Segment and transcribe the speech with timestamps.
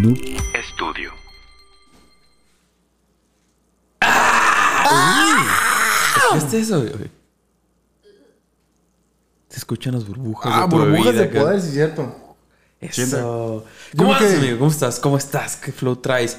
[0.00, 0.16] Noob
[0.54, 1.12] Estudio.
[6.32, 6.80] ¿Qué es eso?
[6.80, 7.10] güey?
[9.50, 10.52] Se escuchan las burbujas.
[10.54, 12.36] Ah, de tu burbujas de bebida, poder, sí, cierto.
[12.80, 13.66] Eso.
[13.94, 14.58] ¿Cómo amigo?
[14.58, 14.98] ¿Cómo estás?
[15.00, 15.56] ¿Cómo estás?
[15.56, 16.38] ¿Qué flow traes?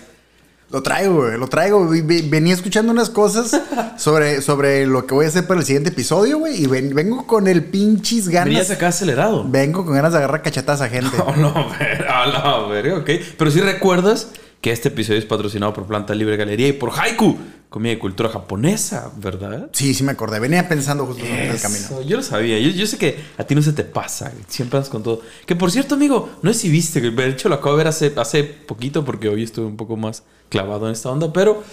[0.71, 1.85] Lo traigo, güey, lo traigo.
[1.89, 3.59] Venía escuchando unas cosas
[3.97, 6.63] sobre, sobre lo que voy a hacer para el siguiente episodio, güey.
[6.63, 8.45] Y ven- vengo con el pinches ganas.
[8.45, 9.45] Venías acá acelerado.
[9.47, 11.15] Vengo con ganas de agarrar cachetas a gente.
[11.37, 13.09] No, ver, oh, no, ver, ok.
[13.37, 14.29] Pero si recuerdas
[14.61, 17.35] que este episodio es patrocinado por Planta Libre Galería y por Haiku,
[17.69, 19.69] comida y cultura japonesa, ¿verdad?
[19.73, 20.39] Sí, sí me acordé.
[20.39, 22.01] Venía pensando justo en el camino.
[22.03, 22.59] Yo lo sabía.
[22.59, 24.31] Yo, yo sé que a ti no se te pasa.
[24.47, 25.21] Siempre andas con todo.
[25.47, 27.01] Que por cierto, amigo, no sé si viste.
[27.01, 30.23] De hecho, lo acabo de ver hace, hace poquito porque hoy estuve un poco más
[30.49, 31.33] clavado en esta onda.
[31.33, 31.63] Pero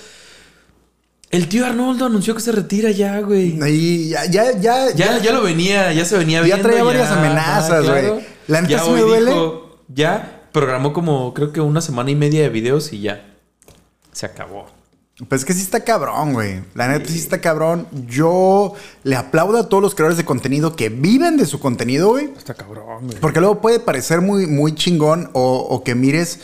[1.30, 3.58] el tío Arnoldo anunció que se retira ya, güey.
[3.70, 6.62] Y ya, ya, ya, Ya, ya lo venía, ya se venía Ya viendo.
[6.62, 8.24] traía varias amenazas, güey.
[8.46, 9.32] La neta Ya sí me duele.
[9.88, 13.34] ya programó como, creo que una semana y media de videos y ya.
[14.12, 14.66] Se acabó.
[15.28, 16.62] Pues es que sí está cabrón, güey.
[16.74, 17.88] La neta sí está cabrón.
[18.06, 22.32] Yo le aplaudo a todos los creadores de contenido que viven de su contenido, güey.
[22.36, 23.18] Está cabrón, güey.
[23.18, 26.40] Porque luego puede parecer muy, muy chingón o, o que mires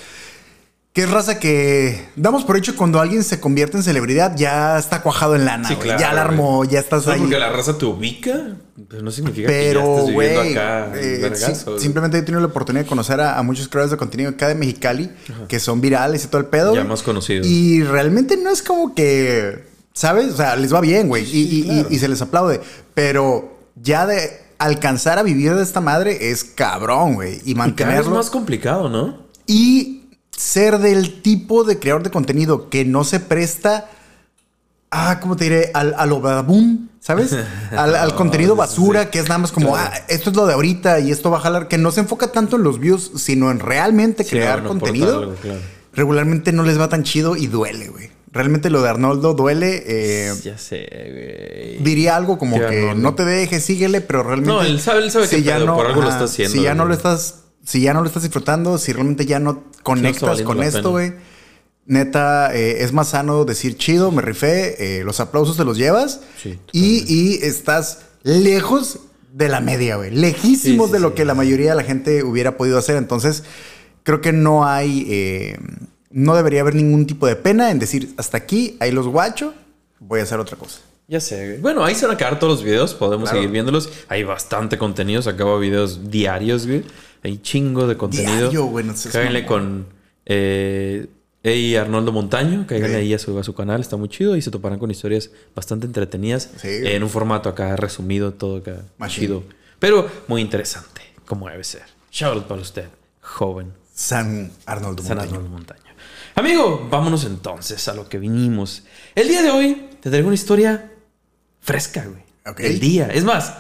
[0.95, 5.03] que es raza que damos por hecho cuando alguien se convierte en celebridad ya está
[5.03, 7.19] cuajado en lana, Sí, claro, ya la armó, ya estás ahí.
[7.19, 8.57] porque la raza te ubica,
[8.89, 10.93] pues no significa que ya Pero, estés viviendo acá.
[10.95, 11.81] eh, vergazo, sí- güey.
[11.81, 14.55] simplemente he tenido la oportunidad de conocer a, a muchos creadores de contenido acá de
[14.55, 15.11] Mexicali
[15.49, 16.77] que son virales y todo el pedo.
[16.77, 17.45] Ya más conocidos.
[17.45, 19.65] Y realmente no es como que,
[19.95, 20.33] ¿sabes?
[20.33, 21.25] O sea, les va bien, güey.
[21.25, 22.61] y, y- y- y se les aplaude.
[22.95, 27.41] Pero ya de alcanzar a vivir de esta madre es cabrón, güey.
[27.45, 28.13] Y mantenerlo.
[28.15, 29.25] más complicado, ¿no?
[29.49, 30.04] Y
[30.37, 33.89] ser del tipo de creador de contenido que no se presta
[34.91, 35.71] a, ¿cómo te diré?
[35.75, 37.33] Al, a lo boom, ¿sabes?
[37.73, 39.91] Al, al contenido basura, que es nada más como, Claro.
[39.93, 42.31] ah, esto es lo de ahorita y esto va a jalar, que no se enfoca
[42.31, 45.19] tanto en los views, sino en realmente crear contenido.
[45.19, 45.59] algo, claro.
[45.95, 48.11] Regularmente no les va tan chido y duele, güey.
[48.33, 49.83] Realmente lo de Arnoldo duele.
[49.87, 51.79] eh, Ya sé, güey.
[51.85, 54.53] diría algo como que no te dejes, síguele, pero realmente.
[54.53, 56.85] No, él sabe- él sabe qué pedo, por algo lo está haciendo, Si ya no
[56.85, 60.91] lo estás, si ya no lo estás disfrutando, si realmente ya no conectas con esto,
[60.91, 61.13] güey.
[61.87, 66.21] Neta, eh, es más sano decir chido, me rifé, eh, los aplausos te los llevas
[66.43, 69.01] Sí, y, y estás lejos
[69.33, 70.11] de la media, güey.
[70.11, 72.97] Lejísimos Sí, sí, de lo que la mayoría de la gente hubiera podido hacer.
[72.97, 73.45] Entonces,
[74.03, 75.59] creo que no hay, eh,
[76.11, 79.53] no debería haber ningún tipo de pena en decir hasta aquí, ahí los guacho,
[80.01, 80.79] voy a hacer otra cosa.
[81.07, 81.61] Ya sé, güey.
[81.61, 82.95] Bueno, ahí se van a quedar todos los videos.
[82.95, 83.37] Podemos Claro.
[83.41, 83.91] seguir viéndolos.
[84.09, 85.21] Hay bastante contenido.
[85.21, 86.83] Se acaba videos diarios, güey.
[87.25, 88.37] Hay chingo de contenido.
[88.51, 89.87] Diario, güey, no seas Cáiganle mamón.
[89.87, 89.87] con
[90.27, 92.67] eh, Arnoldo Montaño.
[92.69, 93.81] Cáiganle ahí a su, a su canal.
[93.81, 94.37] Está muy chido.
[94.37, 96.51] Y se toparán con historias bastante entretenidas.
[96.59, 96.69] Sí.
[96.69, 98.83] En un formato acá resumido, todo acá.
[99.09, 99.43] Chido.
[99.79, 101.01] Pero muy interesante.
[101.27, 101.83] Como debe ser.
[102.13, 102.87] Shout out para usted,
[103.21, 103.73] joven.
[103.93, 105.37] San Arnoldo San Montaño.
[105.37, 105.81] Arnoldo Montaño.
[106.37, 108.83] Amigo, vámonos entonces a lo que vinimos.
[109.15, 110.93] El día de hoy te traigo una historia
[111.61, 112.23] fresca, güey.
[112.59, 113.09] El día.
[113.09, 113.55] Es más,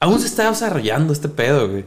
[0.00, 1.84] aún se está desarrollando este pedo, güey.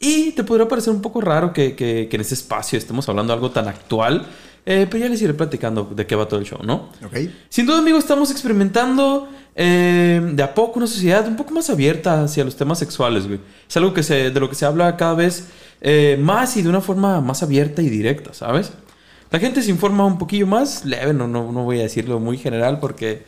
[0.00, 3.32] Y te podrá parecer un poco raro que, que- que en este espacio estemos hablando
[3.32, 4.26] de algo tan actual.
[4.66, 6.90] eh, pero ya les iré platicando de qué va todo el show, ¿no?
[7.04, 7.16] Ok.
[7.48, 12.22] Sin duda, amigo, estamos experimentando eh, de a poco una sociedad un poco más abierta
[12.24, 13.40] hacia los temas sexuales, güey.
[13.68, 15.48] Es algo que se, de lo que se habla cada vez
[15.80, 18.72] eh, más y de una forma más abierta y directa, ¿sabes?
[19.30, 22.36] La gente se informa un poquillo más leve, no, no, no voy a decirlo muy
[22.36, 23.24] general porque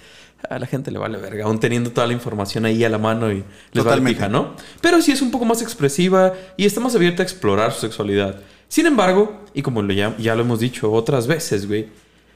[0.49, 3.31] a la gente le vale verga, aún teniendo toda la información ahí a la mano
[3.31, 4.15] y les vale Totalmente.
[4.15, 4.55] pija, ¿no?
[4.81, 8.41] Pero sí es un poco más expresiva y está más abierta a explorar su sexualidad.
[8.69, 11.89] Sin embargo, y como lo ya, ya lo hemos dicho otras veces, güey,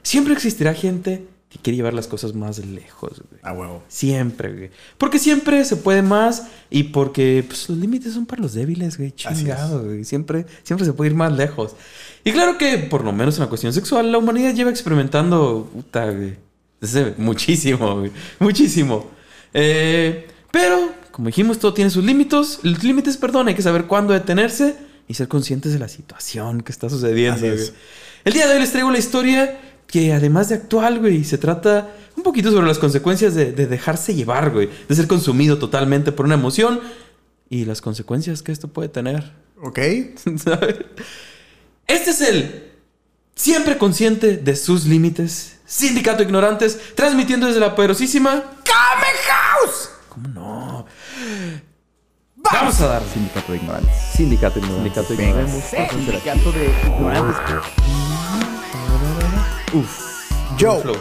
[0.02, 3.40] siempre existirá gente que quiere llevar las cosas más lejos, güey.
[3.42, 3.82] A huevo.
[3.88, 4.70] Siempre, güey.
[4.98, 9.12] Porque siempre se puede más y porque pues, los límites son para los débiles, güey.
[9.12, 10.04] Chingado, güey.
[10.04, 11.76] Siempre, siempre se puede ir más lejos.
[12.24, 16.10] Y claro que, por lo menos en la cuestión sexual, la humanidad lleva experimentando, puta,
[16.10, 16.36] güey.
[17.16, 18.12] Muchísimo, güey.
[18.38, 19.10] Muchísimo.
[19.52, 22.60] Eh, pero, como dijimos, todo tiene sus límites.
[22.62, 24.76] Los límites, perdón, hay que saber cuándo detenerse
[25.08, 27.70] y ser conscientes de la situación que está sucediendo, güey.
[28.24, 31.94] El día de hoy les traigo la historia que además de actual, güey, se trata
[32.16, 36.26] un poquito sobre las consecuencias de, de dejarse llevar, güey, de ser consumido totalmente por
[36.26, 36.80] una emoción
[37.48, 39.32] y las consecuencias que esto puede tener.
[39.62, 39.78] Ok.
[40.42, 40.76] ¿sabes?
[41.86, 42.64] Este es el
[43.34, 48.30] siempre consciente de sus límites, sindicato ignorantes, transmitiendo desde la poderosísima
[48.64, 49.90] ¡Kame House!
[50.08, 50.86] ¿Cómo no?
[52.36, 53.94] Vamos a dar Sindicato de ignorantes.
[54.14, 54.84] Sindicato de ignorantes.
[54.84, 55.40] sindicato de Venga.
[55.42, 55.90] ignorantes.
[55.90, 57.36] Sindicato de ignorantes.
[60.58, 60.80] Joe.
[60.82, 60.96] Flow.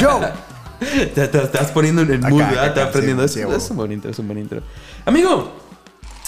[0.00, 0.32] Joe.
[0.80, 3.28] Te, te- te estás poniendo en el mood, acá, acá, aprendiendo.
[3.28, 4.62] sí, es, sí, es un buen intro, es un buen intro.
[5.04, 5.52] Amigo,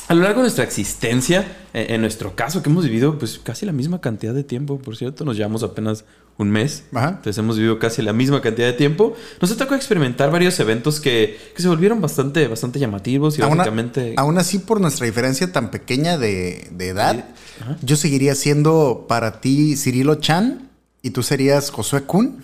[0.09, 3.73] a lo largo de nuestra existencia, en nuestro caso, que hemos vivido pues casi la
[3.73, 6.05] misma cantidad de tiempo, por cierto, nos llevamos apenas
[6.39, 6.85] un mes.
[6.95, 7.09] Ajá.
[7.11, 9.15] Entonces hemos vivido casi la misma cantidad de tiempo.
[9.41, 13.55] Nos ha tocado experimentar varios eventos que, que se volvieron bastante, bastante llamativos y Aún,
[13.55, 14.15] a- básicamente...
[14.17, 17.27] aún así, por nuestra diferencia tan pequeña de, de edad,
[17.61, 17.77] Ajá.
[17.83, 20.69] yo seguiría siendo para ti Cirilo Chan
[21.03, 22.43] y tú serías Josué Kun,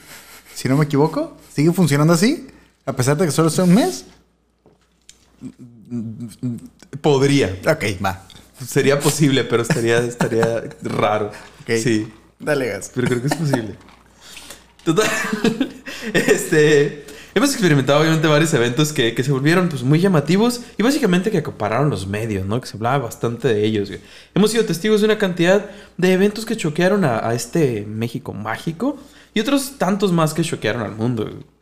[0.54, 1.36] si no me equivoco.
[1.54, 2.46] ¿Sigue funcionando así?
[2.86, 4.04] A pesar de que solo sea un mes.
[7.00, 7.56] Podría.
[7.66, 8.24] Ok, va.
[8.66, 11.30] Sería posible, pero estaría, estaría raro.
[11.66, 12.08] Sí.
[12.38, 12.90] Dale gas.
[12.94, 13.74] Pero creo que es posible.
[14.84, 15.06] Total.
[16.14, 17.04] Este.
[17.34, 21.38] Hemos experimentado obviamente varios eventos que, que se volvieron pues, muy llamativos y básicamente que
[21.38, 22.60] acapararon los medios, ¿no?
[22.60, 23.88] Que se hablaba bastante de ellos.
[23.88, 24.00] güey.
[24.34, 28.98] Hemos sido testigos de una cantidad de eventos que choquearon a, a este México mágico
[29.34, 31.24] y otros tantos más que choquearon al mundo.
[31.24, 31.57] güey.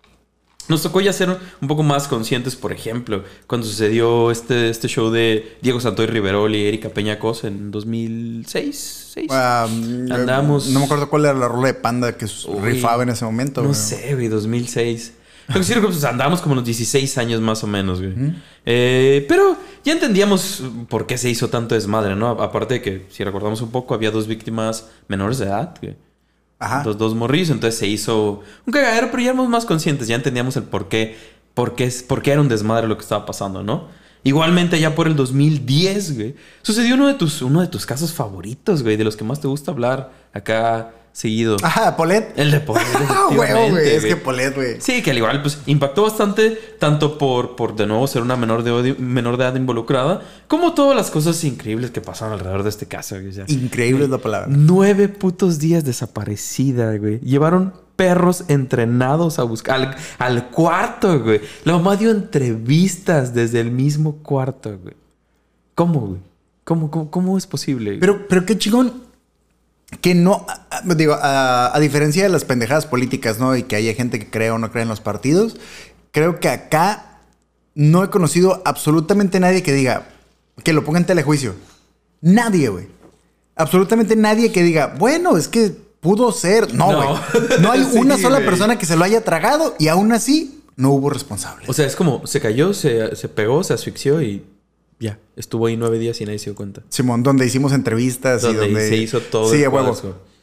[0.68, 1.28] Nos tocó ya ser
[1.60, 6.54] un poco más conscientes, por ejemplo, cuando sucedió este, este show de Diego Santoy Riverol
[6.54, 9.02] y Erika Peña Cos en 2006.
[9.14, 9.28] ¿seis?
[9.30, 9.66] Ah,
[10.10, 13.24] Andamos- No me acuerdo cuál era la rola de panda que Uy, rifaba en ese
[13.24, 13.62] momento.
[13.62, 13.80] No güey.
[13.80, 15.12] sé, güey, 2006.
[15.48, 18.14] Lo que sí recuerdo, pues andábamos como unos 16 años más o menos, güey.
[18.64, 22.30] Eh, pero ya entendíamos por qué se hizo tanto desmadre, ¿no?
[22.30, 25.94] Aparte de que, si recordamos un poco, había dos víctimas menores de edad, güey.
[26.58, 26.82] Ajá.
[26.82, 30.56] Dos, dos morrillos, entonces se hizo un cagadero, pero ya éramos más conscientes, ya entendíamos
[30.56, 31.16] el por qué,
[31.54, 33.88] por qué, por qué era un desmadre lo que estaba pasando, ¿no?
[34.24, 38.82] Igualmente, ya por el 2010, güey, sucedió uno de tus, uno de tus casos favoritos,
[38.82, 41.56] güey, de los que más te gusta hablar acá seguido.
[41.62, 42.34] Ajá, Polet.
[42.36, 43.88] El de Polet, Ah, efectivamente, güey.
[43.88, 44.12] Es güey.
[44.14, 44.80] que Polet, güey.
[44.80, 48.62] Sí, que al igual, pues, impactó bastante, tanto por, por de nuevo ser una menor
[48.64, 52.68] de, odio- menor de edad involucrada, como todas las cosas increíbles que pasaron alrededor de
[52.68, 53.14] este caso.
[53.14, 53.28] güey.
[53.28, 54.46] O sea, Increíble es la palabra.
[54.50, 57.18] Nueve putos días desaparecida, güey.
[57.20, 61.40] Llevaron perros entrenados a buscar al, al cuarto, güey.
[61.64, 64.94] La mamá dio entrevistas desde el mismo cuarto, güey.
[65.74, 66.20] ¿Cómo, güey?
[66.64, 67.92] ¿Cómo, cómo, cómo es posible?
[67.92, 68.00] güey?
[68.00, 69.05] Pero, pero qué chingón
[70.00, 70.46] que no,
[70.96, 73.56] digo, a, a diferencia de las pendejadas políticas, ¿no?
[73.56, 75.56] Y que haya gente que cree o no cree en los partidos,
[76.10, 77.20] creo que acá
[77.74, 80.08] no he conocido absolutamente nadie que diga,
[80.64, 81.54] que lo ponga en telejuicio.
[82.20, 82.88] Nadie, güey.
[83.54, 86.74] Absolutamente nadie que diga, bueno, es que pudo ser.
[86.74, 87.08] No, güey.
[87.60, 90.90] No, hay Sí, una sola persona que se lo haya tragado y aún así no
[90.90, 91.66] hubo responsable.
[91.68, 94.44] O sea, es como se cayó, se, se pegó, se asfixió y
[95.00, 95.18] ya.
[95.36, 96.82] Estuvo ahí nueve días y nadie se dio cuenta.
[96.88, 99.96] Simón, donde hicimos entrevistas Donde y donde se hizo todo Sí, el a huevo.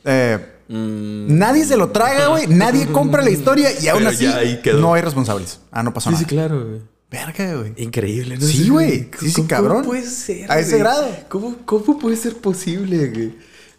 [0.05, 2.47] Eh, Mm, Nadie se lo traga, güey.
[2.47, 4.79] Nadie compra la historia y aún Pero así ya ahí quedó.
[4.79, 5.59] no hay responsables.
[5.71, 6.19] Ah, no pasó sí, nada.
[6.23, 6.81] sí, claro, güey.
[7.11, 7.73] Verga, güey.
[7.77, 8.45] Increíble, ¿no?
[8.47, 9.09] Sí, güey.
[9.19, 9.77] Sí, sí, ¿Cómo- cabrón.
[9.79, 10.49] ¿Cómo puede ser?
[10.49, 11.05] A ese grado.
[11.27, 13.33] ¿Cómo, ¿Cómo puede ser posible, güey?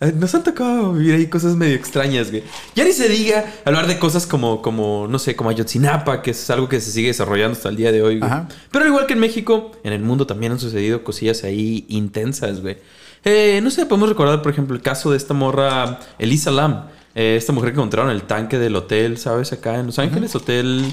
[0.04, 2.42] Ah, Nos han tocado vivir ahí cosas medio extrañas, güey.
[2.74, 6.50] Ya ni se diga hablar de cosas como, como no sé, como Ayotzinapa, que es
[6.50, 8.30] algo que se sigue desarrollando hasta el día de hoy, güey.
[8.30, 8.48] Ajá.
[8.70, 12.60] Pero al igual que en México, en el mundo también han sucedido cosillas ahí intensas,
[12.60, 12.76] güey.
[13.24, 16.88] Eh, no sé, podemos recordar, por ejemplo, el caso de esta morra, Elisa Lam.
[17.14, 19.52] Eh, esta mujer que encontraron en el tanque del hotel, ¿sabes?
[19.52, 20.84] Acá en Los Ángeles, hotel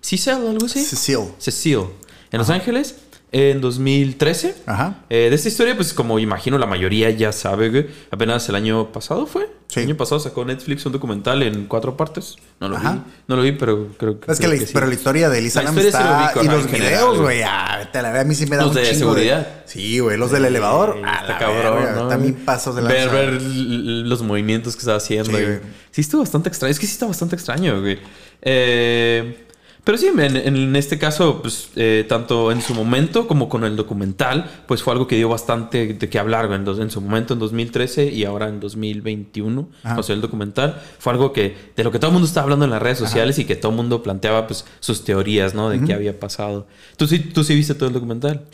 [0.00, 0.84] Cecil, algo así.
[0.84, 1.30] Cecil.
[1.38, 1.86] Cecil,
[2.30, 2.96] en Los Ángeles,
[3.32, 4.54] en 2013.
[4.66, 5.04] Ajá.
[5.08, 7.86] Eh, de esta historia, pues como imagino la mayoría ya sabe, güey.
[8.10, 9.48] Apenas el año pasado fue.
[9.68, 9.80] Sí.
[9.80, 12.36] El año pasado sacó Netflix un documental en cuatro partes.
[12.58, 12.92] No lo Ajá.
[12.94, 13.00] vi.
[13.28, 14.32] No lo vi, pero creo que.
[14.32, 16.32] Es que, la, pero la historia de Elisa La Lam lo está...
[16.42, 17.42] y los videos, güey.
[17.42, 18.20] Ah, a la.
[18.20, 19.62] A mí sí me da Los un de chingo seguridad.
[19.66, 20.16] Sí, güey.
[20.16, 21.00] Los del elevador.
[21.04, 22.08] Ah, está cabrón, verga, ¿no?
[22.08, 25.38] También pasos de la Ver, ver los movimientos que estaba haciendo.
[25.38, 25.60] Sí, güey.
[25.92, 26.72] Sí, estuvo bastante extraño.
[26.72, 28.00] Es que sí está bastante extraño, güey.
[28.42, 29.46] Eh,
[29.90, 33.74] pero sí, en, en este caso, pues, eh, tanto en su momento como con el
[33.74, 36.48] documental, pues fue algo que dio bastante de qué hablar.
[36.52, 39.98] En, dos- en su momento, en 2013 y ahora en 2021, Ajá.
[39.98, 42.66] o sea, el documental, fue algo que, de lo que todo el mundo estaba hablando
[42.66, 45.70] en las redes sociales y que todo el mundo planteaba, pues, sus teorías, ¿no?
[45.70, 46.68] De qué había pasado.
[46.96, 48.44] ¿Tú sí, ¿Tú sí viste todo el documental?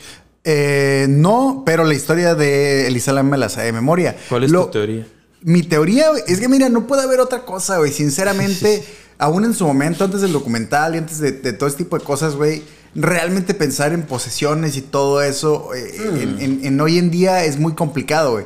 [0.43, 4.15] Eh, no, pero la historia de Elisa me la sé de memoria.
[4.29, 5.05] ¿Cuál es Lo- tu teoría?
[5.41, 7.91] Mi teoría es que, mira, no puede haber otra cosa, güey.
[7.91, 8.83] Sinceramente,
[9.19, 12.03] aún en su momento, antes del documental y antes de, de todo este tipo de
[12.05, 12.63] cosas, güey,
[12.95, 17.57] realmente pensar en posesiones y todo eso eh, en, en- en hoy en día es
[17.59, 18.45] muy complicado, güey.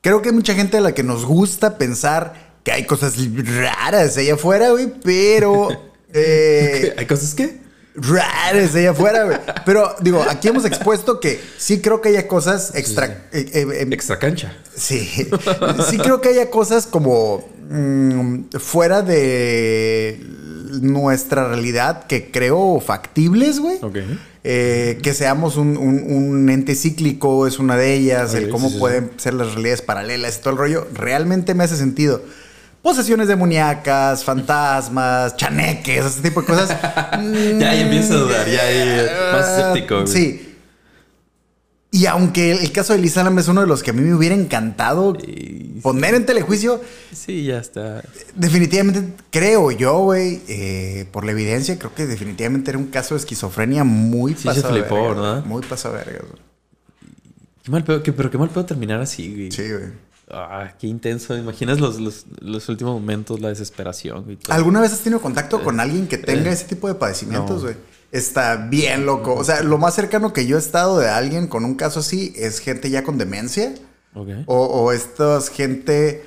[0.00, 3.14] Creo que hay mucha gente a la que nos gusta pensar que hay cosas
[3.56, 5.68] raras allá afuera, güey, pero...
[6.12, 7.61] eh, ¿Hay cosas que?
[7.94, 9.38] Raras allá afuera, güey.
[9.66, 13.06] Pero, digo, aquí hemos expuesto que sí creo que haya cosas extra...
[13.32, 14.56] eh, eh, eh, Extra cancha.
[14.74, 15.08] Sí,
[15.90, 20.20] sí creo que haya cosas como mm, fuera de
[20.80, 23.78] nuestra realidad que creo factibles, güey.
[23.82, 23.98] Ok.
[24.44, 28.74] Eh, que seamos un, un- un ente cíclico es una de ellas, el cómo sí,
[28.74, 32.22] sí, pueden ser las realidades paralelas y todo el rollo, realmente me hace sentido.
[32.82, 36.70] Posesiones demoníacas, fantasmas, chaneques, ese tipo de cosas.
[37.58, 40.00] Ya ahí empieza a dudar, ya ahí más escéptico.
[40.02, 40.06] güey.
[40.08, 40.48] Sí.
[41.94, 44.14] Y aunque el caso de Lisa Lam es uno de los que a mí me
[44.14, 45.14] hubiera encantado
[45.82, 46.80] poner en telejuicio,
[47.12, 48.02] Sí, ya está.
[48.34, 53.18] definitivamente creo yo, güey, eh, por la evidencia, creo que definitivamente era un caso de
[53.20, 55.36] esquizofrenia muy Sí, pasado flipó, verga, ¿verdad?
[55.40, 55.48] güey.
[55.48, 56.20] Muy pasado verga.
[57.62, 59.52] Qué mal pedo, que- pero qué mal puedo terminar así, güey.
[59.52, 59.92] Sí, güey.
[60.30, 61.36] Ah, qué intenso.
[61.36, 64.36] Imaginas los, los, los últimos momentos, la desesperación, güey.
[64.36, 64.54] todo.
[64.54, 67.62] ¿Alguna vez has tenido contacto con alguien que tenga eh, ese tipo de padecimientos, no.
[67.62, 67.76] güey?
[68.12, 69.34] Está bien loco.
[69.34, 72.32] O sea, lo más cercano que yo he estado de alguien con un caso así
[72.36, 73.74] es gente ya con demencia.
[74.14, 74.28] Ok.
[74.46, 76.24] O, o estas gente.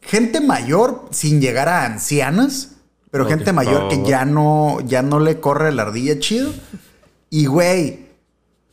[0.00, 2.70] Gente mayor sin llegar a ancianas.
[3.12, 6.52] Pero Ok, gente mayor va, que ya no, ya no le corre la ardilla chido.
[7.30, 8.06] Y güey,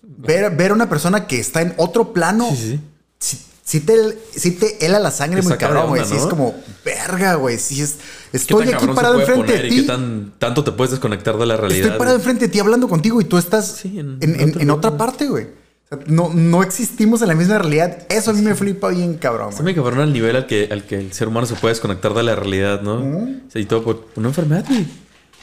[0.01, 2.49] ver, ver a una persona que está en otro plano.
[2.49, 2.79] Sí, sí.
[3.19, 3.93] Sí, sí te,
[4.35, 6.03] sí te hela la sangre muy cabrón, güey.
[6.05, 7.59] Sí, es como, verga, güey.
[7.59, 7.97] Sí, es,
[8.31, 9.75] ¿Qué estoy aquí se parado enfrente de ti.
[9.81, 11.83] qué tan, tanto te puedes desconectar de la realidad?
[11.85, 14.61] Estoy parado enfrente de ti hablando contigo y tú estás Sí, en en, en- otro
[14.61, 14.77] en lugar.
[14.77, 15.45] otra parte, güey.
[15.91, 17.99] O sea, no, no existimos en la misma realidad.
[18.09, 19.51] Eso a mí me flipa bien, cabrón.
[19.51, 19.61] Güey.
[19.63, 22.23] muy cabrón al nivel al que, al que el ser humano se puede desconectar de
[22.23, 22.95] la realidad, ¿no?
[22.95, 24.85] O sea, y todo por una enfermedad, güey.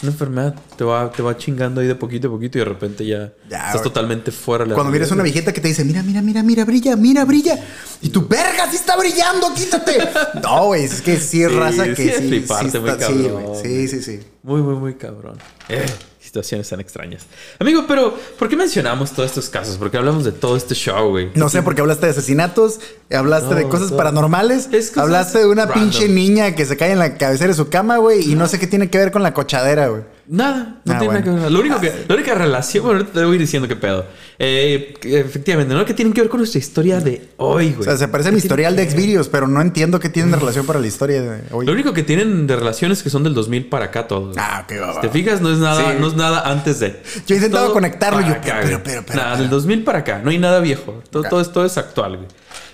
[0.03, 3.07] Una enfermedad te va, te va chingando ahí de poquito a poquito y de repente
[3.07, 6.03] ya, Ya, estás totalmente fuera de la Cuando miras una viejita que te dice, mira,
[6.03, 7.59] mira, mira, mira, brilla, mira, brilla.
[8.03, 9.97] Y tu verga, sí está brillando, quítate.
[10.43, 12.29] No, güey, es que sí es Sí, raza que sí sí.
[12.29, 14.21] sí, está- cabrón, sí, sí.
[14.43, 15.39] Muy, muy, muy cabrón.
[15.71, 15.87] Eh,
[16.27, 17.23] situaciones tan extrañas.
[17.59, 19.77] Amigo, pero ¿por qué mencionamos todos estos casos?
[19.77, 21.31] ¿Por qué hablamos de todo este show, güey?
[21.35, 22.81] No sé, porque hablaste de asesinatos,
[23.13, 25.91] hablaste de cosas paranormales, cosas hablaste de una random.
[25.91, 28.59] pinche niña que se cae en la cabecera de su cama, güey, y no sé
[28.59, 30.03] qué tiene que ver con la cochadera, güey.
[30.29, 31.13] Nada, no Ah, tiene bueno.
[31.13, 31.53] nada que ver.
[31.53, 34.05] Lo único que, la única relación, bueno, ahorita te voy diciendo qué pedo.
[34.39, 35.85] Eh, efectivamente, ¿no?
[35.85, 37.81] Que tienen que ver con nuestra historia de hoy, güey.
[37.81, 40.37] O sea, se parece a mi historial de Xvideos, pero no entiendo qué tiene de
[40.37, 41.65] relación para la historia de hoy.
[41.65, 44.37] Lo único que tienen de relaciones que son del 2000 para acá todos.
[44.39, 44.95] Ah, ok, va, va.
[44.95, 45.97] Si te fijas, no es nada, Sí.
[46.01, 47.01] no es nada antes de.
[47.27, 50.21] Yo he intentado Todo conectarlo yo, acá, pero, pero, pero, Nada, del 2000 para acá,
[50.25, 51.03] no hay nada viejo.
[51.11, 51.29] Todo, Ok.
[51.31, 52.29] todo, es, todo es actual, güey.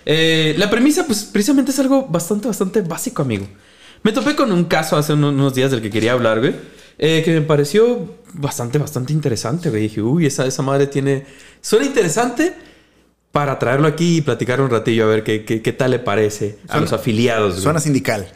[0.07, 3.47] Eh, la premisa, pues, precisamente es algo bastante, bastante básico, amigo.
[4.03, 6.55] Me topé con un caso hace unos días del que quería hablar, güey.
[6.99, 9.83] Eh, que me pareció bastante, bastante interesante, güey.
[9.83, 11.25] Dije, uy, esa, esa madre tiene...
[11.61, 12.55] Suena interesante
[13.31, 16.59] para traerlo aquí y platicar un ratillo a ver qué, qué, qué tal le parece
[16.65, 17.63] a Suena- los afiliados, güey.
[17.63, 18.29] Suena sindical.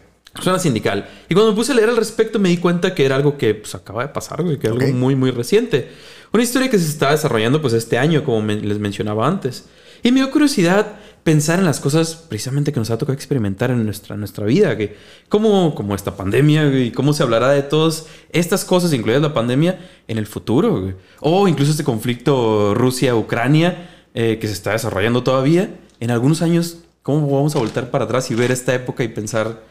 [0.42, 1.08] Suena sindical.
[1.28, 3.54] Y cuando me puse a leer al respecto me di cuenta que era algo que
[3.54, 4.82] pues, acaba de pasar, güey, que era Ok.
[4.82, 5.88] algo muy, muy reciente.
[6.32, 9.64] Una historia que se está desarrollando pues este año, como me- les mencionaba antes.
[10.02, 10.96] Y me dio curiosidad
[11.26, 14.96] pensar en las cosas precisamente que nos ha tocado experimentar en nuestra, nuestra vida, que
[15.28, 19.76] como, como esta pandemia, y cómo se hablará de todas estas cosas, incluidas la pandemia,
[20.06, 20.94] en el futuro.
[21.18, 25.74] O incluso este conflicto Rusia-Ucrania eh, que se está desarrollando todavía.
[25.98, 29.64] En algunos años, ¿cómo vamos a voltar para atrás y ver esta época y pensar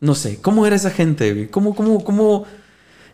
[0.00, 1.50] no sé, ¿cómo era esa gente?
[1.50, 2.46] ¿Cómo, cómo, cómo?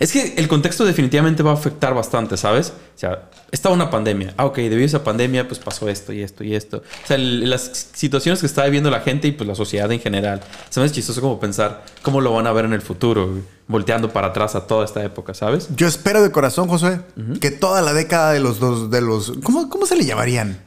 [0.03, 2.73] Es que el contexto definitivamente va a afectar bastante, ¿sabes?
[2.97, 4.35] O sea, estaba una pandemia.
[4.37, 6.79] Ah, ok, debido a esa pandemia, pues pasó esto y esto y esto.
[6.79, 10.01] O sea, el- las situaciones que está viviendo la gente y pues la sociedad en
[10.01, 10.41] general.
[10.71, 14.13] Se me hace chistoso como pensar cómo lo van a ver en el futuro, volteando
[14.13, 15.69] para atrás a toda esta época, ¿sabes?
[15.77, 17.01] Yo espero de corazón, José,
[17.41, 19.33] que toda la década de los dos, de los.
[19.45, 20.59] ¿Cómo, cómo se le llamarían?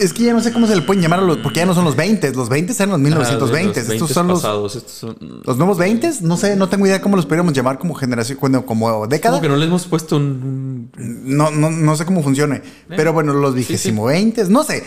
[0.00, 1.38] Es que ya no sé cómo se le pueden llamar a los.
[1.38, 2.32] Porque ya no son los 20.
[2.32, 3.80] Los 20 eran los 1920.
[3.80, 4.40] Ah, los Estos son los.
[4.42, 5.16] pasados, estos son...
[5.44, 6.10] Los nuevos 20.
[6.22, 9.36] No sé, no tengo idea cómo los podríamos llamar como generación, como, como década.
[9.36, 10.90] Como que no le hemos puesto un...
[10.96, 12.62] No, no, no sé cómo funcione.
[12.88, 14.84] Pero bueno, los vigésimo veintes, no sé.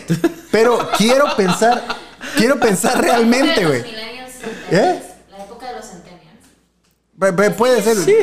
[0.50, 1.82] Pero quiero pensar,
[2.36, 3.80] quiero pensar realmente, güey.
[4.70, 5.02] ¿Eh?
[5.30, 6.22] La época de los centennials.
[7.18, 7.96] Pu- pu- Puede ser.
[7.96, 8.14] Sí,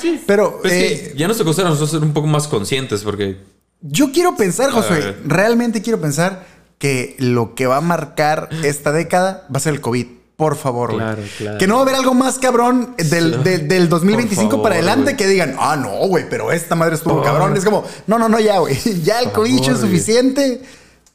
[0.00, 0.20] sí.
[0.26, 3.02] Pero Pues eh, que ya nos tocó ser a nosotros ser un poco más conscientes
[3.02, 3.38] porque...
[3.82, 5.22] yo quiero pensar, José, ver.
[5.24, 6.44] realmente quiero pensar
[6.78, 10.06] que lo que va a marcar esta década va a ser el COVID.
[10.36, 11.00] Por favor, güey.
[11.04, 11.58] Claro, claro.
[11.58, 14.74] Que no va a haber algo más cabrón del, de- del 2025 Por favor, para
[14.76, 17.54] adelante que digan, ah, no, güey, pero esta madre estuvo Por- cabrón.
[17.58, 18.74] Es como, no, no, no, ya, güey.
[19.04, 19.92] Ya el COVID es güey.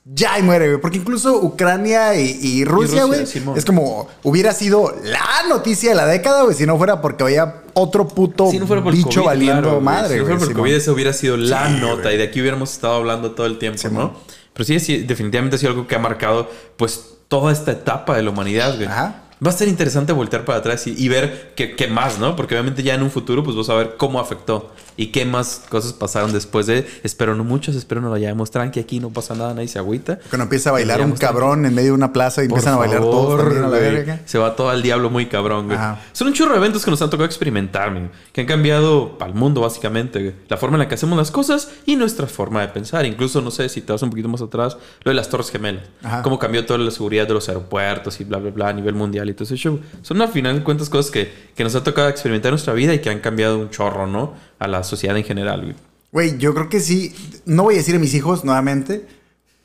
[0.07, 0.79] Ya y muere, güey.
[0.81, 6.05] Porque incluso Ucrania y, y Rusia, güey, es como hubiera sido la noticia de la
[6.05, 9.25] década, güey, si no fuera porque había otro puto Si no fuera por bicho COVID,
[9.25, 9.83] valiendo claro, güey.
[9.83, 10.61] madre, Si no fuera por Simón.
[10.63, 13.57] COVID, esa hubiera sido la Sí, nota y de aquí hubiéramos estado hablando todo el
[13.57, 14.03] tiempo, Simón.
[14.13, 14.19] ¿no?
[14.53, 18.21] Pero sí, sí, definitivamente ha sido algo que ha marcado, pues, toda esta etapa de
[18.21, 18.87] la humanidad, güey.
[18.87, 19.23] Ajá.
[19.45, 22.35] Va a ser interesante voltear para atrás y, y ver qué, qué más, ¿no?
[22.35, 25.63] Porque obviamente ya en un futuro, pues, vas a ver cómo afectó y qué más
[25.69, 26.87] cosas pasaron después de.
[27.03, 28.79] Espero no muchas, espero no la llevemos tranqui.
[28.79, 30.19] Aquí no pasa nada, nadie se agüita.
[30.29, 31.33] Cuando empieza a bailar un Vayamos tranqui.
[31.33, 34.21] cabrón en medio de una plaza y Por empiezan a bailar todos a la verga.
[34.25, 35.77] Se va todo al diablo muy cabrón, güey.
[35.77, 36.01] Ajá.
[36.13, 39.33] Son un chorro de eventos que nos han tocado experimentar, güey, que han cambiado al
[39.33, 40.19] mundo, básicamente.
[40.19, 40.35] güey.
[40.47, 43.05] La forma en la que hacemos las cosas y nuestra forma de pensar.
[43.05, 45.83] Incluso, no sé, si te vas un poquito más atrás, lo de las Torres Gemelas.
[46.03, 46.21] Ajá.
[46.21, 49.29] Cómo cambió toda la seguridad de los aeropuertos y bla, bla, bla a nivel mundial
[49.29, 49.79] y todo ese show.
[50.01, 52.93] Son, al final de cuentas, cosas que, que nos ha tocado experimentar en nuestra vida
[52.93, 54.33] y que han cambiado un chorro, ¿no?
[54.59, 55.75] A la sociedad en general, güey.
[56.11, 57.13] Güey, yo creo que sí.
[57.45, 59.05] No voy a decir a mis hijos nuevamente,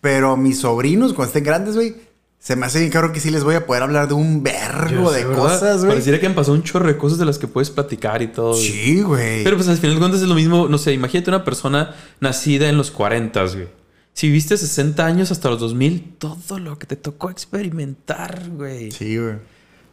[0.01, 1.95] Pero mis sobrinos, cuando estén grandes, güey,
[2.39, 5.13] se me hace bien claro que sí les voy a poder hablar de un sé,
[5.13, 5.43] de ¿verdad?
[5.43, 5.91] cosas, güey.
[5.91, 8.53] Pareciera que han pasado un chorro de cosas de las que puedes platicar y todo.
[8.53, 8.63] güey.
[8.71, 9.45] Sí, güey.
[9.45, 12.69] Pero pues al final de cuentas es lo mismo, no sé, imagínate una persona nacida
[12.71, 13.69] en los 40, güey.
[14.15, 18.91] Si viviste 60 años hasta los 2000, todo lo que te tocó experimentar, güey.
[18.91, 19.35] Sí, güey.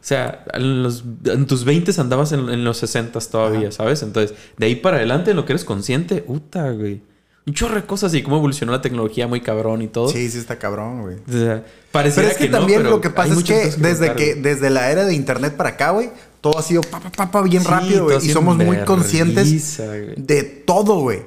[0.00, 4.02] O sea, en, los- en tus 20 andabas en, en los 60 todavía, ¿sabes?
[4.02, 7.02] Entonces, de ahí para adelante, en lo que eres consciente, puta, güey.
[7.46, 10.08] Un chorro de cosas y cómo evolucionó la tecnología muy cabrón y todo.
[10.10, 11.16] Sí, sí está cabrón, güey.
[11.26, 14.34] O sea, pareciera Pero es que, también pero lo que pasa es que desde que
[14.34, 16.10] desde la era de internet para acá, güey,
[16.42, 18.18] todo ha sido pa, pa, pa, pa, bien Sí, rápido, güey.
[18.24, 19.78] Y somos muy en conscientes
[20.16, 21.22] de todo, güey.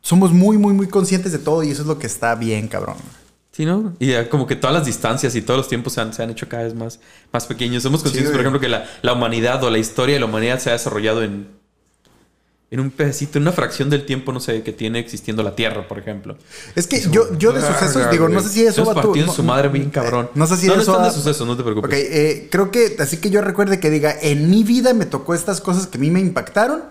[0.00, 2.96] Somos muy, muy, muy conscientes de todo y eso es lo que está bien, cabrón.
[3.56, 3.94] Sí, ¿no?
[3.98, 6.28] Y ya como que todas las distancias y todos los tiempos se han, se han
[6.28, 7.00] hecho cada vez más,
[7.32, 7.82] más pequeños.
[7.82, 10.68] Somos conscientes, por ejemplo, que la, la humanidad o la historia de la humanidad se
[10.68, 11.48] ha desarrollado en,
[12.70, 15.88] en un pedacito, en una fracción del tiempo, no sé, que tiene existiendo la Tierra,
[15.88, 16.36] por ejemplo.
[16.74, 19.16] Es que yo, yo de sucesos, digo, no sé si eso va tú.
[19.16, 20.28] no- su madre bien eh, cabrón.
[20.34, 21.88] No sé si no, no eso están va- de sucesos, no te preocupes.
[21.88, 25.32] Ok, eh, creo que así que yo recuerde que diga, en mi vida me tocó
[25.32, 26.82] estas cosas que a mí me impactaron.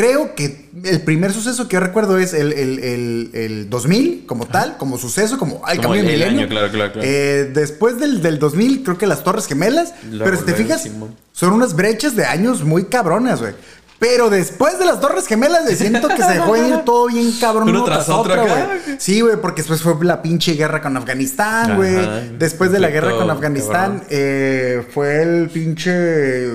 [0.00, 4.46] Creo que el primer suceso que yo recuerdo es el, el, el, el 2000 como
[4.46, 6.40] tal, como suceso, como al cambio el milenio.
[6.40, 7.06] año, claro, claro, claro.
[7.06, 9.92] Eh, después del, del 2000, creo que las Torres Gemelas.
[10.10, 11.14] La pero si te fijas, Simón.
[11.32, 13.52] son unas brechas de años muy cabronas, güey.
[13.98, 17.32] Pero después de las Torres Gemelas, güey, siento que se dejó de ir todo bien
[17.38, 17.68] cabrón.
[17.68, 18.40] Uno tras acá.
[18.40, 18.96] güey.
[18.96, 22.38] Sí, güey, porque después fue la pinche guerra con Afganistán, güey.
[22.38, 26.48] Después de la guerra con Afganistán, eh, fue el pinche.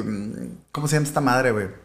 [0.72, 1.85] ¿Cómo se llama esta madre, güey?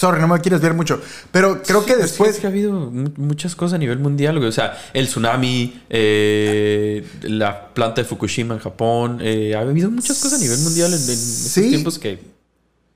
[0.00, 0.98] Sorry, no me quieres ver mucho.
[1.30, 2.30] Pero creo que después.
[2.30, 4.48] Es que ha habido mu- muchas cosas a nivel mundial, güey.
[4.48, 9.18] O sea, el tsunami, eh, la planta de Fukushima en Japón.
[9.20, 11.68] eh, ha habido muchas cosas a nivel mundial en, en Sí.
[11.68, 12.18] tiempos que...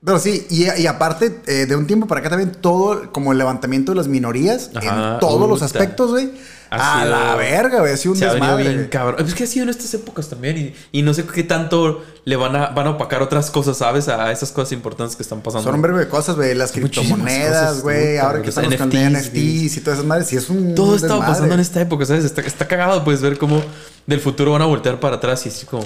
[0.03, 3.37] Pero sí, y, y aparte, eh, de un tiempo para acá también todo, como el
[3.37, 6.31] levantamiento de las minorías Ajá, en todos los aspectos, güey.
[6.71, 7.93] Ha A sido- la verga, güey.
[7.93, 8.63] Ha sido un Se ha desmadre.
[8.69, 9.25] bien cabrón.
[9.25, 10.57] Es que ha sido en estas épocas también.
[10.57, 14.07] Y, y no sé qué tanto le van a, van a opacar otras cosas, ¿sabes?
[14.07, 15.63] A esas cosas importantes que están pasando.
[15.65, 16.55] Son un verbo de cosas, güey.
[16.55, 18.17] Las criptomonedas, güey.
[18.17, 20.27] Ahora que los estamos con NFTs, NFTs y todas esas madres.
[20.27, 20.75] Sí, es un.
[20.75, 22.25] Todo estaba pasando en esta época, ¿sabes?
[22.25, 23.61] Está, está cagado, puedes ver cómo
[24.07, 25.83] del futuro van a voltear para atrás y así como...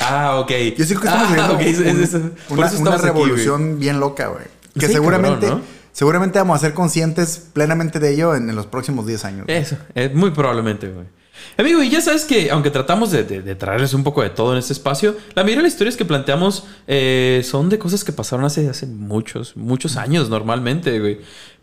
[0.00, 0.50] Ah, ok.
[0.76, 4.28] Yo sí creo que estamos ah, viviendo ok, es- un- una, aquí, revolución bien loca,
[4.28, 4.44] güey.
[4.78, 5.81] Que Sí, seguramente, cabrón, ¿no?
[5.92, 9.44] Seguramente vamos a ser conscientes plenamente de ello en, los próximos 10 años.
[9.48, 11.06] Eso, eh, muy probablemente, güey.
[11.56, 14.58] Amigo, y ya sabes que aunque tratamos de, de- traerles un poco de todo en
[14.58, 18.44] este espacio, la mayoría de las historias que planteamos eh, son de cosas que pasaron
[18.44, 21.20] hace muchos, muchos años normalmente, güey.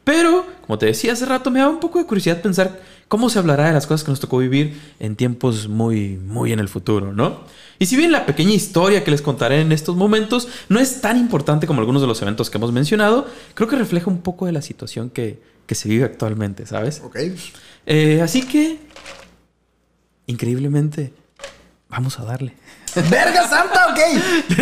[0.10, 3.38] Pero, como te decía hace rato, me da un poco de curiosidad pensar cómo se
[3.38, 7.14] hablará de las cosas que nos tocó vivir en tiempos muy, muy en el futuro,
[7.14, 7.42] ¿no?
[7.78, 11.18] Y si bien la pequeña historia que les contaré en estos momentos no es tan
[11.18, 14.52] importante como algunos de los eventos que hemos mencionado, creo que refleja un poco de
[14.52, 17.04] la situación que, que se vive actualmente, ¿sabes?
[17.06, 17.18] Ok.
[17.86, 18.80] Eh, así que,
[20.26, 21.14] increíblemente,
[21.88, 22.56] vamos a darle.
[22.96, 23.88] ¡Verga santa!
[23.92, 24.00] Ok.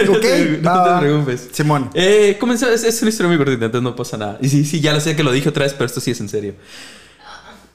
[0.09, 0.25] Ok.
[0.61, 1.47] no va, te preocupes.
[1.51, 1.89] Simón.
[1.93, 4.37] Eh, comenzó- es, es una historia muy cortita, entonces no pasa nada.
[4.41, 6.19] Y sí, sí, ya lo sé que lo dije otra vez, pero esto sí es
[6.19, 6.55] en serio.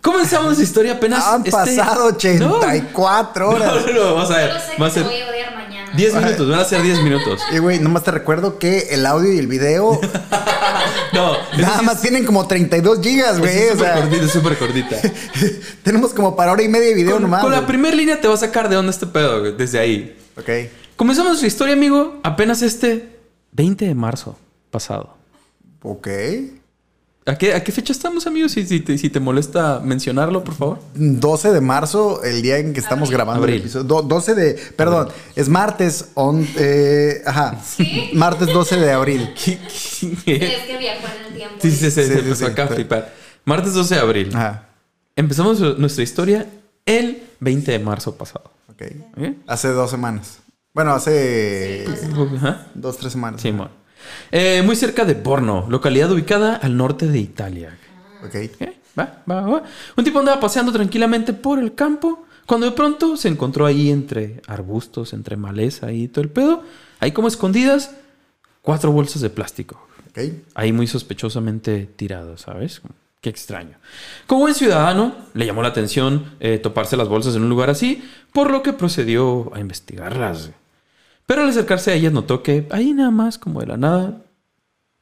[0.00, 1.24] Comenzamos la historia apenas.
[1.24, 3.86] Han este- pasado 84 No, horas.
[3.86, 4.50] no, no, vamos a ver.
[4.52, 5.41] Yo sé Va a que te ser voy a.
[5.96, 7.40] 10 minutos, van a ser 10 minutos.
[7.52, 10.00] Y güey, nomás te recuerdo que el audio y el video
[11.12, 13.54] No, nada más tienen como 32 gigas, güey.
[13.56, 14.96] es O súper sea, cortita, súper cortita.
[15.82, 17.42] tenemos como para hora y media de video Con, nomás.
[17.42, 20.16] con la primera línea te va a sacar de onda este pedo, güey, desde ahí.
[20.38, 20.48] Ok.
[20.96, 23.18] Comenzamos nuestra historia, amigo, apenas este
[23.52, 24.38] 20 de marzo
[24.70, 25.14] pasado.
[25.82, 26.08] Ok.
[27.24, 28.50] ¿A qué, a qué fecha estamos, amigos?
[28.52, 30.78] Si, si, te, si te molesta mencionarlo, por favor.
[30.94, 33.16] 12 de marzo, el día en que estamos Abril.
[33.16, 33.54] grabando Abril.
[33.56, 33.84] el episodio.
[33.84, 34.54] Do- 12 de.
[34.76, 36.06] Perdón, es martes.
[36.14, 37.60] on- eh, ajá.
[37.64, 38.10] ¿Sí?
[38.14, 39.32] Martes 12 de abril.
[39.44, 41.54] ¿Qué- Sí, qué- es que viajó en el tiempo.
[41.60, 42.44] Sí, sí, sí, Sí, se sí, empezó sí.
[42.50, 43.14] acá a flipar.
[43.44, 44.30] Martes 12 de abril.
[44.34, 44.68] Ajá.
[45.14, 46.48] Empezamos nuestra historia
[46.86, 48.50] el 20 de marzo pasado.
[48.68, 48.82] Ok.
[49.18, 49.36] ¿Eh?
[49.46, 50.38] Hace dos semanas.
[50.74, 51.84] Bueno, hace.
[51.86, 52.66] Sí, dos Ajá.
[52.74, 53.40] Dos, tres semanas.
[53.40, 53.68] Simón.
[54.30, 57.78] Eh, muy cerca de Borno, localidad ubicada al norte de Italia.
[58.24, 58.34] Ok.
[58.34, 58.78] ¿Eh?
[58.98, 59.62] Va, va, va.
[59.96, 64.42] Un tipo andaba paseando tranquilamente por el campo cuando de pronto se encontró ahí entre
[64.46, 66.62] arbustos, entre maleza y todo el pedo,
[67.00, 67.94] ahí como escondidas,
[68.60, 69.86] cuatro bolsas de plástico.
[70.10, 70.18] Ok.
[70.54, 72.82] Ahí muy sospechosamente tiradas, ¿sabes?
[73.20, 73.78] Qué extraño.
[74.26, 78.02] Como buen ciudadano, le llamó la atención eh, toparse las bolsas en un lugar así,
[78.32, 80.50] por lo que procedió a investigarlas.
[81.32, 84.20] Pero al acercarse a ellas notó que ahí nada más, como de la nada,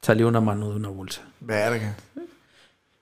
[0.00, 1.22] salió una mano de una bolsa.
[1.40, 1.96] Verga.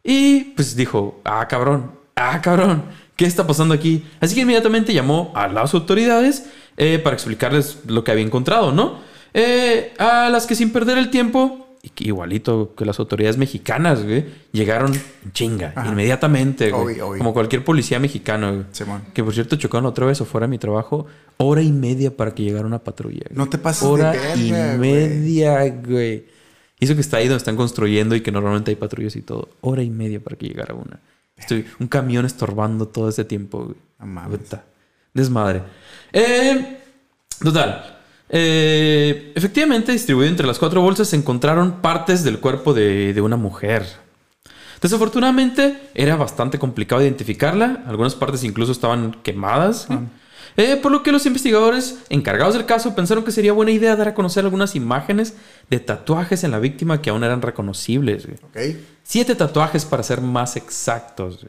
[0.02, 2.84] Y pues dijo, ah, cabrón, ah, cabrón,
[3.16, 4.06] ¿qué está pasando aquí?
[4.18, 9.00] Así que inmediatamente llamó a las autoridades eh, para explicarles lo que había encontrado, ¿no?
[9.34, 11.67] Eh, a las que sin perder el tiempo
[11.98, 14.92] igualito que las autoridades mexicanas, güey, llegaron
[15.32, 15.88] chinga, Ajá.
[15.88, 16.94] inmediatamente, güey.
[16.94, 17.18] Obvio, obvio.
[17.18, 18.66] Como cualquier policía mexicano, güey.
[18.72, 19.02] Simón.
[19.14, 21.06] Que por cierto chocaron otra vez afuera de mi trabajo.
[21.38, 23.22] Hora y media para que llegara una patrulla.
[23.28, 23.36] güey.
[23.36, 24.78] No te pases de Hora verga, y güey.
[24.78, 26.26] media, güey.
[26.80, 29.48] Y eso que está ahí donde están construyendo y que normalmente hay patrullas y todo.
[29.60, 31.00] Hora y media para que llegara una.
[31.36, 33.76] Estoy un camión estorbando todo ese tiempo, güey.
[35.14, 35.62] Desmadre.
[36.12, 36.78] Eh,
[37.40, 37.97] total.
[38.30, 43.36] Eh, efectivamente, distribuido entre las cuatro bolsas se encontraron partes del cuerpo de, de una
[43.36, 43.86] mujer.
[44.80, 47.84] Desafortunadamente, era bastante complicado identificarla.
[47.86, 49.86] Algunas partes incluso estaban quemadas.
[49.90, 50.02] Ah.
[50.56, 54.08] Eh, por lo que los investigadores encargados del caso pensaron que sería buena idea dar
[54.08, 55.34] a conocer algunas imágenes
[55.70, 58.26] de tatuajes en la víctima que aún eran reconocibles.
[58.26, 58.38] güey.
[58.72, 58.76] Ok.
[59.04, 61.46] Siete tatuajes para ser más exactos.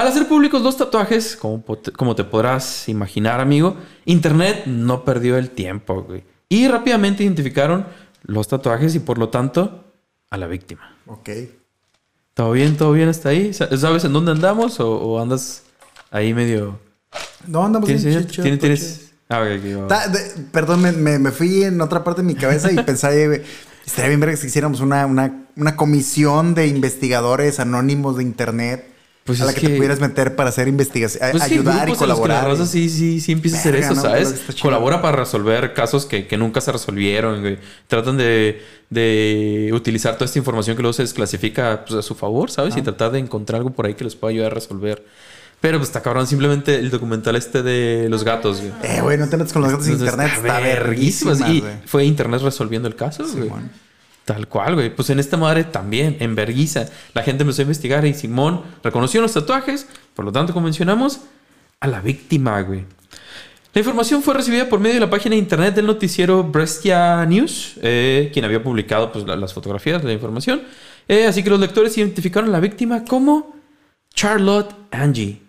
[0.00, 1.62] Al hacer públicos los tatuajes, como,
[2.14, 6.24] te podrás imaginar, amigo, Internet no perdió el tiempo, güey.
[6.48, 7.84] Y rápidamente identificaron
[8.22, 9.84] los tatuajes y por lo tanto
[10.30, 10.96] a la víctima.
[11.06, 11.28] Ok.
[12.32, 12.78] ¿Todo bien?
[12.78, 13.52] ¿Todo bien hasta ahí?
[13.52, 15.64] Sa- ¿Sabes en dónde andamos o, o andas
[16.10, 16.78] ahí medio...
[17.46, 18.26] No, andamos ¿Tienes bien idea?
[18.26, 19.44] chicho, ¿Tienes- Ah.
[19.86, 23.44] Ta- de- perdón, me, me- me fui en otra parte de mi cabeza y pensé,
[23.84, 28.86] estaría bien ver que hiciéramos una, una, una comisión de investigadores anónimos de internet
[29.24, 32.02] Pues a la que, te pudieras meter para hacer investigación, Pues sí, ayudar y grupos
[32.02, 32.58] en los que la colaborar.
[32.58, 34.00] raza sí, sí, sí empieza a hacer eso, ¿no?
[34.02, 34.30] ¿sabes?
[34.32, 34.54] Está.
[34.60, 37.58] Colabora para resolver casos que, que nunca se resolvieron, güey.
[37.86, 42.50] Tratan de, de utilizar toda esta información que luego se desclasifica pues, a su favor,
[42.50, 42.76] ¿sabes?
[42.76, 45.04] Y tratar de encontrar algo por ahí que les pueda ayudar a resolver.
[45.60, 48.72] Pero pues está cabrón, simplemente el documental este de los gatos, güey.
[48.82, 50.30] Eh, güey, no te metas con los gatos en internet.
[50.34, 51.38] Está verguísimas.
[51.40, 51.72] verguísimas, Y güey.
[51.84, 53.50] fue internet resolviendo el caso, güey.
[54.30, 54.94] Tal cual, güey.
[54.94, 56.86] Pues en esta madre también, en verguiza.
[57.14, 59.88] La gente empezó a investigar y Simón reconoció los tatuajes.
[60.14, 61.22] Por lo tanto, como mencionamos,
[61.80, 62.84] a la víctima, güey.
[63.74, 67.74] La información fue recibida por medio de la página de internet del noticiero Brescia News,
[67.82, 70.62] eh, quien había publicado pues, la- las fotografías de la información.
[71.08, 73.56] Eh, así que los lectores identificaron a la víctima como
[74.14, 75.42] Charlotte Angie,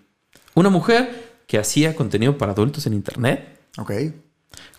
[0.56, 3.92] una mujer que hacía contenido para adultos en internet, Ok,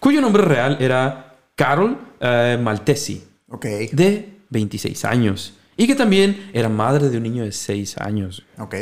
[0.01, 6.69] cuyo nombre real era Carol eh, Maltesi, ok, de 26 años, y que también era
[6.69, 8.45] madre de un niño de 6 años.
[8.59, 8.75] ok.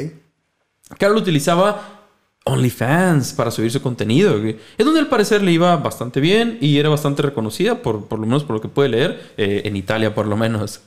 [0.99, 2.01] Carol utilizaba
[2.45, 4.37] OnlyFans para subir su contenido.
[4.37, 8.27] Es donde al parecer le iba bastante bien y era bastante reconocida, por, por lo
[8.27, 10.81] menos por lo que puede leer, eh, en Italia por lo menos.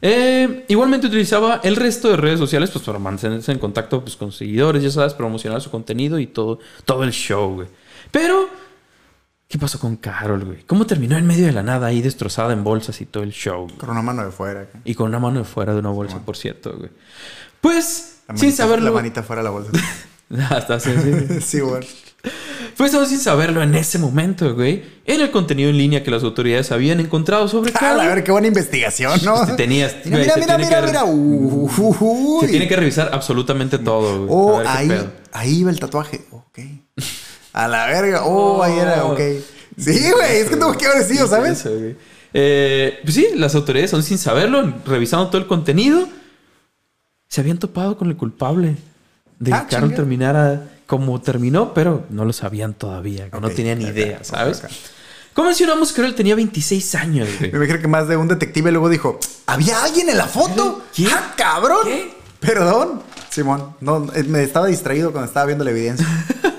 [0.00, 4.30] Eh, igualmente utilizaba el resto de redes sociales pues, para mantenerse en contacto pues, con
[4.30, 7.68] seguidores, ya sabes, promocionar su contenido y todo, todo el show, güey.
[8.10, 8.48] Pero,
[9.52, 10.62] ¿qué pasó con Carol, güey?
[10.64, 13.64] ¿Cómo terminó en medio de la nada ahí destrozada en bolsas y todo el show?
[13.66, 13.76] güey?
[13.76, 14.62] Con una mano de fuera.
[14.62, 14.78] acá.
[14.82, 16.88] Y con una mano de fuera de una bolsa, por cierto, güey.
[17.60, 18.86] Pues, sin saberlo...
[18.86, 19.70] La manita fuera de la bolsa.
[20.48, 21.40] Hasta así, así.
[21.42, 21.86] sí, güey.
[22.78, 26.22] Pues aún sin saberlo en ese momento, güey, era el contenido en línea que las
[26.22, 28.00] autoridades habían encontrado sobre Ah, Carol.
[28.00, 29.44] a ver, qué buena investigación, ¿no?
[29.44, 31.04] Te tenías, Mira, güey, mira, se mira, tiene mira, que- mira.
[31.04, 32.46] Uh, Se uy.
[32.48, 34.28] tiene que revisar absolutamente todo, güey.
[34.30, 36.22] Oh, qué ahí, ahí iba el tatuaje.
[36.30, 36.58] Ok.
[37.52, 38.24] A la verga.
[38.24, 39.12] Oh, ahí era, Oh.
[39.12, 39.20] ok.
[39.78, 41.64] Sí, güey, es que tuvo que haber sido, ¿sabes?
[42.34, 46.08] Eh, pues sí, las autoridades, aún sin saberlo, revisando todo el contenido,
[47.28, 48.76] se habían topado con el culpable
[49.38, 53.78] de Ah, que Carol terminara como terminó, pero no lo sabían todavía, que no tenían
[53.82, 54.62] ok, idea, ¿sabes?
[54.62, 54.70] ok.
[55.32, 57.50] Como mencionamos, Carol tenía 26 años, güey.
[57.52, 60.82] Me imagino que más de un detective luego dijo, ¿había alguien en la foto?
[60.94, 61.06] ¿Qué?
[61.10, 61.78] ¡Ah, cabrón!
[61.84, 62.12] ¿Qué?
[62.40, 63.02] Perdón.
[63.30, 66.06] Simón, no, eh, me estaba distraído cuando estaba viendo la evidencia.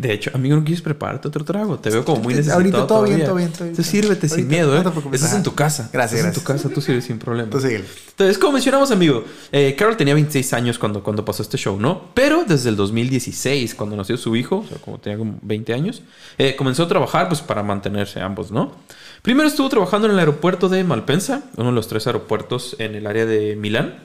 [0.00, 1.78] De hecho, amigo, ¿no quieres prepararte otro trago?
[1.78, 3.76] Te veo como muy Ahorita necesitado todo bien, todo bien, todo bien.
[3.76, 4.92] Tú sírvete sin Ahorita, miedo, no ¿eh?
[4.92, 5.20] preocupes.
[5.20, 5.90] Estás en tu casa.
[5.92, 6.62] gracias, Estás en tu gracias.
[6.64, 7.50] casa, tú sirves sin problema.
[7.50, 7.84] Tú síguele.
[8.08, 12.12] Entonces, como mencionamos, amigo, eh, Carol tenía 26 años cuando, cuando pasó este show, ¿no?
[12.14, 16.02] Pero desde el 2016, cuando nació su hijo, o sea, como tenía como 20 años,
[16.38, 18.72] eh, comenzó a trabajar pues para mantenerse ambos, ¿no?
[19.20, 23.06] Primero estuvo trabajando en el aeropuerto de Malpensa, uno de los tres aeropuertos en el
[23.06, 24.04] área de Milán.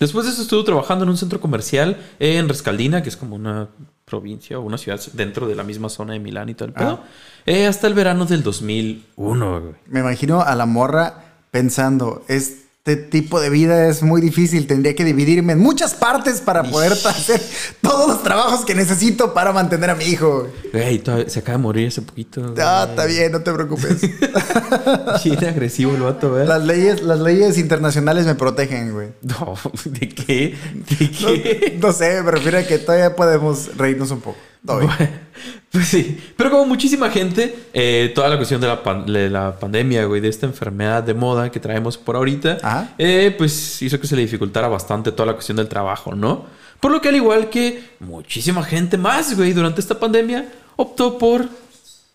[0.00, 3.68] Después de eso estuvo trabajando en un centro comercial en Rescaldina, que es como una
[4.12, 7.00] provincia o una ciudad dentro de la misma zona de Milán y todo el pedo,
[7.46, 9.74] eh, hasta el verano del 2001, güey.
[9.86, 12.22] Me imagino a la morra pensando,
[12.84, 16.90] este tipo de vida es muy difícil, tendría que dividirme en muchas partes para poder
[16.90, 17.40] hacer
[17.80, 20.48] todos los trabajos que necesito para mantener a mi hijo.
[20.72, 22.56] Güey, se acaba de morir hace poquito.
[22.58, 24.00] Ah, está bien, no te preocupes.
[25.24, 26.58] Bien agresivo el vato, ¿verdad?
[26.58, 29.10] Las leyes, las leyes internacionales me protegen, güey.
[29.22, 30.56] No, ¿de qué?
[30.74, 31.78] ¿De qué?
[31.80, 34.38] No sé, me refiero a que todavía podemos reírnos un poco.
[35.72, 39.58] Pues sí, pero como muchísima gente, eh, toda la cuestión de la, pan- de la
[39.58, 42.94] pandemia, güey, de esta enfermedad de moda que traemos por ahorita, Ajá.
[42.98, 46.44] eh, pues hizo que se le dificultara bastante toda la cuestión del trabajo, ¿no?
[46.78, 50.46] Por lo que al igual que muchísima gente más, güey, durante esta pandemia,
[50.76, 51.48] optó por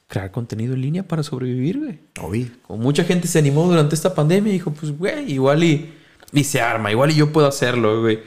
[0.07, 1.99] crear contenido en línea para sobrevivir, güey.
[2.21, 2.51] Obi.
[2.61, 5.93] Como mucha gente se animó durante esta pandemia y dijo, pues, güey, igual y,
[6.31, 8.19] y se arma, igual y yo puedo hacerlo, güey.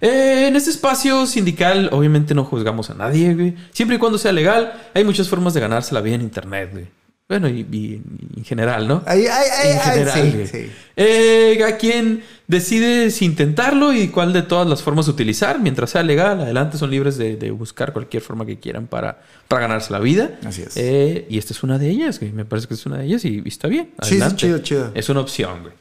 [0.00, 3.54] Eh, en este espacio sindical, obviamente no juzgamos a nadie, güey.
[3.72, 6.86] Siempre y cuando sea legal, hay muchas formas de ganarse la vida en internet, güey.
[7.26, 8.02] Bueno, y,
[8.36, 9.02] en general, ¿no?
[9.06, 10.46] Ay, ay, ay, en general, sí, güey.
[10.46, 10.70] sí.
[10.94, 16.02] Eh, a quien decide si intentarlo y cuál de todas las formas utilizar, mientras sea
[16.02, 20.00] legal, adelante son libres de, de buscar cualquier forma que quieran para, para ganarse la
[20.00, 20.38] vida.
[20.44, 20.76] Así es.
[20.76, 22.30] Eh, y esta es una de ellas, güey.
[22.30, 23.92] Me parece que es una de ellas y, y está bien.
[24.02, 24.36] Sí, sí, Adelante.
[24.36, 24.90] chido, chido.
[24.94, 25.72] Es una opción, güey.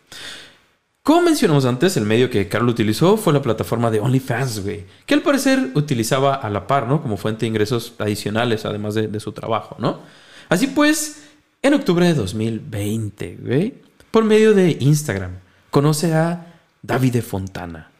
[1.03, 4.85] Como mencionamos antes, el medio que Carlos utilizó fue la plataforma de OnlyFans, güey.
[5.05, 7.01] Que al parecer utilizaba a la par, ¿no?
[7.01, 9.99] Como fuente de ingresos adicionales, además de, de su trabajo, ¿no?
[10.47, 11.23] Así pues,
[11.61, 13.73] en octubre de 2020, güey,
[14.11, 15.39] por medio de Instagram,
[15.71, 17.91] conoce a Davide Fontana.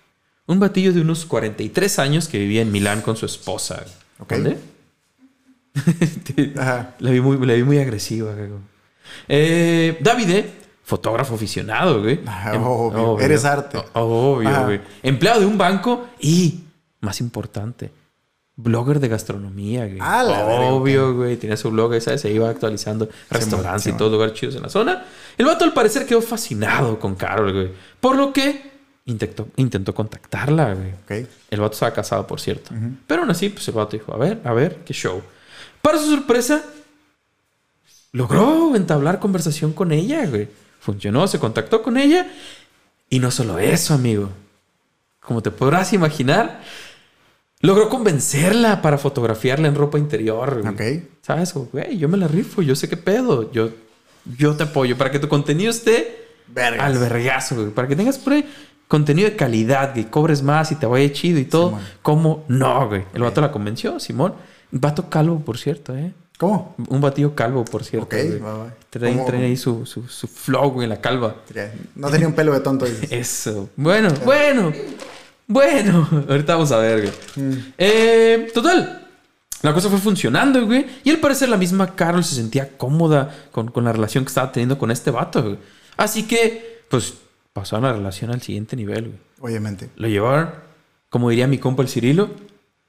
[0.46, 3.84] Un batillo de unos 43 años que vivía en Milán con su esposa.
[4.20, 4.32] Ok.
[4.32, 4.58] ¿Dónde?
[6.58, 6.96] Ajá.
[7.00, 8.34] La vi muy, la vi muy agresiva.
[9.28, 10.52] Eh, Davide,
[10.84, 12.20] fotógrafo aficionado, güey.
[12.26, 13.20] Ah, Em- obvio.
[13.20, 13.80] Eres arte.
[13.94, 14.66] Obvio, Ajá.
[14.66, 14.82] güey.
[15.02, 16.62] Empleado de un banco y,
[17.00, 17.92] más importante,
[18.56, 19.98] blogger de gastronomía, güey.
[20.02, 20.24] Ah,
[20.70, 21.38] Obvio, güey.
[21.38, 22.22] Tenía su blog, ¿sabes?
[22.22, 23.98] Se iba actualizando restaurantes y man.
[23.98, 25.06] todos lugares chidos en la zona.
[25.38, 27.70] El vato al parecer quedó fascinado con Carol, güey.
[28.00, 28.72] Por lo que
[29.06, 31.26] intentó, intentó contactarla, güey.
[31.50, 32.72] El vato estaba casado, por cierto.
[33.08, 35.22] Pero aún así, pues el vato dijo, a ver, a ver, qué show.
[35.82, 36.64] Para su sorpresa,
[38.12, 40.48] logró entablar conversación con ella, güey.
[40.84, 42.28] Funcionó, se contactó con ella.
[43.10, 44.30] Y no solo eso, amigo.
[45.22, 46.62] Como te podrás imaginar,
[47.62, 50.74] logró convencerla para fotografiarla en ropa interior, güey.
[51.00, 51.04] Ok.
[51.22, 51.54] ¿Sabes?
[51.54, 53.50] Güey, yo me la rifo, yo sé qué pedo.
[53.54, 53.70] Yo,
[54.38, 56.86] yo te apoyo para que tu contenido esté Vergas.
[56.86, 57.70] al vergazo, güey.
[57.70, 58.46] Para que tengas por ahí
[58.90, 61.70] contenido de calidad, que cobres más y te vaya chido y todo.
[61.70, 61.84] Simón.
[62.02, 62.46] ¿Cómo?
[62.50, 63.06] No, güey.
[63.14, 64.34] El vato la convenció, Simón.
[64.72, 66.14] Vato calvo, por cierto, ¿eh?
[66.44, 66.76] ¿Cómo?
[66.90, 68.06] Un batillo calvo, por cierto.
[68.06, 68.40] Ok, güey.
[68.40, 68.74] va, va.
[68.90, 71.38] Trae ahí su, su, su flow, güey, en la calva.
[71.96, 72.86] No tenía un pelo de tonto.
[72.86, 73.10] dices.
[73.12, 73.70] Eso.
[73.78, 74.74] Bueno, bueno.
[75.48, 76.10] Bueno.
[76.30, 77.48] Ahorita vamos a ver, güey.
[77.48, 77.74] Mm.
[77.78, 79.08] Eh, total.
[79.62, 80.86] La cosa fue funcionando, güey.
[81.06, 84.52] Y al parecer la misma Carol se sentía cómoda con, con la relación que estaba
[84.52, 85.58] teniendo con este vato, güey.
[85.96, 87.14] Así que, pues,
[87.54, 89.20] pasaron la relación al siguiente nivel, güey.
[89.40, 89.92] Obviamente.
[89.96, 90.50] Lo llevaron,
[91.10, 92.32] como diría mi compa el Cirilo,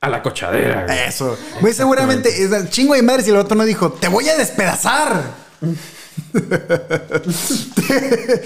[0.04, 0.98] a la cochadera, güey.
[1.08, 1.36] Eso.
[1.60, 4.36] Muy seguramente es el chingo de madre si el otro no dijo, te voy a
[4.36, 5.22] despedazar.
[6.32, 6.40] te,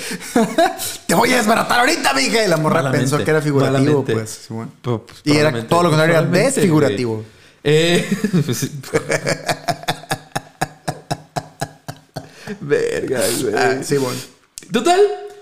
[1.07, 2.45] te voy a desbaratar ahorita, mija.
[2.45, 4.31] Y la morra Malamente, pensó que era figurativo, pues.
[4.47, 4.71] sí, bueno.
[4.83, 7.25] Pu- pues, Y era todo lo contrario, era desfigurativo.
[7.65, 8.09] Eh,
[8.47, 8.71] pues,
[12.61, 13.55] Verga, güey.
[13.55, 14.19] Ah, sí, bueno.
[14.73, 15.01] Total,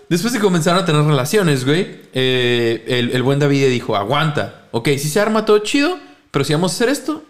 [0.09, 4.89] después de comenzaron a tener relaciones, güey, eh, el, el buen David dijo, aguanta, ok,
[4.99, 5.99] si se arma todo chido,
[6.37, 7.23] pero si vamos a hacer esto,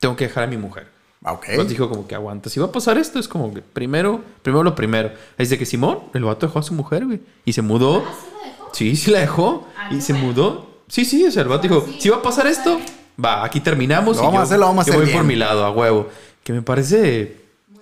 [0.00, 0.88] tengo que dejar a mi mujer.
[1.22, 1.44] Ah, Ok.
[1.50, 4.20] El vato dijo como que aguanta, si va a pasar esto, es como que primero,
[4.42, 5.10] primero lo primero.
[5.10, 8.02] Ahí dice que Simón, el vato dejó a su mujer, güey, y se mudó.
[8.04, 8.70] ¿Ah, sí la dejó?
[8.72, 9.68] Sí, sí la dejó.
[9.78, 10.26] Ah, y se bueno.
[10.26, 10.70] mudó.
[10.88, 12.80] Sí, sí, o sea, el vato dijo, sí, si va a pasar esto,
[13.24, 14.16] va, aquí terminamos.
[14.16, 15.26] Lo y vamos yo, a hacer, lo vamos a yo hacer voy por bien.
[15.28, 16.08] mi lado, a huevo.
[16.42, 17.36] Que me parece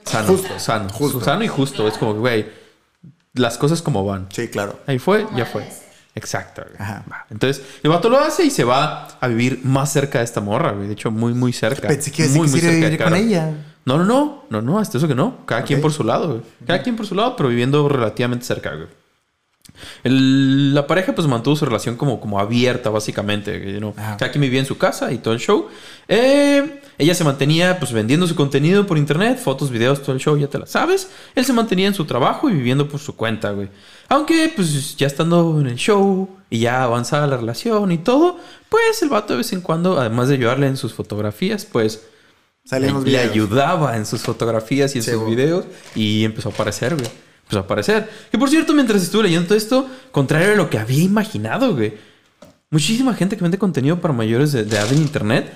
[0.04, 0.28] sano.
[0.28, 0.90] Justo, Sano.
[0.90, 1.20] justo.
[1.22, 1.88] Sano y justo.
[1.88, 2.46] Es como que, güey,
[3.32, 4.26] las cosas como van.
[4.30, 4.78] Sí, claro.
[4.86, 5.66] Ahí fue, ya fue.
[6.14, 6.62] Exacto.
[6.66, 6.76] güey.
[6.78, 7.04] Ajá.
[7.10, 7.26] Va.
[7.30, 10.72] Entonces, el vato lo hace y se va a vivir más cerca de esta morra,
[10.72, 10.86] güey.
[10.88, 11.88] De hecho, muy, muy cerca.
[11.88, 13.52] Pensé que muy, cerca vivir con ella.
[13.84, 14.44] No, no, no.
[14.50, 15.38] No, no, hasta eso que no.
[15.46, 16.40] Cada quien por su lado, güey.
[16.66, 18.88] Cada quien por su lado, pero viviendo relativamente cerca, güey.
[20.02, 23.72] El- la pareja pues mantuvo su relación como, como abierta básicamente.
[23.72, 23.94] you know.
[23.94, 25.68] Cada quien vivía en su casa y todo el show.
[26.08, 30.36] Eh, ella se mantenía pues vendiendo su contenido por internet, fotos, videos, todo el show,
[30.36, 31.10] ya te la sabes.
[31.34, 33.68] Él se mantenía en su trabajo y viviendo por su cuenta, güey.
[34.08, 39.02] Aunque pues ya estando en el show y ya avanzada la relación y todo, pues
[39.02, 42.04] el vato de vez en cuando, además de ayudarle en sus fotografías, pues
[42.64, 45.34] Salían los le, le ayudaba en sus fotografías y en Sí, sus güey.
[45.34, 47.08] videos y empezó a aparecer, güey.
[47.44, 48.08] Empezó a aparecer.
[48.30, 51.94] Que por cierto, mientras estuve leyendo todo esto, contrario a lo que había imaginado, güey.
[52.70, 55.52] Muchísima gente que vende contenido para mayores de, de edad en internet,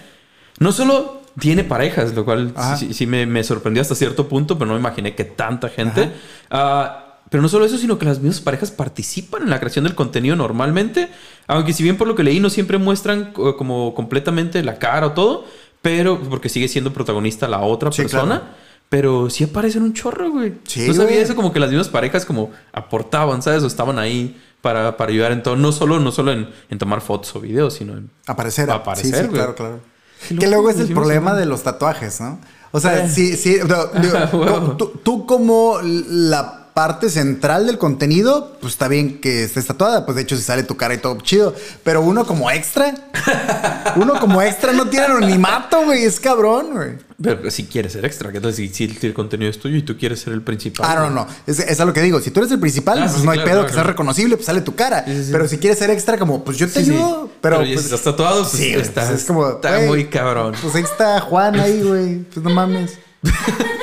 [0.58, 2.76] no solo tiene parejas, lo cual Ajá.
[2.76, 6.10] sí, sí me, me sorprendió hasta cierto punto, pero no me imaginé que tanta gente.
[6.50, 9.94] Ah, pero no solo eso, sino que las mismas parejas participan en la creación del
[9.94, 11.08] contenido normalmente.
[11.46, 15.08] Aunque si bien por lo que leí no siempre muestran co- como completamente la cara
[15.08, 15.44] o todo,
[15.82, 18.40] pero porque sigue siendo protagonista la otra Sí, persona.
[18.40, 18.64] claro.
[18.88, 20.54] Pero sí aparecen un chorro, güey.
[20.64, 21.18] Sí, no sabía güey.
[21.22, 23.62] eso como que las mismas parejas como aportaban, ¿sabes?
[23.64, 25.56] O estaban ahí para, para ayudar en todo.
[25.56, 28.10] No solo, no solo en, en tomar fotos o videos, sino en...
[28.26, 28.70] Aparecer.
[28.70, 29.32] Aparecer, sí, sí, güey.
[29.34, 29.80] claro, claro.
[30.28, 32.38] Qué Que luego es el problema de los tatuajes, ¿no?
[32.72, 33.08] O sea, Eh.
[33.10, 33.58] sí, sí.
[33.66, 34.76] no, digo, Huevo.
[34.76, 40.04] tú, tú como la parte central del contenido, pues está bien que estés tatuada.
[40.04, 41.54] Pues de hecho, si sale tu cara y todo chido.
[41.84, 42.94] Pero uno como extra,
[43.96, 46.04] uno como extra no tiene anonimato, güey.
[46.04, 46.90] Es cabrón, güey.
[47.22, 49.96] Pero si quieres ser extra, ¿qué tal si, si el contenido es tuyo y tú
[49.96, 50.84] quieres ser el principal?
[50.90, 51.26] Ah, no, no.
[51.46, 52.20] Es, es a lo que digo.
[52.20, 53.88] Si tú eres el principal, Ah, pues sí, no hay claro, pedo claro, que claro.
[53.90, 55.04] reconocible, pues sale tu cara.
[55.06, 55.32] Sí, sí, sí.
[55.32, 56.90] Pero si quieres ser extra, como, pues yo te Sí, sí.
[56.90, 57.30] ayudo.
[57.40, 60.06] Pero, ya pues, si estás tatuado, pues sí, güey, está, pues es como, está muy
[60.06, 60.54] cabrón.
[60.60, 62.16] Pues ahí está Juan ahí, güey.
[62.24, 62.98] Pues no mames.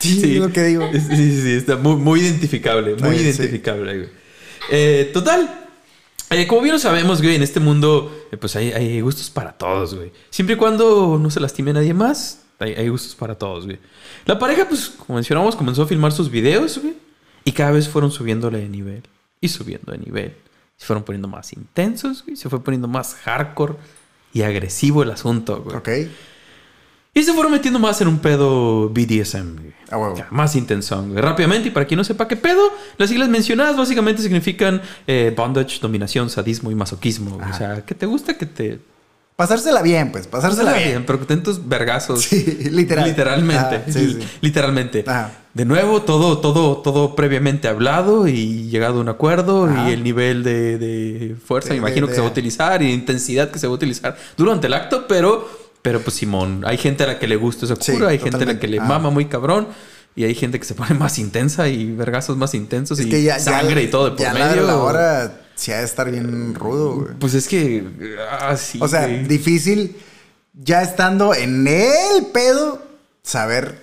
[0.00, 0.88] sí, es lo que digo.
[0.92, 3.40] Sí, sí, sí, está muy, muy identificable, muy Sí, sí.
[3.42, 4.08] identificable, güey.
[4.70, 5.66] Eh, total.
[6.30, 9.52] eh, como bien lo sabemos, güey, en este mundo, eh, pues hay, hay gustos para
[9.52, 10.12] todos, güey.
[10.30, 13.78] Siempre y cuando no se lastime a nadie más, hay, hay gustos para todos, güey.
[14.26, 16.94] La pareja, pues, como mencionamos, comenzó a filmar sus videos, güey.
[17.44, 19.02] Y cada vez fueron subiéndole de nivel.
[19.40, 20.34] Y subiendo de nivel.
[20.76, 22.36] Se fueron poniendo más intensos, güey.
[22.36, 23.74] Se fue poniendo más hardcore
[24.32, 25.76] y agresivo el asunto, güey.
[25.76, 25.88] Ok.
[27.12, 29.72] Y se fueron metiendo más en un pedo BDSM, güey.
[29.90, 30.14] A huevo.
[30.16, 31.04] Ya, Más intenso.
[31.14, 32.62] Rápidamente, y para quien no sepa qué pedo,
[32.98, 37.36] las siglas mencionadas básicamente significan eh, bondage, dominación, sadismo y masoquismo.
[37.52, 38.78] O sea, que te gusta que te...
[39.34, 40.26] Pasársela bien, pues.
[40.28, 41.04] Pasársela bien.
[41.06, 42.22] Pero que te den tus vergazos.
[42.24, 43.08] Sí, literal.
[43.08, 43.76] Literalmente.
[43.76, 44.28] Ajá, sí, sí.
[44.42, 45.02] Literalmente.
[45.06, 45.32] Ajá.
[45.54, 50.44] De nuevo, todo, todo, todo previamente hablado y llegado a un acuerdo y el nivel
[50.44, 52.92] de, de fuerza, De- me imagino de- que se va a de- utilizar y de
[52.92, 55.48] intensidad que se va a utilizar durante el acto, pero,
[55.82, 58.42] pero pues Simón, hay gente a la que le gusta esa Sí, cura, hay gente
[58.42, 58.84] a la que le Ah.
[58.84, 59.68] mama muy cabrón
[60.16, 63.22] y hay gente que se pone más intensa y vergazos más intensos Es y que
[63.22, 64.62] ya, ya- sangre y todo de por ya medio.
[64.66, 67.14] La hora sí ha de estar bien rudo, güey.
[67.18, 67.84] Pues es que...
[68.30, 69.24] Ah, sí, O sea, güey.
[69.26, 69.96] difícil
[70.54, 72.82] ya estando en el pedo
[73.22, 73.78] saber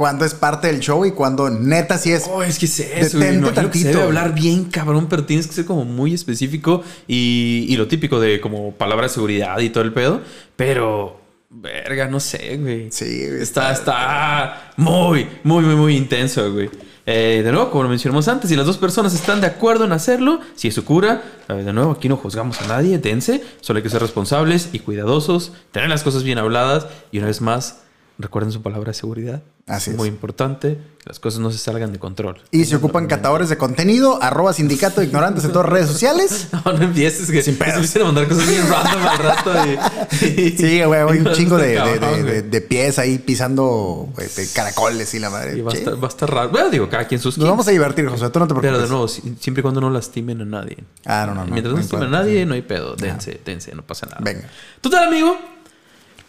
[0.00, 2.24] cuándo es parte del show y cuándo neta sí es.
[2.26, 3.38] Oh, es que es eso, güey.
[3.38, 4.06] Que se tantito, debe güey.
[4.06, 8.40] hablar bien, cabrón, pero tienes que ser como muy específico y, y lo típico de
[8.40, 10.22] como palabra de seguridad y todo el pedo.
[10.56, 12.90] Pero, verga, no sé, güey.
[12.90, 16.70] Sí, güey, Está, está muy, muy, muy, muy intenso, güey.
[17.04, 19.92] Eh, de nuevo, como lo mencionamos antes, si las dos personas están de acuerdo en
[19.92, 23.76] hacerlo, si es su cura, eh, de nuevo, aquí no juzgamos a nadie, dense, solo
[23.76, 27.80] hay que ser responsables y cuidadosos, tener las cosas bien habladas y una vez más,
[28.18, 29.42] recuerden su palabra de seguridad.
[29.70, 29.96] Así es.
[29.96, 32.40] Muy importante, que las cosas no se salgan de control.
[32.50, 36.48] Y se ocupan catadores de contenido, arroba sindicato de ignorantes en todas redes sociales.
[36.64, 37.74] No, no empieces, que Sin se pedos.
[37.76, 39.52] empiezan a mandar cosas bien random al rato.
[39.66, 44.08] Y, y- Sí, güey, hay un chingo de, cabrón, de- de- de pies ahí pisando
[44.16, 45.56] de caracoles y la madre.
[45.56, 46.50] Y va a, estar, va a estar raro.
[46.50, 48.70] Bueno, digo, cada quien sus Nos vamos a divertir, José, tú no te preocupes.
[48.70, 50.78] Pero de nuevo, si- siempre y cuando no lastimen a nadie.
[51.06, 51.52] Ah, no, no, no.
[51.52, 52.94] Mientras no, lastimen a nadie, no hay pedo.
[52.96, 54.18] Dense, dense, no pasa nada.
[54.22, 54.48] Venga.
[54.80, 55.36] Total, amigo.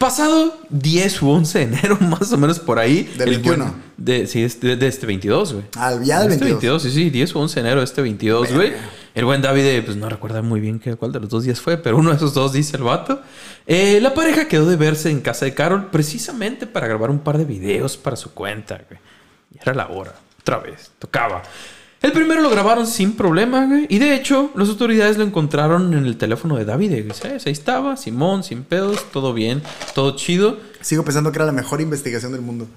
[0.02, 3.04] Pasado 10 u 11 de enero, más o menos por ahí.
[3.18, 3.66] Del el 21.
[3.66, 5.66] buen- de, sí, de, de este 22, güey.
[5.78, 6.82] Ah, ya del Este 22.
[6.82, 8.56] sí, sí, 10 o 11 de enero de este 22, Verga.
[8.58, 8.74] güey.
[9.14, 11.62] El buen David, eh, pues no recuerda muy bien qué, cuál de los dos días
[11.62, 13.22] fue, pero uno de esos dos dice el vato.
[13.68, 17.38] Eh, la pareja quedó de verse en casa de Carol precisamente para grabar un par
[17.38, 19.00] de videos para su cuenta, güey.
[19.54, 21.44] Y era la hora, otra vez, tocaba.
[22.02, 23.86] El primero lo grabaron sin problema, güey.
[23.88, 27.06] Y de hecho, las autoridades lo encontraron en el teléfono de David.
[27.06, 27.14] güey.
[27.14, 27.46] ¿Sabes?
[27.46, 29.62] Ahí estaba, Simón, sin pedos, todo bien,
[29.94, 30.58] todo chido.
[30.82, 32.68] Sigo pensando que era la mejor investigación del mundo.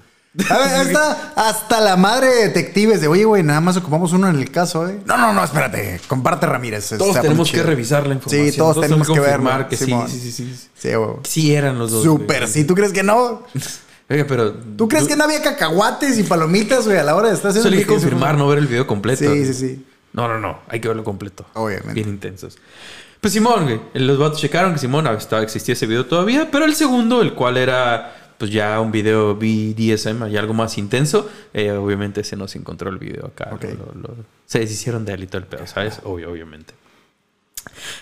[0.49, 4.29] A ver, hasta, hasta la madre de detectives de, oye, güey, nada más ocupamos uno
[4.29, 4.99] en el caso, ¿eh?
[5.05, 6.01] No, no, no, espérate.
[6.07, 6.89] Comparte Ramírez.
[6.97, 8.51] Todos tenemos que revisar la información.
[8.51, 9.67] Sí, todos, tenemos que verlo.
[9.69, 10.55] que sí, sí, sí, sí.
[10.77, 11.09] Sí, güey.
[11.23, 12.03] Sí eran los dos.
[12.03, 12.51] Súper, güey.
[12.51, 12.65] sí.
[12.65, 13.43] ¿Tú crees que no?
[14.09, 14.53] Oiga, pero.
[14.53, 17.69] ¿Tú crees que no había cacahuates y palomitas, güey, a la hora de estar haciendo
[17.69, 19.23] Solo hay que confirmar, no ver el video completo.
[19.33, 19.85] Sí, sí, sí.
[20.13, 20.59] No, no, no.
[20.67, 21.45] Hay que verlo completo.
[21.53, 21.93] Obviamente.
[21.93, 22.57] Bien intensos.
[23.19, 23.81] Pues Simón, güey.
[23.95, 26.49] Los vatos checaron que Simón estaba, existía ese video todavía.
[26.51, 31.29] Pero el segundo, el cual era pues ya un video BDSM y algo más intenso,
[31.53, 33.49] eh, obviamente se encontró el video acá.
[33.53, 33.63] Ok.
[33.63, 34.15] Lo- lo-
[34.45, 35.99] se deshicieron de él y todo el pedo, ¿sabes?
[36.03, 36.73] Obvio, obviamente.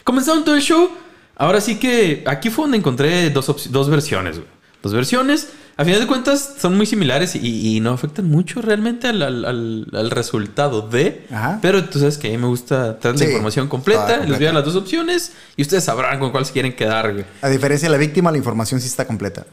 [0.03, 0.89] Comenzaron todo el show.
[1.35, 4.47] Ahora sí que aquí fue donde encontré dos, dos versiones, güey.
[4.81, 5.49] Dos versiones.
[5.75, 9.43] A final de cuentas son muy similares y, y no afectan mucho realmente al, al-
[9.45, 11.25] al- al resultado de.
[11.31, 11.57] Ajá.
[11.63, 14.17] Pero tú sabes que a mí me gusta traer Sí, la información completa.
[14.17, 17.11] Les voy a dar las dos opciones y ustedes sabrán con cuál se quieren quedar,
[17.13, 17.25] güey.
[17.41, 19.45] A diferencia de la víctima, la información sí está completa.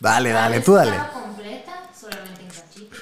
[0.00, 0.90] Dale, dale, tú dale.
[0.92, 2.98] Estaba completa, solamente en cachitos.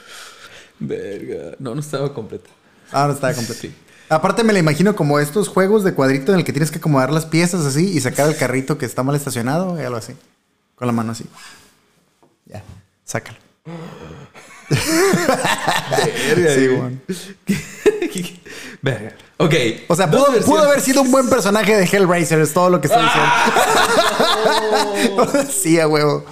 [0.78, 1.56] Verga.
[1.58, 2.48] No, no estaba completa.
[2.92, 3.68] Ah, no está completa.
[4.08, 7.10] Aparte me la imagino como estos juegos de cuadrito en el que tienes que acomodar
[7.12, 10.12] las piezas así y sacar el carrito que está mal estacionado y algo así.
[10.76, 11.24] Con la mano así.
[12.44, 12.62] Ya,
[13.04, 13.38] sácalo.
[16.54, 17.00] Sí, güey.
[18.82, 19.14] Verga.
[19.38, 19.54] Ok.
[19.88, 23.02] O sea, pudo, haber sido un buen personaje de Hellraiser, es todo lo que está
[23.02, 23.32] diciendo.
[25.50, 26.24] sí, a huevo.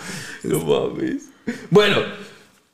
[0.42, 1.24] No mames.
[1.70, 1.98] Bueno,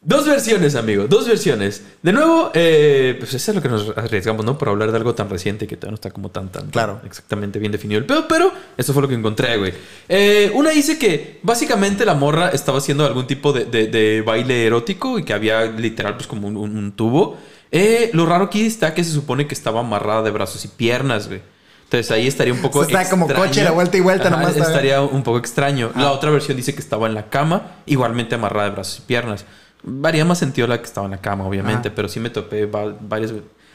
[0.03, 1.83] Dos versiones, amigo, dos versiones.
[2.03, 4.57] De nuevo, eh, pues eso es lo que nos arriesgamos, ¿no?
[4.57, 7.03] Por hablar de algo tan reciente que todavía no está como tan, tan, Claro.
[7.05, 9.75] exactamente bien definido el pedo, pero eso fue lo que encontré, güey.
[10.09, 14.65] Eh, una dice que básicamente la morra estaba haciendo algún tipo de, de- de baile
[14.67, 17.37] erótico y que había literal, pues como un, un- un tubo.
[17.71, 21.29] Eh, lo raro aquí está que se supone que estaba amarrada de brazos y piernas,
[21.29, 21.43] güey.
[21.85, 22.85] Entonces ahí estaría un poco.
[22.85, 23.49] Está como extraño.
[23.49, 25.91] coche, la vuelta y vuelta, nomás está- Estaría un poco extraño.
[25.95, 29.45] La otra versión dice que estaba en la cama, igualmente amarrada de brazos y piernas.
[29.83, 31.95] Varía más sentido la que estaba en la cama, obviamente, Ajá.
[31.95, 33.33] pero sí me topé va- varias,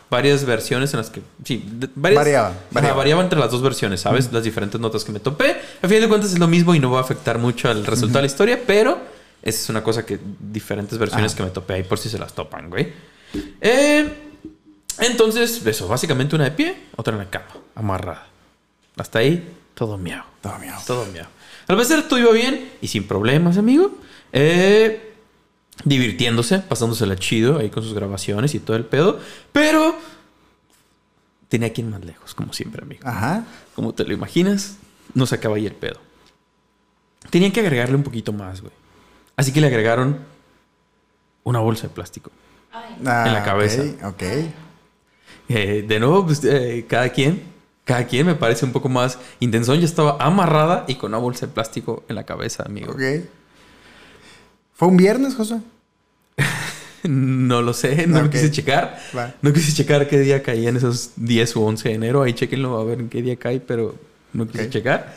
[0.09, 1.21] varias versiones en las que.
[1.43, 3.23] Sí, varias, Variaba, Ajá, variaba.
[3.23, 4.31] entre las dos versiones, ¿sabes?
[4.31, 5.57] Las diferentes notas que me topé.
[5.81, 8.19] A fin de cuentas es lo mismo y no va a afectar mucho al resultado
[8.19, 8.99] de la historia, pero
[9.41, 11.37] esa es una cosa que diferentes versiones Ajá.
[11.37, 12.93] que me topé ahí por si se las topan, güey.
[13.61, 14.07] Eh,
[14.99, 18.27] entonces, eso, básicamente una de pie, otra en la cama, amarrada.
[18.95, 20.23] Hasta ahí, todo miau.
[20.41, 20.79] Todo miau.
[20.85, 21.25] Todo miau.
[21.67, 23.97] Al parecer todo iba bien y sin problemas, amigo.
[24.31, 25.14] Eh,
[25.83, 29.19] divirtiéndose, pasándosela chido ahí con sus grabaciones y todo el pedo.
[29.51, 29.95] Pero
[31.49, 33.07] tenía ir más lejos, como siempre, amigo.
[33.07, 33.45] Ajá.
[33.75, 34.77] Como te lo imaginas,
[35.13, 35.99] no se acaba ahí el pedo.
[37.29, 38.73] Tenían que agregarle un poquito más, güey.
[39.35, 40.19] Así que le agregaron
[41.43, 42.31] una bolsa de plástico.
[43.05, 43.81] Ah, En la cabeza.
[44.07, 44.13] Ok.
[44.13, 44.23] ok.
[45.49, 47.43] Eh, de nuevo, pues, eh, cada quien,
[47.83, 49.75] cada quien me parece un poco más intenso.
[49.75, 52.93] Ya estaba amarrada y con una bolsa de plástico en la cabeza, amigo.
[52.93, 53.01] Ok.
[54.75, 55.59] ¿Fue un viernes, José?
[57.07, 58.99] No lo sé, no lo quise checar.
[59.43, 62.23] No quise checar qué día caía en esos 10 o 11 de enero.
[62.23, 63.95] Ahí chequenlo a ver en qué día cae, pero
[64.33, 65.13] no quise checar.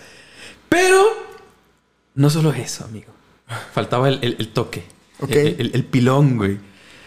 [0.68, 1.02] Pero
[2.14, 3.06] no solo eso, amigo.
[3.72, 4.84] Faltaba el, el- el toque.
[5.28, 6.58] El, el- el pilón, güey.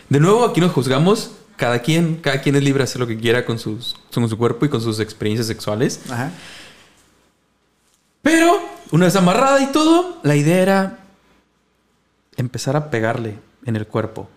[0.10, 1.34] De nuevo, aquí nos juzgamos.
[1.58, 4.36] Cada quien, cada quien es libre de hacer lo que quiera con, sus, con su
[4.36, 6.00] cuerpo y con sus experiencias sexuales.
[6.10, 6.32] Ajá.
[8.24, 10.98] Pero, una vez amarrada y todo, la idea era
[12.42, 13.36] empezar a pegarle
[13.66, 14.30] en el cuerpo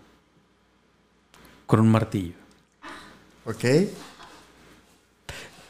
[1.66, 2.34] con un martillo.
[3.46, 3.64] Ok.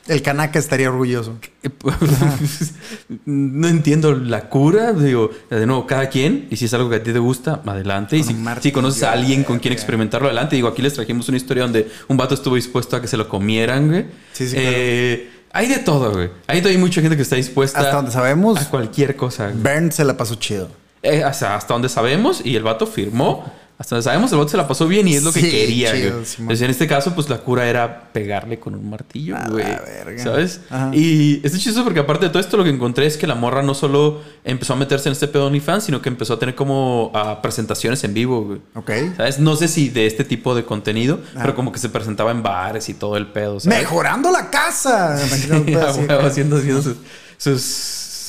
[0.06, 1.38] El canaca estaría orgulloso.
[3.24, 4.92] no entiendo la cura.
[4.92, 6.46] Digo, de nuevo, cada quien.
[6.50, 8.18] Y si es algo que a ti te gusta, adelante.
[8.18, 10.56] Y si, conoces a alguien con quien experimentarlo, adelante.
[10.56, 13.28] Digo, aquí les trajimos una historia donde un vato estuvo dispuesto a que se lo
[13.30, 14.04] comieran, güey.
[14.34, 16.28] Sí, sí, Eh, Hay de todo, güey.
[16.48, 19.48] Hay, hay mucha gente que está dispuesta Hasta donde sabemos, a cualquier cosa.
[19.48, 19.62] güey.
[19.62, 20.83] Bern se la pasó chido.
[21.04, 23.44] Eh, hasta, hasta donde sabemos y el vato firmó.
[23.76, 25.90] Hasta donde sabemos, el vato se la pasó bien y es lo que quería.
[25.92, 26.24] chido, güey.
[26.38, 29.64] Entonces, en este caso, pues la cura era pegarle con un martillo, A güey.
[29.64, 30.22] la verga.
[30.22, 30.60] ¿Sabes?
[30.70, 30.90] Ajá.
[30.94, 33.64] Y es chistoso porque, aparte de todo esto, lo que encontré es que la morra
[33.64, 37.10] no solo empezó a meterse en este pedo OnlyFans, sino que empezó a tener como
[37.14, 38.60] ah, presentaciones en vivo, güey.
[38.76, 39.16] Ok.
[39.16, 39.40] ¿Sabes?
[39.40, 41.40] No sé si de este tipo de contenido, Ajá.
[41.42, 43.58] pero como que se presentaba en bares y todo el pedo.
[43.58, 43.76] ¿sabes?
[43.80, 45.18] Mejorando la casa.
[45.26, 46.00] Sí, así.
[46.00, 46.96] huevo, haciendo, haciendo sus,
[47.38, 47.62] sus,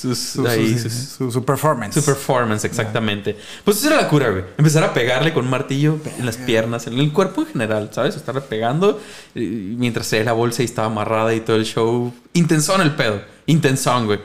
[0.10, 1.94] sus, Su, ahí, su- sus- su- su performance.
[1.96, 3.36] su performance, exactamente.
[3.64, 4.44] Pues esa era la cura, güey.
[4.58, 8.16] Empezar a pegarle con un martillo en las piernas, en el cuerpo en general, ¿sabes?
[8.16, 9.00] Estarle pegando
[9.34, 12.14] mientras se la bolsa y estaba amarrada y todo el show.
[12.34, 13.22] Intensón el pedo.
[13.48, 14.20] Intensón, güey.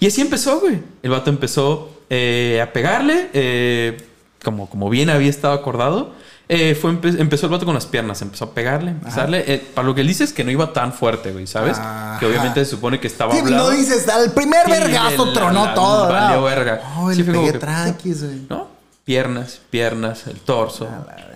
[0.00, 0.78] Y así empezó, güey.
[1.02, 3.96] El vato empezó eh, a pegarle, eh,
[4.42, 6.12] como, como bien había estado acordado.
[6.50, 9.44] Eh, fue empe- empezó el vato con las piernas, empezó a pegarle, empezarle.
[9.46, 11.76] Eh, para lo que él dice es que no iba tan fuerte, güey, ¿sabes?
[11.78, 12.16] Ajá.
[12.18, 13.70] Que obviamente se supone que estaba Sí, hablado.
[13.70, 16.08] no dices, al primer vergazo tronó la- todo.
[16.08, 16.80] valió verga.
[16.96, 18.46] Oh, Sí, pegué que- tranquis, güey.
[18.48, 18.68] ¿no?
[19.04, 20.86] Piernas, piernas, el torso,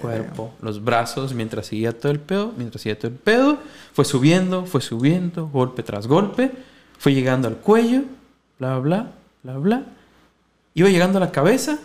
[0.01, 3.59] cuerpo, los brazos, mientras seguía todo el pedo, mientras seguía todo el pedo,
[3.95, 6.53] fue subiendo, fue subiendo, golpe tras golpe,
[6.99, 8.03] fue llegando al cuello,
[8.59, 9.07] bla, bla,
[9.43, 9.83] bla, bla.
[10.75, 11.79] Iba llegando a la cabeza,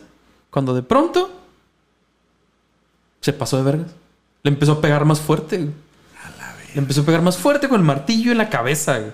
[0.49, 1.29] cuando de pronto
[3.27, 3.87] se pasó de vergas.
[4.43, 5.57] Le empezó a pegar más fuerte.
[5.57, 5.69] güey.
[6.73, 9.11] Le empezó a pegar más fuerte con el martillo en la cabeza, güey.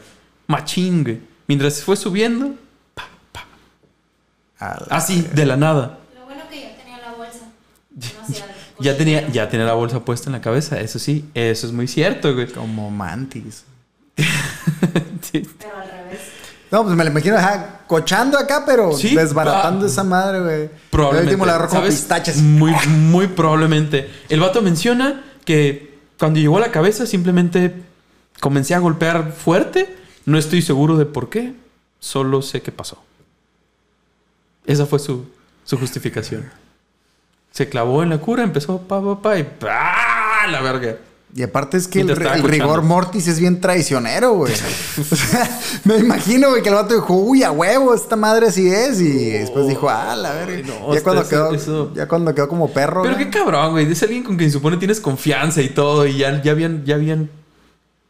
[0.48, 1.20] Machín, güey.
[1.48, 2.54] Mientras fue subiendo,
[4.60, 5.98] A la- así, de la nada.
[6.18, 7.40] Lo bueno que ya tenía la bolsa.
[8.78, 11.74] No Ya tenía, ya tenía la bolsa puesta en la cabeza, eso sí, eso es
[11.74, 12.48] muy cierto, güey.
[12.48, 13.64] Como mantis.
[14.16, 16.20] Pero al revés.
[16.74, 20.70] No, pues me lo imagino, ajá, cochando acá, pero Sí, desbaratando ah, esa madre, güey.
[20.90, 21.38] Probablemente.
[21.86, 22.42] Pistaches.
[22.42, 24.10] Muy, muy probablemente.
[24.28, 27.76] El vato menciona que cuando llegó a la cabeza simplemente
[28.40, 29.96] comencé a golpear fuerte.
[30.26, 31.54] No estoy seguro de por qué.
[32.00, 32.98] Solo sé qué pasó.
[34.66, 35.28] Esa fue su,
[35.66, 36.50] su justificación.
[37.52, 40.48] Se clavó en la cura, empezó pa, pa, pa y ¡ah!
[40.50, 40.98] La verga.
[41.36, 44.54] Y aparte es que el, rigor mortis es bien traicionero, güey.
[45.12, 48.68] O sea, me imagino, güey, que el vato dijo, uy, a huevo, esta madre así
[48.68, 49.02] es.
[49.02, 50.68] Y después dijo, ah, la verga.
[50.68, 53.02] no, ya, cuando eso- quedó, eso- ya cuando quedó como perro.
[53.02, 53.26] Pero güey.
[53.26, 53.92] qué cabrón, güey.
[53.92, 56.06] Es alguien con quien supone tienes confianza y todo.
[56.06, 57.32] Y ya, ya habían, ya habían,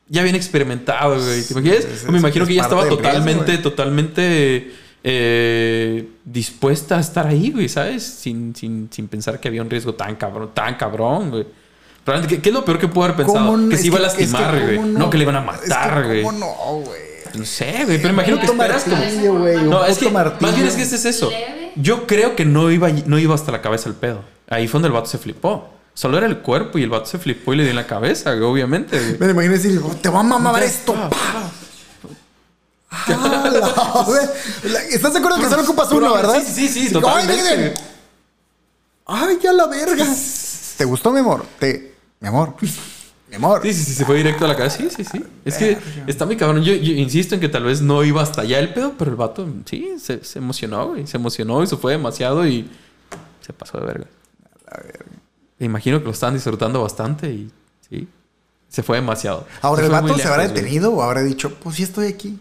[0.09, 1.43] ya habían experimentado, güey.
[1.43, 1.85] ¿Te imaginas?
[1.85, 7.51] Es- me imagino es que ya estaba riesgo, totalmente, totalmente eh, dispuesta a estar ahí,
[7.51, 8.03] güey, ¿sabes?
[8.03, 11.62] Sin, sin, sin pensar que había un riesgo tan cabrón, tan cabrón, güey.
[12.05, 13.69] Realmente, ¿qué, qué es lo peor que pudo haber pensado?
[13.69, 14.75] Que Es se iba a es que lastimar, güey.
[14.77, 15.09] ¿cómo No?
[15.09, 16.23] que le iban a Es matar, güey.
[16.23, 16.53] ¿Cómo no,
[16.85, 17.01] güey?
[17.33, 19.33] No sé, güey, pero imagino que esperas martillo,
[19.63, 21.31] No, es que más bien es que ese es eso.
[21.75, 24.21] Yo creo que no iba, no iba hasta la cabeza el pedo.
[24.49, 25.69] Ahí fue donde el vato se flipó.
[25.95, 28.33] Solo era el cuerpo y el vato se flipó y le dio en la cabeza,
[28.33, 28.99] güey, obviamente.
[29.17, 29.31] güey.
[29.31, 30.93] Imagino decir, te va a mamar esto.
[30.93, 31.09] está.
[31.09, 31.51] pa".
[32.91, 34.21] Ah, la- güey.
[34.71, 36.43] La- ¿Estás de acuerdo que solo ocupas uno, Pero- verdad?
[36.45, 37.73] sí, sí, sí, totalmente.
[39.05, 40.05] Ay, ya la verga.
[40.77, 41.45] ¿Te gustó, mi amor?
[41.59, 41.92] Te...
[42.23, 42.55] Mi amor.
[43.29, 43.59] Mi amor.
[43.63, 44.77] Sí, sí, sí, se fue directo a la cabeza.
[44.77, 45.21] Sí, sí, sí.
[45.43, 46.63] Es que está muy cabrón.
[46.63, 49.17] Yo, yo insisto en que tal vez no iba hasta allá el pedo, pero el
[49.17, 51.05] vato, sí, se, se emocionó, güey.
[51.05, 52.65] Se emocionó y se fue demasiado y
[53.41, 54.05] se pasó de verga.
[55.59, 57.51] Me imagino que lo estaban disfrutando bastante y
[57.89, 58.07] sí,
[58.69, 59.45] se fue demasiado.
[59.61, 60.55] Ahora, Se ¿el vato se habrá güey.
[60.55, 62.39] detenido o habrá dicho, pues sí estoy aquí?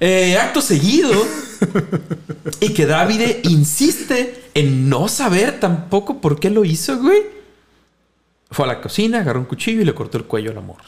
[0.00, 1.10] Eh, acto seguido.
[2.60, 7.36] y que David insiste en no saber tampoco por qué lo hizo, güey.
[8.50, 10.84] Fue a la cocina, agarró un cuchillo y le cortó el cuello a la morra.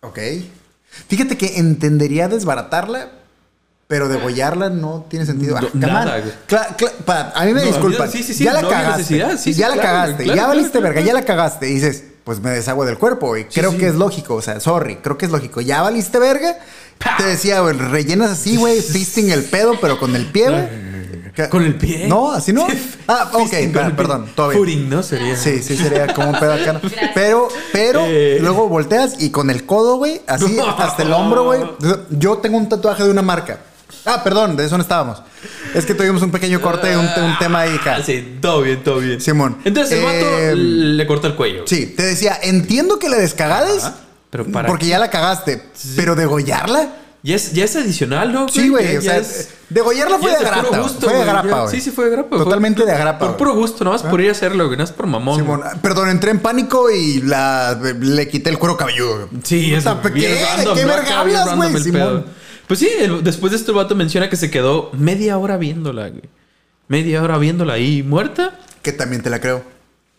[0.00, 0.18] Ok.
[1.08, 3.10] Fíjate que entendería desbaratarla,
[3.86, 5.60] pero degollarla no tiene sentido.
[5.60, 6.20] No, Ah, nada, on.
[6.22, 6.34] güey.
[6.48, 8.10] Cla- cla- pa- a mí me No, disculpan.
[8.10, 9.04] sí, sí, sí, ya la no cagaste.
[9.38, 10.24] Sí, ya la claro, cagaste.
[10.24, 11.00] claro, ya claro, valiste verga.
[11.02, 11.68] Ya la cagaste.
[11.70, 13.46] Y dices, pues me deshago del cuerpo, güey.
[13.48, 14.34] Creo que es lógico.
[14.34, 14.96] O sea, sorry.
[14.96, 15.60] Creo que es lógico.
[15.60, 16.56] Ya valiste verga.
[17.18, 21.05] Te decía, güey, rellenas así, güey, fisting el pedo, pero con el pie, güey.
[21.50, 22.06] ¿Con el pie?
[22.08, 22.66] No, así no.
[23.08, 23.68] Ah, ok, pie.
[23.96, 24.58] perdón, todo bien.
[24.60, 25.02] Footing, ¿no?
[25.02, 25.36] Sería.
[25.36, 26.72] Sí, sí, sería como un pedo acá.
[26.74, 26.80] ¿no?
[26.80, 27.10] Gracias.
[27.14, 28.38] Pero, pero, Eh.
[28.40, 31.60] luego volteas y con el codo, güey, así hasta el hombro, güey.
[32.10, 33.60] Yo tengo un tatuaje de una marca.
[34.04, 35.20] Ah, perdón, de eso no estábamos.
[35.74, 37.96] Es que tuvimos un pequeño corte de un, un tema ahí, acá.
[37.96, 39.20] Ah, sí, todo bien, todo bien.
[39.20, 39.58] Simón.
[39.64, 41.64] Entonces el vato Eh, le corta el cuello.
[41.66, 43.96] Sí, te decía, entiendo que le descagades, Ajá,
[44.30, 44.90] pero para porque qué?
[44.90, 45.62] ya la cagaste.
[45.96, 46.88] Pero degollarla,
[47.26, 48.48] Ya es, ya es adicional, ¿no?
[48.48, 48.92] sí, güey.
[48.92, 50.78] Ya- O sea, es- degollarla fue de agrapa.
[50.78, 51.74] gusto, fue de agrapa, güey.
[51.74, 52.36] Sí, sí, fue de agrapa.
[52.36, 53.26] Totalmente Fue- de agrapa.
[53.26, 54.78] Por puro gusto, nada más por ir a hacerlo, güey.
[54.78, 55.40] No es por mamón.
[55.40, 55.78] Simón, güey.
[55.82, 59.28] perdón, entré en pánico y la, le quité el cuero cabelludo.
[59.42, 60.10] Sí, es ¿qué?
[60.28, 61.72] ¿De random, qué verga hablas, güey.
[62.68, 66.08] Pues sí, el- después de esto el vato menciona que se quedó media hora viéndola,
[66.10, 66.22] güey.
[66.86, 68.58] Media hora viéndola ahí muerta.
[68.82, 69.64] Que también te la creo.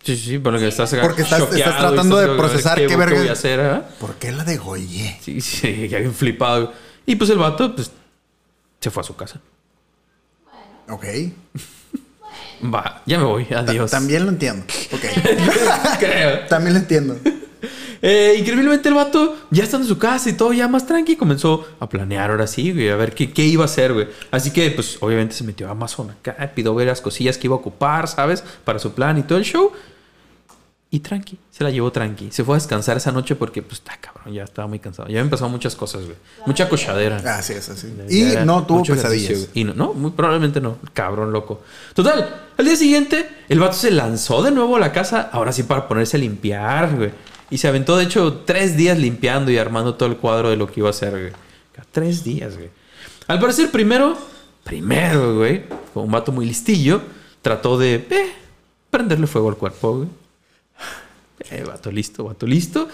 [0.03, 3.17] Sí, sí, por lo que estás Porque estás- y tratando de procesar qué qué verga-
[3.17, 3.89] voy a hacer, ¿ah?
[3.99, 5.17] ¿Por qué la degollé?
[5.21, 6.73] Sí, sí, ya bien flipado.
[7.07, 7.89] Y pues el vato, pues,
[8.79, 9.39] se fue a su casa.
[10.89, 11.05] Ok.
[12.63, 13.89] Va, ya me voy, Ta- adiós.
[13.89, 14.63] También lo entiendo.
[14.91, 15.01] Ok.
[15.99, 16.45] Creo.
[16.47, 17.17] También lo entiendo.
[18.01, 21.65] Eh, increíblemente el vato, ya estando en su casa y todo ya más tranqui, comenzó
[21.79, 24.07] a planear ahora sí, güey, a ver qué, qué iba a hacer, güey.
[24.29, 27.55] Así que, pues, obviamente se metió a Amazon acá, pidió ver las cosillas que iba
[27.55, 28.43] a ocupar, ¿sabes?
[28.63, 29.71] Para su plan y todo el show.
[30.89, 32.31] Y tranqui, se la llevó tranqui.
[32.31, 35.09] Se fue a descansar esa noche porque, pues, está cabrón, ya estaba muy cansado.
[35.09, 36.15] Ya habían pasado muchas cosas, güey.
[36.45, 37.17] Mucha cochadera.
[37.37, 37.93] Así es, así.
[38.09, 39.37] Y no tuvo pesadillas.
[39.37, 39.49] güey.
[39.53, 40.77] Y no, no, muy probablemente no.
[40.93, 41.61] Cabrón, loco.
[41.93, 45.63] Total, al día siguiente, el vato se lanzó de nuevo a la casa, ahora sí
[45.63, 47.11] para ponerse a limpiar, güey.
[47.49, 50.67] Y se aventó, de hecho, tres días limpiando y armando todo el cuadro de lo
[50.71, 51.33] que iba a hacer, güey.
[51.91, 52.69] Tres días, güey.
[53.27, 54.17] Al parecer, primero,
[54.63, 57.01] primero, güey, como un vato muy listillo,
[57.41, 58.31] trató de eh,
[58.89, 60.09] prenderle fuego al cuerpo, güey.
[61.51, 62.87] Eh, vato listo, vato listo.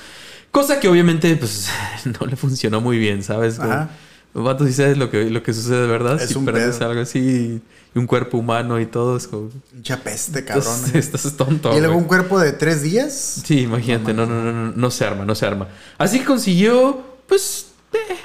[0.51, 1.69] Cosa que obviamente, pues,
[2.19, 3.55] no le funcionó muy bien, ¿sabes?
[3.55, 3.89] Como, Ajá.
[4.33, 6.19] Vato, si sabes lo que, lo que sucede, ¿verdad?
[6.19, 6.87] Es si un pedo.
[6.87, 7.61] algo así
[7.93, 9.51] y un cuerpo humano y todo, es como...
[9.73, 10.73] Mucha peste, cabrón.
[10.85, 10.95] Estás,
[11.25, 13.43] estás tonto, y luego un cuerpo de tres días.
[13.45, 15.67] Sí, imagínate, no, no, no, no, no se arma, no se arma.
[15.99, 18.15] Así que consiguió, pues, eh,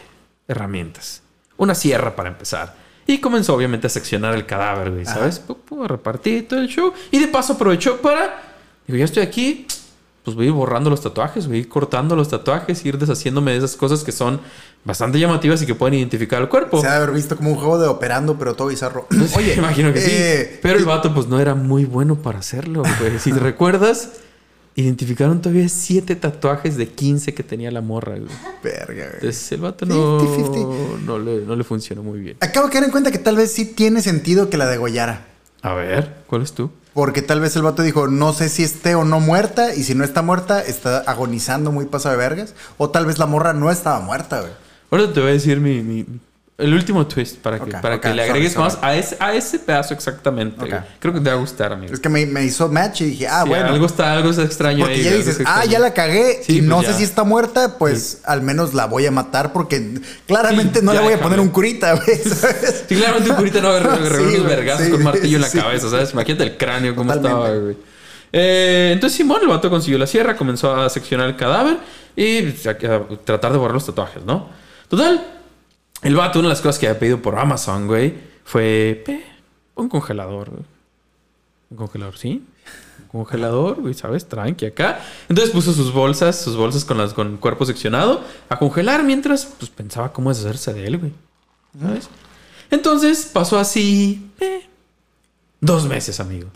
[0.47, 1.21] herramientas.
[1.59, 2.75] Una sierra para empezar.
[3.07, 5.43] Y comenzó, obviamente, a seccionar el cadáver, güey, ¿sabes?
[5.87, 6.93] Repartir todo el show.
[7.11, 8.57] Y de paso aprovechó para.
[8.87, 9.67] Digo, ya estoy aquí.
[10.29, 13.53] Pues voy a ir borrando los tatuajes, voy a ir cortando los tatuajes, ir deshaciéndome
[13.53, 14.43] de esas cosas que son
[14.85, 16.83] bastante llamativas y que pueden identificar el cuerpo.
[16.83, 19.07] Se ha haber visto como un juego de operando, pero todo bizarro.
[19.37, 20.59] Oye, imagino que eh, sí.
[20.61, 23.19] Pero el vato, pues no era muy bueno para hacerlo, güey.
[23.19, 24.11] Si te recuerdas,
[24.75, 28.29] identificaron todavía siete tatuajes de 15 que tenía la morra, güey.
[28.63, 29.15] Verga, güey.
[29.15, 31.01] Entonces el vato no, 50-50.
[31.07, 32.37] no, le, no le funcionó muy bien.
[32.41, 35.25] Acabo de caer en cuenta que tal vez sí tiene sentido que la degollara.
[35.63, 36.71] A ver, ¿cuál es tú?
[36.95, 39.95] Porque tal vez el vato dijo, no sé si esté o no muerta, y si
[39.95, 42.55] no está muerta, está agonizando muy paso de vergas.
[42.77, 44.53] O tal vez la morra no estaba muerta, güey.
[44.91, 46.07] Ahora te voy a decir mi, mi-
[46.59, 48.65] el último twist para que, para que le agregues sorry.
[48.65, 50.69] más a ese, a ese pedazo exactamente.
[50.99, 51.95] Creo que te va a gustar, amigo.
[51.95, 53.67] Es que me, me hizo match y dije, ah, Sí, bueno.
[53.69, 56.61] Algo está, algo está extraño Porque ahí, ya dices, ah, ya la cagué Sí, y
[56.61, 60.83] no pues sé si está muerta, pues al menos la voy a matar porque claramente
[60.83, 62.19] no le voy a poner un curita, güey.
[62.89, 66.13] Sí, claramente un curita no Sí, agarró unos vergazos con martillo en la cabeza, ¿sabes?
[66.13, 67.47] Imagínate el cráneo cómo Totalmente.
[67.47, 67.77] estaba, güey.
[68.33, 71.79] Eh, entonces Simón, el vato consiguió la sierra, comenzó a seccionar el cadáver
[72.17, 74.49] y a, a tratar de borrar los tatuajes, ¿no?
[74.89, 75.38] Total,
[76.03, 79.05] El vato, una de las cosas que había pedido por Amazon, güey, fue
[79.75, 80.51] un congelador.
[81.71, 82.45] Un congelador, ¿sí?
[83.13, 84.27] Un congelador, güey, ¿sabes?
[84.29, 85.01] Tranqui acá.
[85.29, 90.13] Entonces puso sus bolsas, sus bolsas con las cuerpo seccionado a congelar mientras pues pensaba
[90.13, 91.13] cómo deshacerse de él, güey.
[91.81, 92.09] ¿Sabes?
[92.71, 94.31] Entonces pasó así
[95.61, 96.51] dos meses, amigo.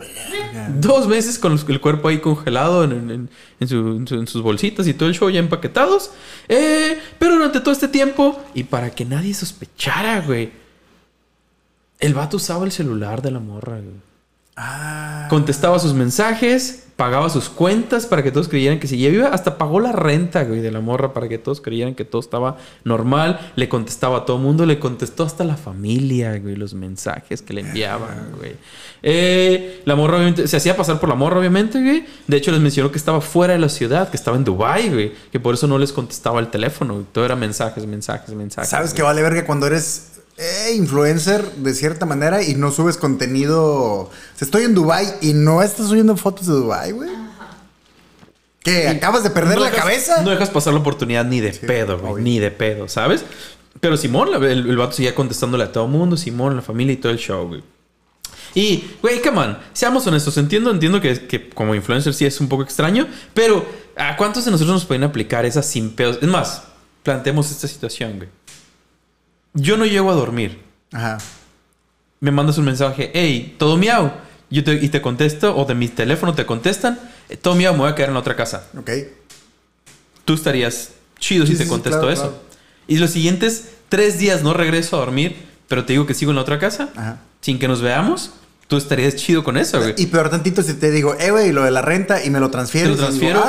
[0.78, 3.30] Dos meses con el cuerpo ahí congelado en, en-
[3.61, 6.11] en su- en su- en sus bolsitas y todo el show ya empaquetados.
[6.48, 10.53] Eh, pero durante todo este tiempo, y para que nadie sospechara, güey,
[12.00, 14.11] el vato usaba el celular de la morra, güey.
[14.57, 15.28] Ah.
[15.30, 19.28] Contestaba sus mensajes, pagaba sus cuentas para que todos creyeran que seguía viva.
[19.28, 22.59] Hasta pagó la renta, güey, de la morra para que todos creyeran que todo estaba
[22.84, 23.53] normal.
[23.57, 27.62] Le contestaba a todo mundo, le contestó hasta la familia, güey, los mensajes que le
[27.62, 28.53] enviaban, güey.
[29.03, 32.05] Eh, la morra, obviamente, se hacía pasar por la morra, obviamente, güey.
[32.26, 35.12] De hecho, les mencionó que estaba fuera de la ciudad, que estaba en Dubai, güey.
[35.32, 36.94] Que por eso no les contestaba el teléfono.
[36.94, 37.07] güey.
[37.11, 38.68] Todo era mensajes, mensajes, mensajes.
[38.68, 43.62] ¿Sabes que vale verga cuando eres eh, influencer de cierta manera y no subes contenido?
[43.64, 47.11] O sea, estoy en Dubai y no estás subiendo fotos de Dubai, güey.
[48.62, 48.89] ¿Qué?
[48.89, 50.22] ¿Acabas de perder No la dejas- cabeza?
[50.22, 52.22] No dejas pasar la oportunidad ni de pedo, güey.
[52.22, 53.24] Ni de pedo, ¿sabes?
[53.80, 57.11] Pero Simón, el, el vato seguía contestándole a todo mundo, Simón, la familia y todo
[57.11, 57.62] el show, güey.
[58.55, 62.49] Y, güey, come on, seamos honestos, entiendo, entiendo que, que como influencer sí es un
[62.49, 63.64] poco extraño, pero
[63.97, 66.18] ¿a cuántos de nosotros nos pueden aplicar esas sin pedos?
[66.20, 66.62] Es más,
[67.03, 68.28] planteemos esta situación, güey.
[69.55, 70.61] Yo no llego a dormir.
[70.92, 71.18] Ajá.
[72.20, 74.12] Me mandas un mensaje, hey, todo miau.
[74.50, 76.98] Yo te, y te contesto, o de mi teléfono te contestan,
[77.28, 78.90] "Eh, todo miau, me voy a quedar en la otra casa Ok.
[80.24, 82.22] tú estarías chido si te sí, contesto claro, eso.
[82.22, 82.42] claro.
[82.86, 85.36] Y los siguientes tres días no regreso a dormir,
[85.68, 87.20] pero te digo que sigo en la otra casa, Ajá.
[87.40, 88.32] sin que nos veamos,
[88.68, 89.94] tú estarías chido con eso, güey.
[89.96, 92.48] Y peor tantito si te digo, eh, güey, lo de la renta y me lo
[92.48, 92.88] Te transfieres.
[92.90, 93.40] lo y digo, transfiero.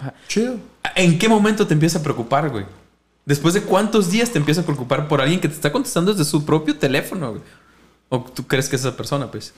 [0.00, 0.56] ah, chido.
[0.96, 2.64] ¿En qué momento te empieza a preocupar, güey?
[3.26, 6.28] Después de cuántos días te empieza a preocupar por alguien que te está contestando desde
[6.28, 7.42] su propio teléfono, güey.
[8.08, 9.52] ¿O tú crees que es esa persona, pues?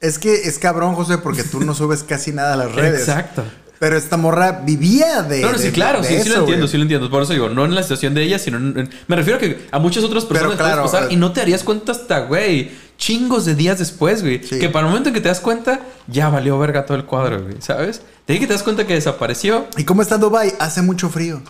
[0.00, 3.00] Es que es cabrón, José, porque tú no subes casi nada a las redes.
[3.08, 3.44] Exacto.
[3.78, 5.40] Pero esta morra vivía de.
[5.40, 6.68] No, no, sí, de- claro, de sí, sí lo entiendo, güey.
[6.68, 7.10] sí lo entiendo.
[7.10, 9.40] Por eso digo, no en la situación de ella, sino en, en- me refiero a
[9.40, 12.20] que a muchas otras personas Pero claro, pasar eh, y no te darías cuenta hasta,
[12.26, 14.42] güey, chingos de días después, güey.
[14.44, 14.58] Sí.
[14.60, 17.42] Que para el momento en que te das cuenta, ya valió verga todo el cuadro,
[17.42, 18.02] güey, ¿sabes?
[18.26, 20.52] De ahí que te das cuenta que desapareció, ¿Y cómo está Dubai?
[20.60, 21.42] Hace mucho frío.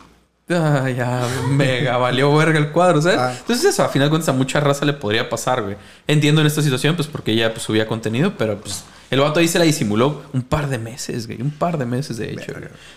[0.51, 3.19] Ah, ya mega valió verga el cuadro, ¿sabes?
[3.19, 3.35] Ah.
[3.39, 5.77] Entonces eso, a final de cuentas, a mucha raza le podría pasar, güey.
[6.07, 9.49] Entiendo en esta situación, pues porque ella pues, subía contenido, pero pues el vato ahí
[9.49, 11.43] se la disimuló un par de meses, güey.
[11.43, 12.53] Un par de meses, de hecho.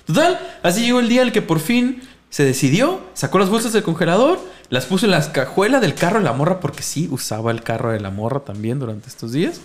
[0.05, 3.71] Total, así llegó el día en el que por fin se decidió, sacó las bolsas
[3.73, 4.39] del congelador,
[4.69, 7.91] las puso en la cajuela del carro de la morra, porque sí usaba el carro
[7.91, 9.61] de la morra también durante estos días.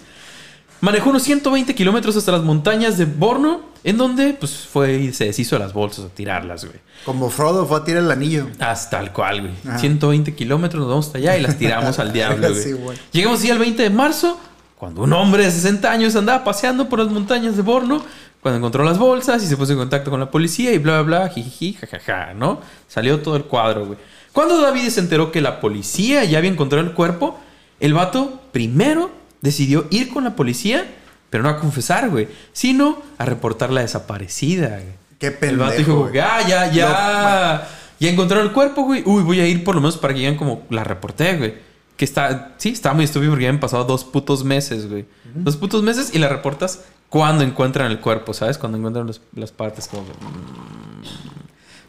[0.80, 5.26] Manejó unos 120 kilómetros hasta las montañas de Borno, en donde pues fue y se
[5.26, 6.78] deshizo de las bolsas a tirarlas, güey.
[7.04, 8.46] Como Frodo fue a tirar el anillo.
[8.58, 9.52] Hasta el cual, güey.
[9.68, 9.78] Ajá.
[9.78, 12.62] 120 kilómetros, nos vamos hasta allá y las tiramos al diablo, güey.
[12.62, 12.98] Sí, güey.
[13.12, 14.40] Llegamos así al 20 de marzo,
[14.76, 18.02] cuando un hombre de 60 años andaba paseando por las montañas de Borno,
[18.40, 21.18] cuando encontró las bolsas y se puso en contacto con la policía y bla, bla,
[21.18, 22.60] bla, jijiji, jajaja, ¿no?
[22.88, 23.98] Salió todo el cuadro, güey.
[24.32, 27.38] Cuando David se enteró que la policía ya había encontrado el cuerpo,
[27.80, 30.86] el vato primero decidió ir con la policía,
[31.30, 35.00] pero no a confesar, güey, sino a reportar la desaparecida, güey.
[35.18, 35.64] Qué El pendejo.
[35.64, 36.18] vato dijo, güey.
[36.18, 37.68] ah, ya, ya.
[38.00, 39.02] Ya encontraron el cuerpo, güey.
[39.04, 41.54] Uy, voy a ir por lo menos para que digan como la reporté, güey.
[41.98, 45.04] Que está, sí, está muy estúpido porque ya han pasado dos putos meses, güey.
[45.34, 46.80] Dos putos meses y la reportas
[47.10, 48.56] cuando encuentran el cuerpo, ¿sabes?
[48.56, 51.30] Cuando encuentran los- las partes, como que, mm,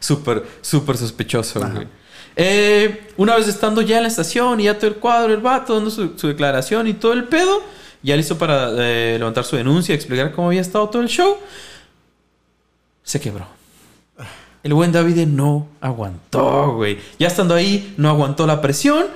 [0.00, 1.74] Súper, súper sospechoso, Ajá.
[1.74, 1.88] güey.
[2.36, 5.74] Eh, una vez estando ya en la estación y ya todo el cuadro, el vato
[5.74, 7.62] dando su, su declaración y todo el pedo,
[8.02, 11.36] ya listo para eh, levantar su denuncia, explicar cómo había estado todo el show,
[13.02, 13.46] se quebró.
[14.62, 16.98] El buen David no aguantó, güey.
[17.18, 19.06] Ya estando ahí, no aguantó la presión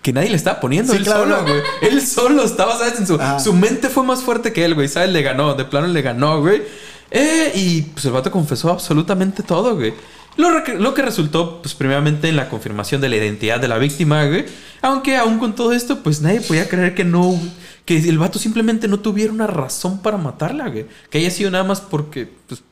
[0.00, 0.92] que nadie le estaba poniendo.
[0.92, 1.60] Sí, él claro, solo, güey.
[1.82, 3.00] Él solo estaba, ¿sabes?
[3.00, 3.40] En su, Ajá.
[3.40, 4.86] su mente fue más fuerte que él, güey.
[4.86, 5.10] ¿Sabes?
[5.10, 5.54] Le ganó.
[5.54, 6.62] De plano le ganó, güey.
[7.10, 9.92] Eh, y pues el vato confesó absolutamente todo, güey.
[10.38, 14.24] Lo, lo que resultó, pues, primeramente en la confirmación de la identidad de la víctima,
[14.24, 14.46] güey.
[14.80, 17.38] Aunque aún con todo esto, pues nadie podía creer que no.
[17.84, 20.86] Que el vato simplemente no tuviera una razón para matarla, güey.
[21.10, 22.62] Que haya sido nada más porque, pues,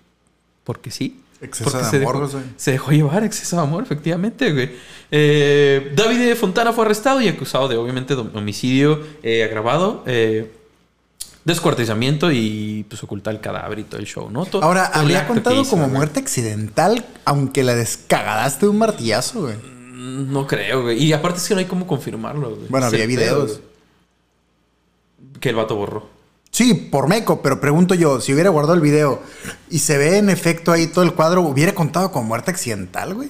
[0.65, 1.21] porque sí.
[1.41, 2.45] Exceso Porque de se amor, dejó, güey.
[2.57, 4.71] se dejó llevar, exceso de amor, efectivamente, güey.
[5.11, 10.51] Eh, David de Fontana fue arrestado y acusado de, obviamente, homicidio eh, agravado, eh,
[11.47, 14.45] descuartizamiento y pues ocultar el cadáver y todo el show, ¿no?
[14.45, 15.97] Todo- Ahora, todo habría contado hizo, como güey.
[15.97, 19.55] muerte accidental, aunque la descagadaste de un martillazo, güey.
[19.57, 21.03] Mm, No creo, güey.
[21.03, 22.69] Y aparte es que no hay cómo confirmarlo, güey.
[22.69, 23.53] Bueno, había videos.
[23.59, 23.63] güey.
[25.41, 26.09] Que el vato borró.
[26.51, 29.23] Sí, por meco, pero pregunto yo, si hubiera guardado el video
[29.71, 33.29] y se ve en efecto ahí todo el cuadro, ¿hubiera contado como muerte accidental, güey?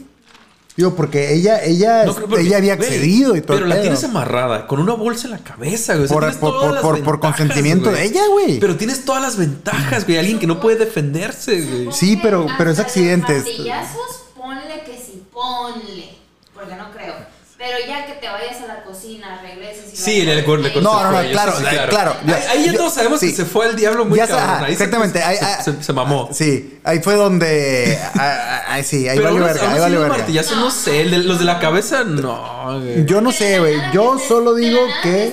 [0.77, 3.57] Digo, porque ella, ella, No, porque, ella había güey, accedido y todo.
[3.57, 6.05] Pero la tienes amarrada con una bolsa en la cabeza, güey.
[6.05, 8.61] O sea, Por- por- por- por- consentimiento de ella, güey.
[8.61, 10.19] Pero tienes todas las ventajas, güey.
[10.19, 11.89] Alguien que no puede defenderse, güey.
[11.93, 13.33] Sí, pero- pero es accidente.
[13.33, 16.11] martillazos, ponle que sí, ponle.
[16.55, 17.15] Porque no creo.
[17.59, 21.05] Pero ya que te vayas a la cocina, regreses y Sí, corta el No, no,
[21.05, 23.31] no, cuello, claro, sí, sí, la- claro, ya- ahí, ahí ya, ya- todos sabemos sí.
[23.31, 24.51] que se fue al diablo muy Ya cabrón.
[24.51, 25.19] ajá, Ahí exactamente.
[25.21, 26.29] Se, ahí- se- ah, se- se mamó.
[26.35, 27.99] Sí, ahí fue donde.
[28.03, 30.17] ah, ah, ah, sí, ahí valió verga, ahí valió verga.
[30.19, 31.05] martillazos, no sé.
[31.07, 33.07] los de la cabeza, no, güey.
[33.07, 33.81] Yo no sé, güey.
[33.91, 35.33] Yo solo digo que.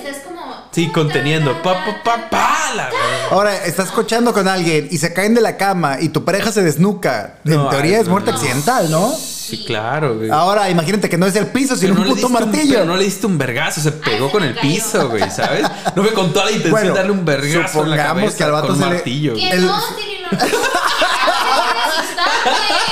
[0.74, 1.62] Sí, conteniendo.
[1.62, 2.90] Pa, pa, pa, pa, la.
[3.30, 6.62] Ahora, estás cochando con alguien y se caen de la cama y tu pareja se
[6.62, 7.34] desnuca.
[7.44, 8.36] No, en teoría ay, es muerte no.
[8.36, 9.14] accidental, ¿no?
[9.16, 10.30] Sí, claro, güey.
[10.30, 12.74] Ahora, imagínate que no es el piso, Pero sino un le puto martillo.
[12.74, 14.62] pero no le diste un vergazo, se pegó se con el cayó.
[14.68, 15.64] piso, güey, ¿sabes?
[15.94, 18.36] No fue con toda la intención Bueno, de darle un vergazo en la supongamos cabeza
[18.38, 19.32] que al vato con se le- martillo.
[19.32, 19.48] güey.
[19.48, 19.78] Que El- no.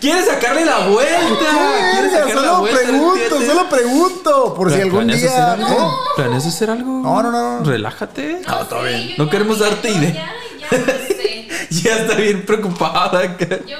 [0.00, 1.90] ¿Quieres sacarle la vuelta?
[1.92, 2.80] ¿Quieres sacarle la solo vuelta?
[2.80, 4.54] pregunto, solo pregunto.
[4.54, 5.30] Por si algún ¿planeas día.
[5.30, 5.68] hacer algo?
[5.90, 5.96] ¿eh?
[6.16, 6.90] ¿Planeas hacer algo?
[7.02, 7.64] No, no, no.
[7.64, 8.40] Relájate.
[8.46, 9.14] No, todo bien.
[9.18, 10.12] No queremos darte idea.
[10.12, 11.48] Ya, ya, no sé.
[11.70, 13.36] Ya está bien preocupada.
[13.38, 13.76] Yo, yo,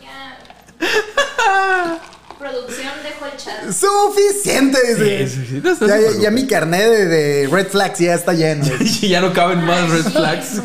[0.00, 0.38] ya.
[2.38, 3.72] Producción, dejo el chat.
[3.72, 5.28] Suficiente, dice.
[5.28, 8.64] Sí, sí, sí, no, no ya, mi carnet de, de red flags ya está lleno.
[9.00, 10.62] ya no caben más red flags.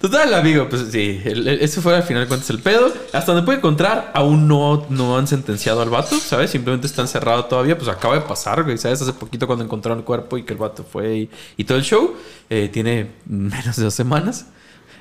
[0.00, 2.92] Total, amigo, pues sí, ese fue al final de cuentas el pedo.
[3.12, 6.50] Hasta donde puede encontrar, aún no, no han sentenciado al vato, ¿sabes?
[6.50, 9.02] Simplemente está encerrado todavía, pues acaba de pasar, güey, ¿sabes?
[9.02, 11.84] Hace poquito cuando encontraron el cuerpo y que el vato fue y, y todo el
[11.84, 12.14] show,
[12.48, 14.46] eh, tiene menos de dos semanas.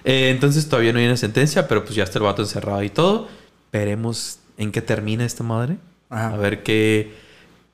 [0.04, 2.90] Eh, entonces todavía no hay una sentencia, pero pues ya está el vato encerrado y
[2.90, 3.28] todo.
[3.72, 5.78] Veremos en qué termina esta madre.
[6.10, 6.34] Ajá.
[6.34, 7.27] A ver qué...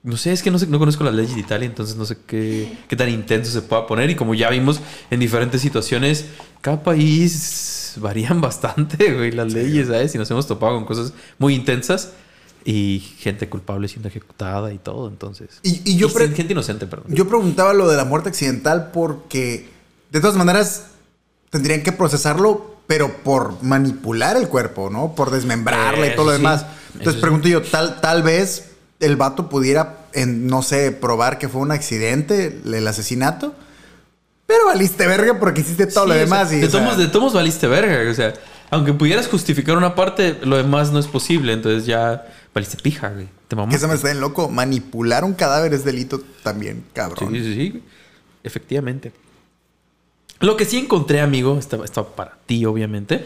[0.04, 2.18] No sé, es que no, sé, no conozco las leyes de Italia, entonces no sé
[2.28, 4.10] qué, qué tan intenso se pueda poner.
[4.10, 6.26] Y como ya vimos en diferentes situaciones,
[6.60, 10.14] cada país varían bastante, güey, las leyes, ¿sabes?
[10.14, 12.12] Y nos hemos topado con cosas muy intensas
[12.66, 15.60] y gente culpable siendo ejecutada y todo, entonces.
[15.64, 17.14] Y- y yo gente inocente, perdón.
[17.14, 19.70] Yo preguntaba lo de la muerte accidental porque,
[20.12, 20.88] de todas maneras,
[21.50, 25.16] tendrían que procesarlo, pero por manipular el cuerpo, ¿no?
[25.16, 26.66] Por desmembrarla y todo lo sí, demás.
[26.94, 27.22] Entonces sí.
[27.22, 28.72] pregunto yo, tal, tal vez
[29.04, 33.54] el vato pudiera, en, no sé, probar que fue un accidente, el asesinato.
[34.46, 36.52] Pero valiste verga porque hiciste todo Sí, lo o sea, demás.
[36.54, 38.34] y, de, sea, tomos, de tomos valiste verga, o sea,
[38.70, 43.26] aunque pudieras justificar una parte, lo demás no es posible, entonces ya valiste pija, güey.
[43.48, 43.80] Te que mamaste.
[43.80, 44.50] se me está en loco.
[44.50, 47.32] Manipular un cadáver es delito también, cabrón.
[47.32, 47.84] Sí, sí, sí.
[48.44, 49.12] Efectivamente.
[50.40, 53.24] Lo que sí encontré, amigo, está, está para ti, obviamente.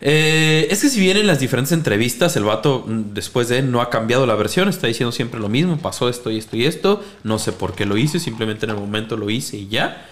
[0.00, 3.80] Eh, es que si bien en las diferentes entrevistas el vato mm, después de no
[3.80, 7.02] ha cambiado la versión, está diciendo siempre lo mismo, pasó esto y esto y esto,
[7.24, 10.06] no sé por qué lo hice, simplemente en el momento lo hice y ya.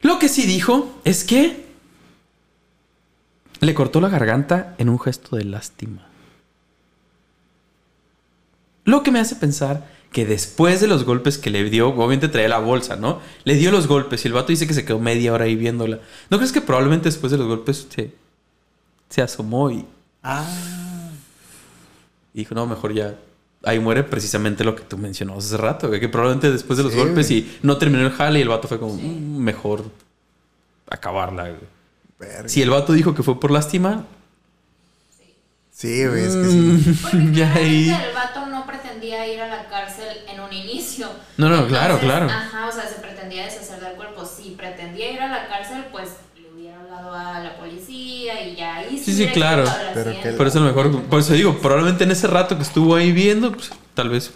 [0.00, 1.66] Lo que sí dijo es que
[3.60, 6.06] le cortó la garganta en un gesto de lástima.
[8.84, 12.48] Lo que me hace pensar que después de los golpes que le dio, obviamente traía
[12.48, 13.20] la bolsa, ¿no?
[13.44, 16.00] Le dio los golpes y el vato dice que se quedó media hora ahí viéndola.
[16.30, 18.12] ¿No crees que probablemente después de los golpes se,
[19.08, 19.84] se asomó y
[20.22, 20.44] Ah.
[22.34, 23.14] y dijo, no, mejor ya.
[23.62, 26.92] Ahí muere precisamente lo que tú mencionabas hace rato, güey, que probablemente después de los
[26.92, 27.38] Sí, golpes güey.
[27.40, 29.84] y no terminó el jale y el vato fue como, "Mm, mejor
[30.88, 31.60] acabarla, güey".
[32.18, 32.48] verga.
[32.48, 34.06] Si el vato dijo que fue por lástima,
[35.80, 36.96] Sí, güey, es que sí.
[37.02, 37.88] Porque Ya ahí.
[37.88, 41.08] el vato no pretendía ir a la cárcel en un inicio.
[41.38, 42.26] No, no, claro, claro.
[42.26, 44.26] Ajá, o sea, se pretendía deshacer del cuerpo.
[44.26, 48.76] Si pretendía ir a la cárcel, pues le hubiera hablado a la policía y ya
[48.76, 49.64] ahí Sí, sí, hubiera claro.
[49.94, 52.62] Pero que- por eso a lo mejor, por eso digo, probablemente en ese rato que
[52.62, 54.32] estuvo ahí viendo, pues tal vez.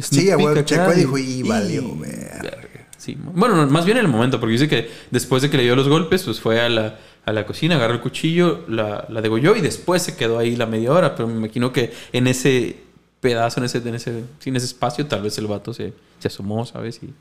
[0.00, 2.40] Sí, checó acá y dijo, "Y valió, verga".
[2.42, 2.86] verga.
[2.98, 5.62] Sí, bueno, no, más bien en el momento, porque dice que después de que le
[5.62, 9.20] dio los golpes, pues fue a la, a la cocina, agarró el cuchillo, la, la
[9.20, 11.14] degolló y después se quedó ahí la media hora.
[11.14, 12.76] Pero me imagino que en ese
[13.20, 16.64] pedazo, en ese, en ese, en ese espacio, tal vez el vato se, se asomó,
[16.64, 17.00] ¿sabes?
[17.02, 17.12] Y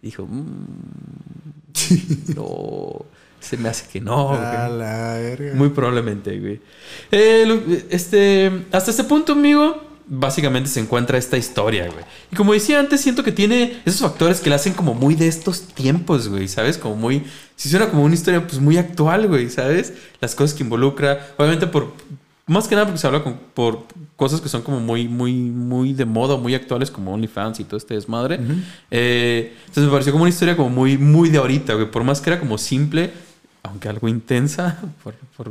[0.00, 0.54] dijo, "Mm,
[2.36, 3.04] no,
[3.40, 4.30] se me hace que no.
[4.32, 4.78] A güey".
[4.78, 5.54] la verga.
[5.54, 6.60] Muy probablemente, güey.
[7.10, 12.04] Eh, este, hasta este punto, amigo, básicamente se encuentra esta historia, güey.
[12.32, 15.28] Y como decía antes, siento que tiene esos factores que la hacen como muy de
[15.28, 16.78] estos tiempos, güey, ¿sabes?
[16.78, 17.24] Como muy...
[17.56, 19.92] Si suena como una historia, pues muy actual, güey, ¿sabes?
[20.20, 21.28] Las cosas que involucra.
[21.36, 21.92] Obviamente por...
[22.46, 23.84] Más que nada porque se habla con- por
[24.16, 27.76] cosas que son como muy, muy, muy de moda, muy actuales, como OnlyFans y todo
[27.76, 28.40] este desmadre.
[28.90, 31.90] Eh, entonces me pareció como una historia como muy, muy de ahorita, güey.
[31.90, 33.10] Por más que era como simple,
[33.62, 35.50] aunque algo intensa, por, por,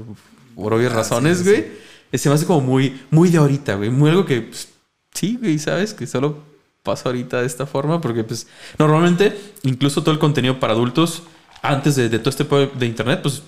[0.55, 1.65] por obvias Ah, razones, sí, güey.
[2.13, 3.89] Se me hace como muy, muy de ahorita, güey.
[3.89, 4.69] Muy algo que, pues,
[5.13, 5.93] sí, güey, ¿sabes?
[5.93, 6.43] Que solo
[6.83, 8.01] pasa ahorita de esta forma.
[8.01, 8.47] Porque, pues,
[8.77, 11.23] normalmente, incluso todo el contenido para adultos,
[11.61, 12.45] antes de, de todo este
[12.77, 13.43] de internet, pues,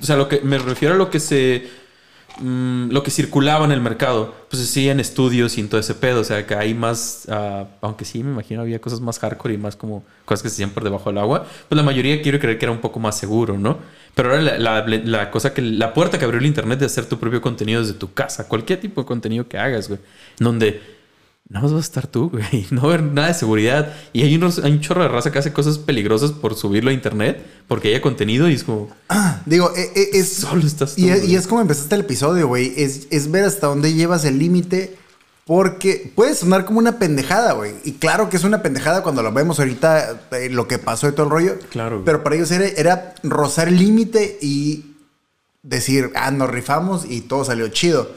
[0.00, 1.68] o sea, lo que me refiero a lo que se
[2.40, 5.94] mm, lo que circulaba en el mercado, pues sí en estudios y en todo ese
[5.94, 6.20] pedo.
[6.20, 9.58] O sea, que hay más, ah, aunque sí me imagino había cosas más hardcore y
[9.58, 12.58] más como cosas que se hacían por debajo del agua, pues la mayoría quiero creer
[12.58, 13.78] que era un poco más seguro, ¿no?
[14.14, 17.18] Pero ahora la, la- cosa que, la puerta que abrió el internet de hacer tu
[17.18, 20.00] propio contenido desde tu casa, cualquier tipo de contenido que hagas, güey,
[20.38, 20.95] donde
[21.48, 23.94] nada más vas a estar tú, güey, no va a haber nada de seguridad.
[24.12, 26.92] Y hay, unos, hay un chorro de raza que hace cosas peligrosas por subirlo a
[26.92, 28.88] internet, porque haya contenido y es como,
[29.46, 30.32] Digo, e- e- es.
[30.32, 31.32] Solo estás tú, Y, es- güey.
[31.32, 32.72] y es como empezaste el episodio, güey.
[32.76, 34.96] Es, es ver hasta dónde llevas el límite.
[35.48, 37.72] Porque puede sonar como una pendejada, güey.
[37.84, 41.12] Y claro que es una pendejada cuando lo vemos ahorita, eh, lo que pasó y
[41.12, 41.54] todo el rollo.
[41.70, 42.04] Claro, güey.
[42.04, 44.96] Pero para ellos era, era rozar el límite y
[45.62, 48.10] decir, ah, nos rifamos y todo salió chido.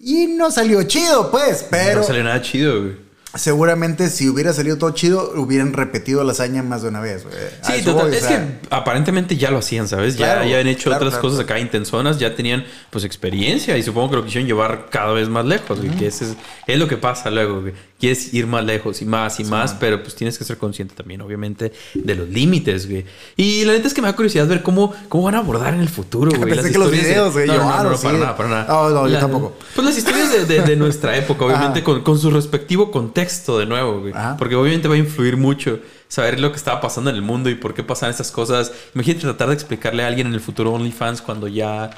[0.00, 2.96] Y no salió chido, pues, pero no sale nada chido, güey.
[3.34, 7.34] seguramente si hubiera salido todo chido, hubieran repetido la hazaña más de una vez, güey.
[7.62, 8.06] Sí, total.
[8.06, 8.46] voy, o es sea.
[8.46, 10.14] que aparentemente ya lo hacían, ¿sabes?
[10.14, 13.76] Claro, ya, ya han hecho claro, otras claro, cosas acá intensonas, ya tenían pues experiencia
[13.76, 16.36] y supongo que lo quisieron llevar cada vez más lejos, güey, que ese es,
[16.68, 17.74] es lo que pasa luego, güey.
[17.98, 21.20] Quieres ir más lejos y más y más, pero pues tienes que ser consciente también,
[21.20, 23.04] obviamente, de los límites, güey.
[23.36, 25.80] Y la neta es que me da curiosidad ver cómo, cómo van a abordar en
[25.80, 26.42] el futuro, güey.
[26.42, 28.48] Pensé las que los videos, güey, No, yo, no, no, ah, no, para nada, para
[28.48, 28.64] nada.
[28.68, 29.56] No, no, yo tampoco.
[29.74, 33.66] Pues las historias de, de- de nuestra época, obviamente, con, con su respectivo contexto de
[33.66, 34.12] nuevo, güey.
[34.14, 34.36] Ajá.
[34.36, 37.56] Porque obviamente va a influir mucho saber lo que estaba pasando en el mundo y
[37.56, 38.70] por qué pasan estas cosas.
[38.94, 41.90] Imagínate tratar de explicarle a alguien en el futuro OnlyFans cuando ya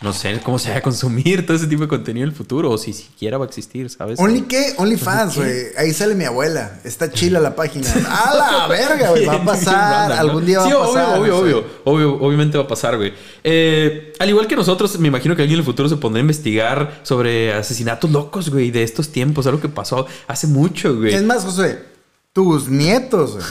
[0.00, 2.70] no sé cómo se vaya a consumir todo ese tipo de contenido en el futuro
[2.70, 4.18] o si siquiera va a existir, ¿sabes?
[4.18, 4.74] Only qué?
[4.76, 5.66] Only fans, ¿Only güey.
[5.78, 6.80] Ahí sale mi abuela.
[6.84, 7.88] Está chila la página.
[8.08, 9.24] ¡A la verga, güey!
[9.24, 10.12] Va a pasar.
[10.12, 11.18] Algún día va sí, a pasar.
[11.18, 11.38] obvio, no sé.
[11.38, 13.14] obvio, obvio, obvio, obviamente va a pasar, güey.
[13.42, 16.22] Eh, al igual que nosotros, me imagino que alguien en el futuro se pondrá a
[16.22, 21.14] investigar sobre asesinatos locos, güey, de estos tiempos, algo que pasó hace mucho, güey.
[21.14, 21.82] Es más, José,
[22.32, 23.44] tus nietos, güey.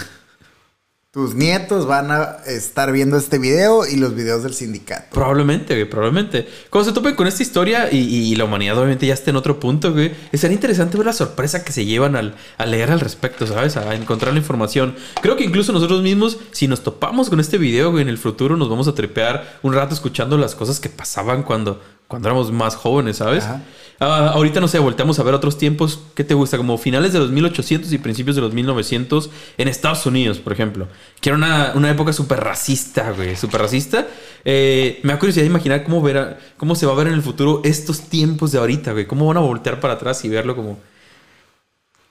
[1.14, 5.10] Tus nietos van a estar viendo este video y los videos del sindicato.
[5.12, 6.48] Probablemente, güey, probablemente.
[6.72, 9.60] Cuando se topen con esta historia y, y la humanidad obviamente ya esté en otro
[9.60, 13.46] punto, güey, estaría interesante ver la sorpresa que se llevan al, al leer al respecto,
[13.46, 13.78] ¿sabes?
[13.78, 14.96] A encontrar la información.
[15.22, 18.58] Creo que incluso nosotros mismos, si nos topamos con este video, güey, en el futuro
[18.58, 22.76] nos vamos a trepear un rato escuchando las cosas que pasaban cuando, cuando éramos más
[22.76, 23.44] jóvenes, ¿sabes?
[23.44, 23.62] Ajá.
[24.06, 25.98] Ah, ahorita, no sé, volteamos a ver otros tiempos.
[26.14, 26.58] ¿Qué te gusta?
[26.58, 30.90] Como finales de los 1800 y principios de los 1900 en Estados Unidos, por ejemplo.
[31.22, 33.38] Que era una, una época súper racista, güey.
[33.38, 34.06] Súper racista.
[34.44, 37.62] Eh, me da curiosidad imaginar cómo, verá, cómo se va a ver en el futuro
[37.64, 39.06] estos tiempos de ahorita, güey.
[39.06, 40.80] Cómo van a voltear para atrás y verlo como...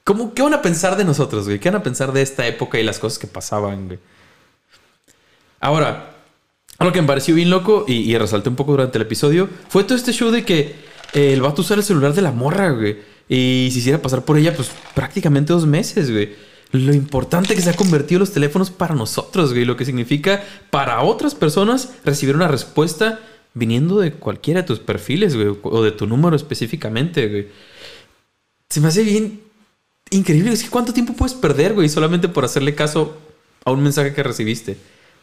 [0.04, 1.60] ¿Cómo, ¿Qué van a pensar de nosotros, güey?
[1.60, 3.98] ¿Qué van a pensar de esta época y las cosas que pasaban, güey?
[5.60, 6.14] Ahora,
[6.78, 9.84] algo que me pareció bien loco y, y resalté un poco durante el episodio fue
[9.84, 12.98] todo este show de que el vato usara el celular de la morra, güey.
[13.28, 16.34] Y se hiciera pasar por ella, pues prácticamente dos meses, güey.
[16.72, 19.64] Lo importante que se ha convertido los teléfonos para nosotros, güey.
[19.64, 23.20] Lo que significa para otras personas recibir una respuesta
[23.54, 25.56] viniendo de cualquiera de tus perfiles, güey.
[25.62, 27.48] O de tu número específicamente, güey.
[28.70, 29.40] Se me hace bien
[30.10, 30.52] increíble.
[30.52, 33.16] Es que cuánto tiempo puedes perder, güey, solamente por hacerle caso
[33.64, 34.76] a un mensaje que recibiste.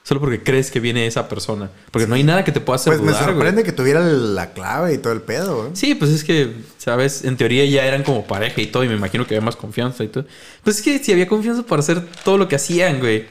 [0.10, 1.70] Solo porque crees que viene esa persona.
[1.92, 3.24] Porque no hay nada que te pueda hacer Pues me güey.
[3.24, 5.70] sorprende que tuviera la clave y todo el pedo, güey.
[5.76, 7.24] Sí, pues es que, ¿sabes?
[7.26, 10.04] En teoría ya eran como pareja y todo, y me imagino que había más confianza
[10.04, 10.26] y todo.
[10.64, 13.28] Pues es que si había confianza para hacer todo lo que hacían, güey.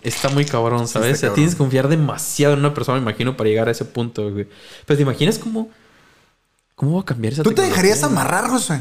[0.00, 1.14] Está muy cabrón, ¿sabes?
[1.14, 1.34] está o sea, cabrón.
[1.34, 4.46] tienes que confiar demasiado en una persona, me imagino, para llegar a ese punto, güey.
[4.86, 5.70] Pero te imaginas cómo.
[6.76, 8.12] ¿Cómo va a cambiar esa ¿Tú te dejarías güey?
[8.12, 8.80] amarrar, José?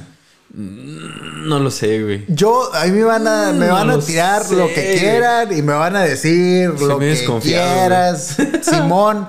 [0.53, 2.25] No lo sé, güey.
[2.29, 4.97] Yo, a mí me van a, me Mm, van no a tirar sé, lo que
[4.97, 9.27] quieran y me van a decir Se lo me que quieras, Simón.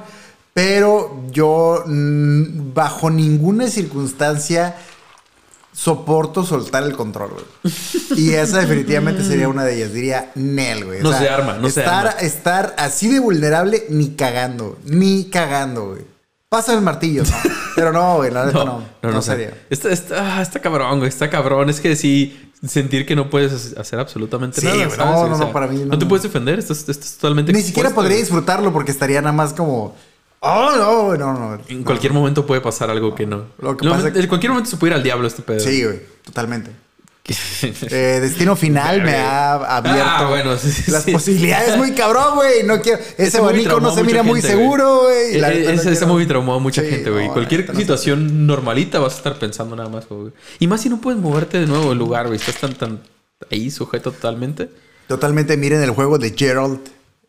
[0.55, 4.77] Pero yo, mm, bajo ninguna circunstancia,
[5.73, 7.75] soporto soltar el control, güey.
[8.17, 9.93] Y esa definitivamente sería una de ellas.
[9.93, 11.03] Diría Nel, güey.
[11.03, 12.21] No se arma, no se estar, arma.
[12.21, 14.79] Estar así de vulnerable, ni cagando.
[14.85, 16.16] Ni cagando, güey.
[16.49, 17.31] Pasa el martillo, ¿no?
[17.75, 18.83] Pero no, güey, la neta no.
[19.03, 19.55] No, o sea, sería.
[19.69, 21.09] Está, está, ah, está cabrón, güey.
[21.09, 21.69] Está cabrón.
[21.71, 24.87] Es que sí, sentir que no puedes hacer absolutamente Sí, nada.
[24.87, 25.87] güey, no, O no, sea, no, para mí no.
[25.87, 26.59] No te puedes defender.
[26.59, 27.53] Estás, estás totalmente.
[27.53, 28.23] Ni siquiera podría güey.
[28.23, 29.97] disfrutarlo porque estaría nada más como.
[30.41, 31.59] Oh, no, no, no.
[31.69, 33.47] En cualquier momento puede pasar algo que no.
[33.59, 35.59] Lo que No, pasa- En cualquier momento se puede ir al diablo este pedo.
[35.61, 36.71] Sí, güey, totalmente.
[37.91, 41.13] Eh, Destino Final me ha abierto Ah, bueno, sí, sí, las sí.
[41.13, 42.63] posibilidades muy cabrón, güey.
[42.65, 43.01] No quiero.
[43.19, 45.33] Ese abanico traumó no se mira muy seguro, güey.
[45.41, 47.27] neta no Ese, ese movie traumó a mucha gente, güey.
[47.27, 47.81] no, Cualquier no sé.
[47.81, 50.33] situación normalita vas a estar pensando nada más, güey.
[50.61, 52.39] Y más si no puedes moverte de nuevo del lugar, güey.
[52.39, 53.01] Estás tan, tan
[53.51, 54.69] ahí sujeto totalmente.
[55.09, 56.81] Totalmente miren el juego de Gerald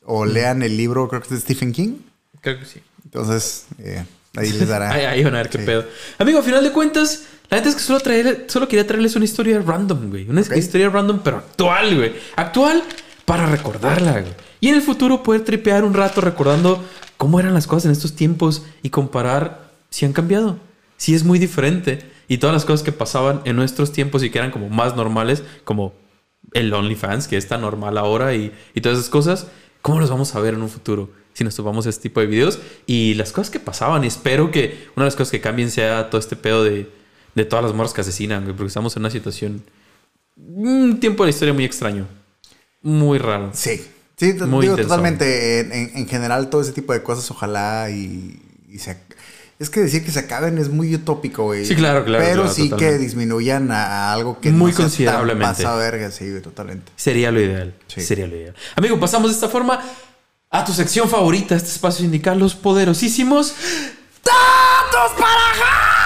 [0.06, 1.96] o lean el libro, creo que es de Stephen King.
[2.42, 2.82] Creo que sí.
[3.06, 4.92] Entonces, eh, ahí les dará.
[4.94, 5.86] Ahí, ahí van a ver qué pedo.
[6.18, 9.26] Amigo, a final de cuentas, la neta es que solo, traer, solo quería traerles una
[9.26, 10.30] historia random, güey.
[10.30, 12.14] Una historia random, pero actual, güey.
[12.36, 12.84] Actual
[13.24, 14.34] para recordarla, güey.
[14.60, 16.84] Y en el futuro poder tripear un rato recordando
[17.16, 20.58] cómo eran las cosas en estos tiempos y comparar sí han cambiado.
[20.98, 22.00] Sí es muy diferente.
[22.28, 25.44] Y todas las cosas que pasaban en nuestros tiempos y que eran como más normales,
[25.64, 25.94] como
[26.52, 29.48] el OnlyFans, que es tan normal ahora y, y todas esas cosas,
[29.82, 31.10] ¿cómo los vamos a ver en un futuro?
[31.32, 34.04] Si nos tomamos este tipo de videos y las cosas que pasaban.
[34.04, 36.97] Y espero que una de las cosas que cambien sea todo este pedo de,
[37.38, 39.64] de todas las morras que asesinan, güey, porque estamos en una situación,
[40.36, 42.08] un tiempo de la historia muy extraño,
[42.82, 43.52] muy raro.
[43.54, 43.86] Sí.
[44.18, 44.82] Sí, Muy digo intenso.
[44.90, 45.60] totalmente.
[45.60, 49.16] En, en- en general, todo ese tipo de cosas, ojalá y, y se ac-
[49.60, 51.66] Es que decir que se acaben es muy utópico, güey.
[51.68, 55.64] Sí, claro, claro, Pero claro, sí que disminuyan a, algo que Muy no considerablemente.
[55.64, 56.92] verga, sí, güey, totalmente.
[56.96, 57.76] Sería lo ideal.
[57.88, 58.02] Sí.
[58.02, 58.56] Sería lo ideal.
[58.76, 59.80] Amigo, pasamos de esta forma
[60.50, 63.54] a tu sección favorita, este espacio sindical, los poderosísimos.
[64.24, 65.97] ¡Datos para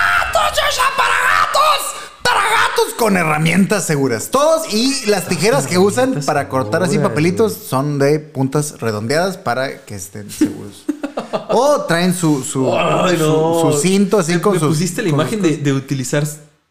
[0.56, 1.96] ¡Yasha para gatos!
[2.24, 2.94] ¡Para gatos!
[2.98, 4.30] Con herramientas seguras.
[4.30, 9.82] Todos y las tijeras que usan para cortar así papelitos son de puntas redondeadas para
[9.86, 10.86] que estén seguros.
[11.50, 13.72] o traen su, su, Ay, su- no.
[13.72, 14.70] su cinto así Me- con me sus.
[14.70, 16.24] pusiste la imagen de, de utilizar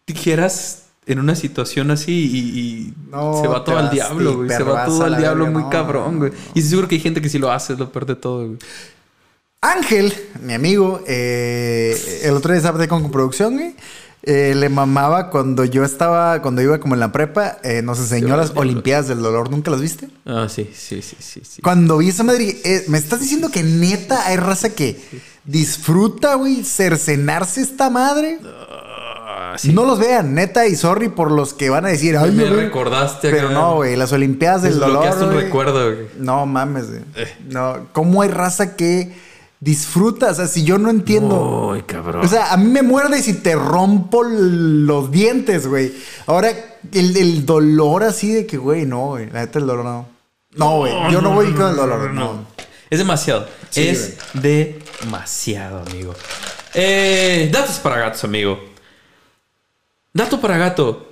[0.04, 4.48] tijeras en una situación así y, y No, se va todo al diablo, güey.
[4.50, 6.30] Se va todo al diablo verga, muy no, cabrón, güey.
[6.30, 6.36] no.
[6.54, 8.46] Y estoy seguro que hay gente que sí lo hace, es lo peor de todo,
[8.46, 8.58] güey.
[9.62, 13.74] Ángel, mi amigo, eh, el otro día estaba con producción, güey.
[14.22, 18.38] eh, le mamaba cuando yo estaba, cuando iba como en la prepa, eh, nos enseñó
[18.38, 19.50] las Olimpiadas del Dolor.
[19.50, 20.08] ¿Nunca las viste?
[20.24, 21.42] Ah, sí, sí, sí, sí.
[21.44, 21.60] sí.
[21.60, 24.98] Cuando vi esa madre, eh, me estás diciendo que neta hay raza que
[25.44, 28.38] disfruta, güey, cercenarse esta madre.
[28.42, 29.74] Ah, sí.
[29.74, 32.56] No los vean, neta, y sorry por los que van a decir, ay, me güey".
[32.64, 33.30] recordaste.
[33.30, 35.06] Pero no, güey, las Olimpiadas del Dolor.
[35.20, 35.44] Un güey.
[35.44, 36.06] recuerdo, güey.
[36.18, 37.02] No mames, güey.
[37.50, 39.28] No, ¿cómo hay raza que
[39.60, 40.30] disfruta?
[40.30, 41.72] O sea, si yo no entiendo.
[41.74, 42.24] Ay, cabrón.
[42.24, 45.92] O sea, a mí me muerde si te rompo los dientes, güey.
[46.26, 46.50] Ahora,
[46.92, 49.30] el, el dolor así de que, güey, no, güey.
[49.30, 50.08] La neta, el dolor no.
[50.56, 50.92] No, güey.
[51.12, 52.46] Yo no voy con el dolor, no.
[52.88, 53.46] Es demasiado.
[53.68, 56.14] Sí, es demasiado, amigo.
[56.74, 58.58] Eh, datos para gatos, amigo.
[60.12, 61.06] Dato para gato.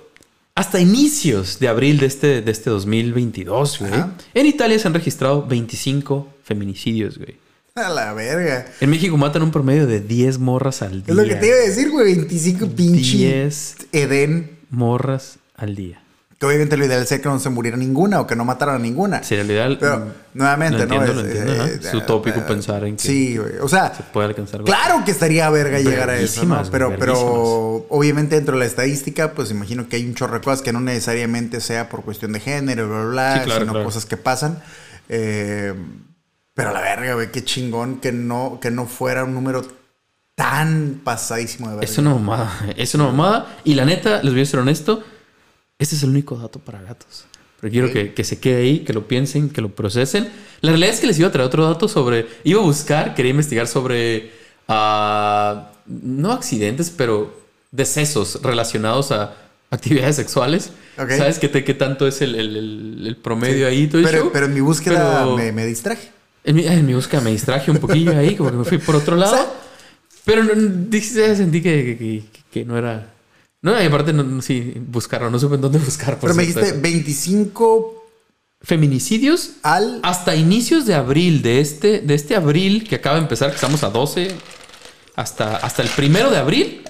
[0.55, 3.93] Hasta inicios de abril de este, de este 2022, güey.
[3.93, 4.11] Ajá.
[4.33, 7.37] En Italia se han registrado 25 feminicidios, güey.
[7.85, 8.65] A la verga.
[8.81, 11.05] En México matan un promedio de 10 morras al día.
[11.09, 12.15] Es lo que te iba a decir, güey.
[12.15, 14.57] 25 pinche 10 Edén.
[14.69, 16.01] morras al día.
[16.37, 18.79] Que obviamente lo ideal sería que no se muriera ninguna o que no mataran a
[18.79, 19.21] ninguna.
[19.23, 19.77] Sería lo ideal.
[19.77, 20.03] Pero, mm,
[20.35, 21.13] nuevamente, lo entiendo, ¿no?
[21.13, 21.67] lo Es, entiendo, eh, ajá.
[21.69, 23.53] eh, Es utópico eh, pensar en que Sí, güey.
[23.61, 24.63] O sea, se puede alcanzar.
[24.63, 26.61] Claro que estaría verga llegar a eso, ¿no?
[26.71, 30.61] Pero, pero obviamente dentro de la estadística, pues imagino que hay un chorro de cosas
[30.61, 33.85] que no necesariamente sea por cuestión de género, bla, bla, bla, Sí, claro, sino claro.
[33.85, 34.59] cosas que pasan.
[35.09, 35.73] Eh,
[36.59, 39.61] pero la verga, güey, qué chingón que no, que no fuera un número
[40.35, 41.91] tan pasadísimo de verga.
[41.91, 42.51] Es una mamada.
[42.77, 43.57] Es una mamada.
[43.63, 45.03] Y la neta, les voy a ser honesto.
[45.77, 47.25] Este es el único dato para gatos.
[47.59, 50.29] Pero quiero que, que se quede ahí, que lo piensen, que lo procesen.
[50.61, 52.27] La realidad es que les iba a traer otro dato sobre.
[52.45, 54.31] Iba a buscar, quería investigar sobre.
[54.67, 57.33] ah, no accidentes, pero
[57.71, 59.33] decesos relacionados a
[59.71, 60.71] actividades sexuales.
[60.95, 63.87] ¿Sabes qué, qué tanto es el, el- el- el promedio ahí?
[63.87, 66.11] Todo Pero, en mi búsqueda Pero- me, me distraje.
[66.43, 68.95] En mi, en mi búsqueda me distraje un poquillo ahí, como que me fui por
[68.95, 69.33] otro lado.
[69.33, 69.53] O sea-
[70.25, 73.13] pero no, dije- sentí que, que- que- no era.
[73.61, 76.17] No, y aparte, no, sí, buscarlo, no supe en dónde buscar.
[76.19, 76.81] por Pero me cierto, dijiste eso.
[76.81, 77.95] 25
[78.61, 79.99] Feminicidios al.
[80.03, 83.83] hasta inicios de abril, de este, de este abril que acaba de empezar, que estamos
[83.83, 84.31] a 12,
[85.15, 86.81] hasta, hasta el primero de abril,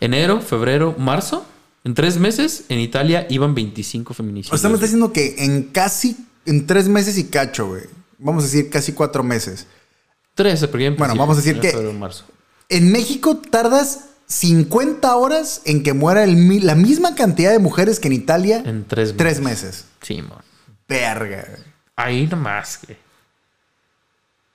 [0.00, 1.46] enero, febrero, marzo,
[1.82, 4.54] en tres meses, en Italia iban 25 feminicidios.
[4.54, 6.16] O sea, me está diciendo que en casi.
[6.46, 7.82] En tres meses y cacho, güey.
[8.24, 9.66] Vamos a decir casi cuatro meses.
[10.34, 12.24] 13, porque empezó, Bueno, vamos a decir que- febrero, marzo.
[12.70, 18.08] En México tardas 50 horas en que muera el la misma cantidad de mujeres que
[18.08, 19.84] en Italia En tres tres meses.
[20.00, 20.38] Sí, man.
[20.88, 21.46] Verga.
[21.94, 22.96] Ahí nomás, güey.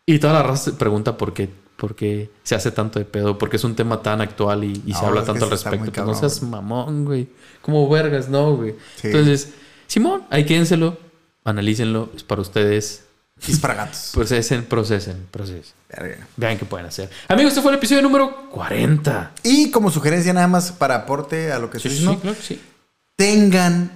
[0.07, 3.37] Y toda la raza se pregunta por qué, por qué se hace tanto de pedo,
[3.37, 5.77] porque es un tema tan actual y, y se No, habla tanto al respecto.
[5.77, 7.29] Pues no cabrón, seas mamón, güey.
[7.61, 8.71] Como vergas, no, güey.
[8.95, 9.07] Sí.
[9.07, 9.49] Entonces,
[9.85, 10.97] Simón, ahí quédenselo,
[11.45, 13.05] analícenlo, es para ustedes.
[13.47, 14.11] Es para gatos.
[14.13, 15.73] Procesen, procesen, procesen.
[15.89, 16.27] Verga.
[16.37, 17.09] Vean qué pueden hacer.
[17.27, 19.31] Amigos, este fue el episodio número 40.
[19.43, 22.61] Y como sugerencia nada más para aporte a lo que estoy diciendo, claro que sí.
[23.15, 23.91] tengan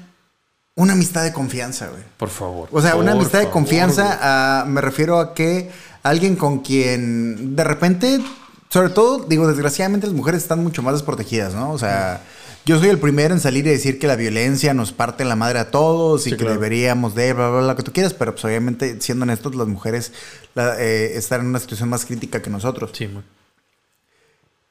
[0.75, 2.01] una amistad de confianza, güey.
[2.17, 2.69] Por favor.
[2.71, 5.69] O sea, una amistad de confianza, ah, me refiero a que
[6.01, 8.21] alguien con quien de repente,
[8.69, 11.71] sobre todo, digo, desgraciadamente las mujeres están mucho más desprotegidas, ¿no?
[11.71, 12.21] O sea,
[12.65, 15.59] yo soy el primero en salir y decir que la violencia nos parte la madre
[15.59, 16.53] a todos y Sí, que claro.
[16.53, 19.67] deberíamos de, bla, bla, bla, lo que tú quieras, pero pues obviamente, siendo honestos, las
[19.67, 20.11] mujeres
[20.55, 22.91] la- eh, están en una situación más crítica que nosotros.
[22.93, 23.23] Sí, man.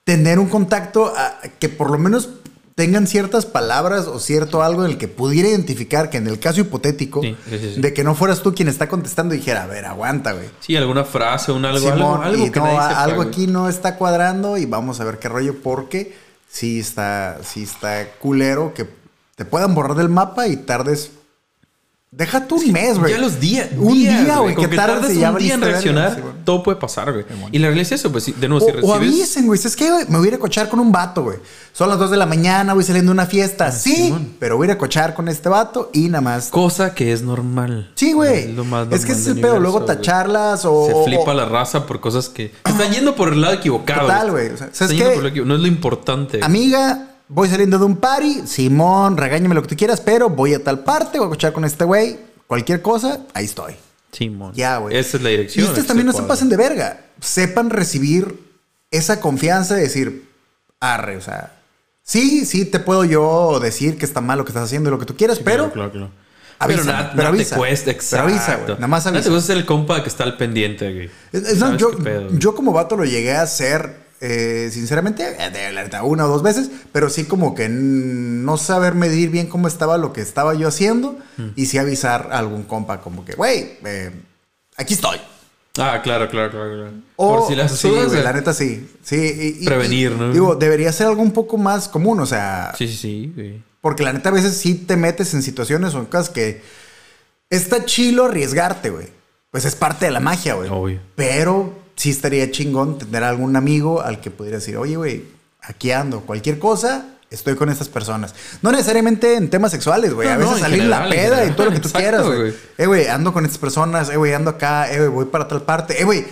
[0.04, 2.28] Tener un contacto ah, que por lo menos
[2.74, 6.62] tengan ciertas palabras o cierto algo en el que pudiera identificar que en el caso
[6.62, 7.80] hipotético Sí, sí, sí, sí.
[7.80, 10.48] de que no fueras tú quien está contestando dijera, a ver, aguanta, güey.
[10.60, 13.96] Sí, alguna frase, un algo, Simón, algo, algo y que no, algo aquí no está
[13.96, 16.16] cuadrando y vamos a ver qué rollo porque
[16.52, 18.86] sí está, sí está culero que
[19.36, 21.12] te puedan borrar del mapa y tardes.
[22.14, 23.10] Deja tú un mes, güey.
[23.10, 23.68] Ya los días.
[23.74, 24.54] Un días, día, güey.
[24.54, 27.24] Que que tardes y ya un día en reaccionar, sí, todo puede pasar, güey.
[27.52, 28.96] Y la realidad es eso, pues, sí, de nuevo, si O, o recibes...
[29.14, 29.58] avisen, güey.
[29.64, 31.38] Es que güey, me voy a ir a cochar con un vato, güey.
[31.72, 33.72] Son las 2 de la mañana, voy saliendo de una fiesta.
[33.72, 34.34] sí, Ah, Simón.
[34.38, 36.48] pero voy a ir a cochar con este vato y nada más.
[36.50, 37.90] Cosa que es normal.
[37.94, 38.40] Sí, güey.
[38.50, 39.58] Es lo más Es que normal es el pedo.
[39.60, 40.86] Luego tacharlas o.
[40.88, 42.52] Se o- flipa o- la raza por cosas que...
[42.66, 44.02] Están yendo por el lado equivocado.
[44.02, 44.48] Total, güey.
[44.50, 46.40] O sea, lo equivo- No es lo importante.
[46.42, 48.42] Amiga, voy saliendo de un party.
[48.46, 51.64] Simón, regáñame lo que tú quieras, pero voy a tal parte, voy a cochar con
[51.64, 52.18] este güey.
[52.46, 53.74] Cualquier cosa, ahí estoy.
[54.12, 54.52] Simón.
[54.54, 54.96] Ya, güey.
[54.96, 55.64] Esa es la dirección.
[55.64, 57.00] Y ustedes también no se pasen de verga.
[57.20, 58.38] Sepan recibir
[58.90, 60.28] esa confianza de decir,
[60.80, 61.54] arre, o sea,
[62.02, 64.98] sí, sí te puedo yo decir que está mal lo que estás haciendo y lo
[64.98, 66.10] que tú quieras, pero Claro, claro, claro.
[66.58, 67.54] avisa, pero nada, pero nada avisa.
[67.54, 68.26] te cuesta, Pero exacto.
[68.28, 68.74] avisa, güey.
[68.74, 69.24] Nada más avisa.
[69.24, 71.10] te cuesta ser el compa que está al pendiente, güey.
[71.32, 76.00] Es- es- no, ¿Sabes yo, yo como vato lo llegué a hacer, eh, sinceramente, eh,
[76.04, 80.12] una o dos veces, pero sí como que no saber medir bien cómo estaba lo
[80.12, 81.48] que estaba yo haciendo Mm.
[81.56, 84.12] y sí avisar a algún compa como que, güey, eh,
[84.76, 85.18] aquí estoy.
[85.78, 86.74] Ah, claro, claro, claro.
[86.74, 86.92] claro.
[87.16, 88.22] O, por si las sí, güey, eh.
[88.22, 88.88] la neta sí.
[89.02, 90.32] Sí, y- y- Prevenir, y- ¿no?
[90.32, 92.96] Digo, debería ser algo un poco más común, o sea, Sí, sí,
[93.34, 96.62] sí, porque la neta a veces sí te metes en situaciones o en cosas que
[97.50, 99.08] está chilo arriesgarte, güey.
[99.50, 100.68] Pues es parte de la magia, güey.
[100.70, 101.00] Obvio.
[101.16, 105.24] Pero sí estaría chingón tener algún amigo al que pudiera decir, oye, güey,
[105.62, 108.34] aquí ando, cualquier cosa, estoy con estas personas.
[108.62, 110.28] No necesariamente en temas sexuales, güey.
[110.28, 112.54] No, a veces salir la general, peda y todo lo que tú Exacto, quieras, güey.
[112.78, 115.62] Eh, güey, ando con estas personas, eh, güey, ando acá, eh, güey, voy para tal
[115.62, 116.24] parte, eh, güey.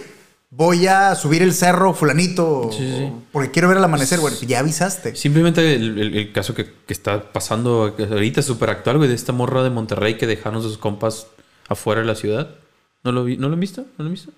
[0.52, 3.12] Voy a subir el cerro fulanito Sí, sí.
[3.30, 4.34] porque quiero ver el amanecer, güey.
[4.48, 5.14] Ya avisaste.
[5.14, 9.14] Simplemente el, el- el caso que, que está pasando ahorita es súper actual, güey, de
[9.14, 11.28] esta morra de Monterrey que dejaron sus compas
[11.68, 12.50] afuera de la ciudad.
[13.04, 13.82] ¿No lo, vi- ¿no lo han visto?
[13.82, 14.32] ¿No lo han visto?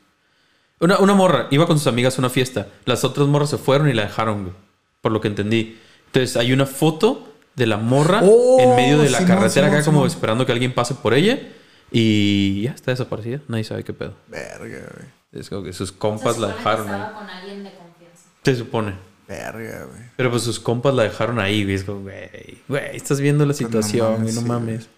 [0.82, 2.66] Una, una morra iba con sus amigas a una fiesta.
[2.84, 4.54] Las otras morras se fueron y la dejaron, güey.
[5.00, 5.78] Por lo que entendí.
[6.06, 9.84] Entonces hay una foto de la morra Oh, en medio de la carretera Simón, acá
[9.84, 11.38] como esperando que alguien pase por ella.
[11.90, 13.40] Y ya está desaparecida.
[13.48, 14.14] Nadie sabe qué pedo.
[14.26, 15.08] Verga, güey.
[15.32, 17.00] Es como que sus compas la dejaron ahí.
[17.00, 18.24] estaba con alguien de confianza.
[18.42, 18.94] Se supone.
[19.28, 20.02] Verga, güey.
[20.16, 21.76] Pero pues sus compas la dejaron ahí, güey.
[21.76, 24.88] Es como, güey, güey, estás viendo la situación, mames, no sí, mames.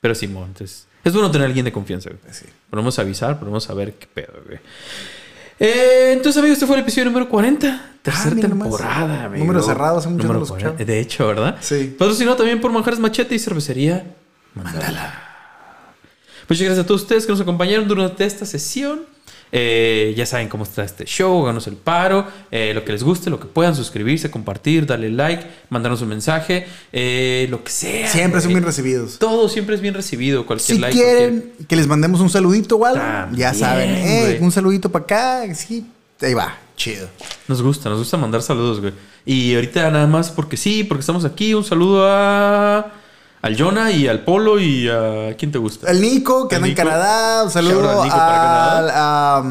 [0.00, 0.86] Pero Simón, entonces.
[1.04, 2.20] Es bueno tener a alguien de confianza, güey.
[2.32, 2.46] Sí.
[2.70, 4.58] Podemos avisar, podemos saber qué pedo, güey.
[5.60, 7.92] Eh, entonces, amigos, este fue el episodio número 40.
[8.02, 8.68] Tercera nomás.
[8.68, 9.44] temporada, amigo.
[9.44, 10.72] Número cerrado, hace mucho no Número lo escuchaba.
[10.74, 10.84] 40.
[10.92, 11.56] De hecho, ¿verdad?
[11.60, 11.94] Sí.
[11.98, 14.14] Patrocinado también por Manjares Machete y Cervecería
[14.54, 15.24] Mandala.
[16.48, 19.00] Muchas gracias a todos ustedes que nos acompañaron durante esta sesión.
[19.50, 23.30] Eh, ya saben cómo está este show, háganos el paro, eh, lo que les guste,
[23.30, 28.08] lo que puedan, suscribirse, compartir, darle like, mandarnos un mensaje, eh, lo que sea.
[28.08, 29.18] Siempre son bien recibidos.
[29.18, 30.96] Todo siempre es bien recibido, cualquier Si like.
[30.96, 35.54] quieren que les mandemos un saludito o algo, También, ya saben, un saludito para acá,
[35.54, 35.86] sí,
[36.20, 37.08] ahí va, chido.
[37.46, 38.92] Nos gusta, nos gusta mandar saludos, güey.
[39.24, 42.92] Y ahorita nada más porque sí, porque estamos aquí, un saludo a...
[43.40, 45.36] Al Jonah y al Polo y a...
[45.38, 45.88] ¿Quién te gusta?
[45.92, 46.80] El Nico, que El anda Nico.
[46.82, 49.42] en Canadá, un saludo al Nico a,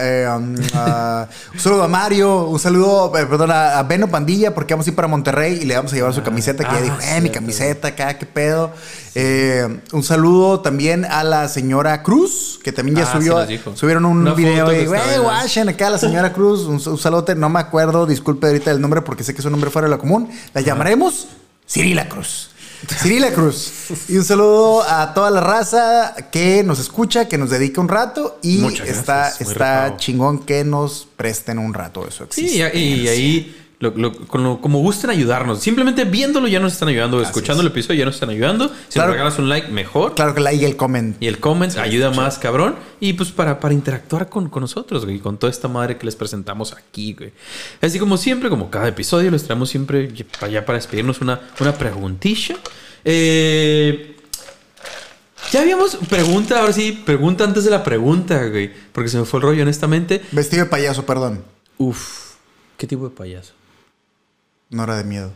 [0.00, 0.26] eh,
[0.74, 4.90] a- un saludo a Mario, un saludo, eh, perdón, a, Beno Pandilla, porque vamos a
[4.90, 7.20] ir para Monterrey y le vamos a llevar su camiseta, que ah, ya dijo, eh,
[7.20, 8.72] mi camiseta acá, qué pedo.
[9.14, 13.76] Eh, un saludo también a la señora Cruz, que también ya Ah, sí subió, dijo.
[13.76, 17.34] subieron un Una video estaba güey, guachen acá a la señora Cruz, un, un saludote,
[17.34, 19.94] no me acuerdo, disculpe ahorita el nombre porque sé que es un nombre fuera de
[19.94, 21.28] lo común, la llamaremos
[21.68, 22.50] Cirila Cruz.
[23.02, 23.72] Cirila Cruz.
[24.08, 28.38] Y un saludo a toda la raza que nos escucha, que nos dedica un rato
[28.42, 32.74] y Muchas está, gracias, chingón que nos presten un rato de su Sí, y, existencia.
[32.74, 35.60] y ahí, lo- lo- con lo- como gusten ayudarnos.
[35.60, 37.20] Simplemente viéndolo ya nos están ayudando.
[37.20, 38.68] Escuchando el episodio ya nos están ayudando.
[38.88, 39.08] Si Claro.
[39.08, 40.14] nos regalas un like, mejor.
[40.14, 41.16] Claro que la y el comment.
[41.22, 42.76] Y el comment ayuda más, cabrón.
[43.00, 45.18] Y pues para, para interactuar con, con nosotros, güey.
[45.18, 47.32] Con toda esta madre que les presentamos aquí, güey.
[47.82, 50.10] Así como siempre, como cada episodio, les traemos siempre
[50.40, 52.56] allá para despedirnos una, una preguntilla.
[53.04, 54.16] Eh,
[55.52, 58.72] ya habíamos pregunta, ahora sí, pregunta antes de la pregunta, güey.
[58.92, 60.22] Porque se me fue el rollo, honestamente.
[60.32, 61.44] Vestido de payaso, perdón.
[61.78, 62.32] Uf,
[62.78, 63.52] ¿qué tipo de payaso?
[64.70, 65.32] No era de miedo.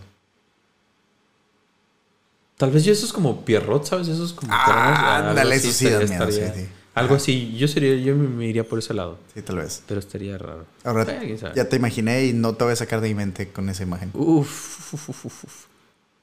[2.57, 4.09] Tal vez yo esos como Pierrot, ¿sabes?
[4.09, 6.69] Esos como Ah, ándale, eso sí estaría- miedo, sí, estaría- sí.
[6.93, 9.17] Algo así, yo sería, yo me, iría por ese lado.
[9.33, 9.83] Sí, tal vez.
[9.87, 10.67] Pero estaría raro.
[10.85, 11.55] Ahora sabe.
[11.55, 14.11] ya te imaginé y no te voy a sacar de mi mente con esa imagen.
[14.13, 15.67] Uf, uf, uf, uf,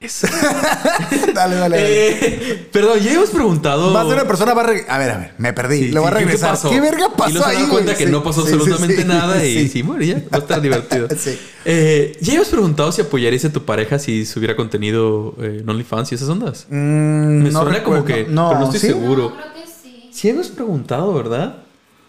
[1.34, 1.76] dale, dale, dale.
[1.80, 3.90] Eh, perdón, ya hemos preguntado.
[3.90, 5.78] Más de una persona va a reg- A ver, a ver, me perdí.
[5.86, 6.50] Sí, Le voy a regresar.
[6.50, 6.70] pasó?
[6.70, 7.98] ¿Qué, verga pasó Y luego se dan cuenta güey?
[7.98, 9.82] que Sí, no pasó absolutamente sí, nada y sí.
[9.82, 11.08] bueno, ya va a estar divertido.
[11.18, 11.36] Sí.
[11.64, 16.12] Eh, ¿Ya hemos preguntado si apoyarías a tu pareja si subiera contenido eh, en OnlyFans
[16.12, 16.66] y esas ondas?
[16.70, 18.04] Mm, Me no suena como recuerdo.
[18.04, 18.14] que.
[18.24, 18.86] pero no estoy ¿sí?
[18.86, 19.30] seguro.
[19.30, 20.10] No, creo que sí.
[20.12, 21.56] Sí hemos preguntado, ¿verdad?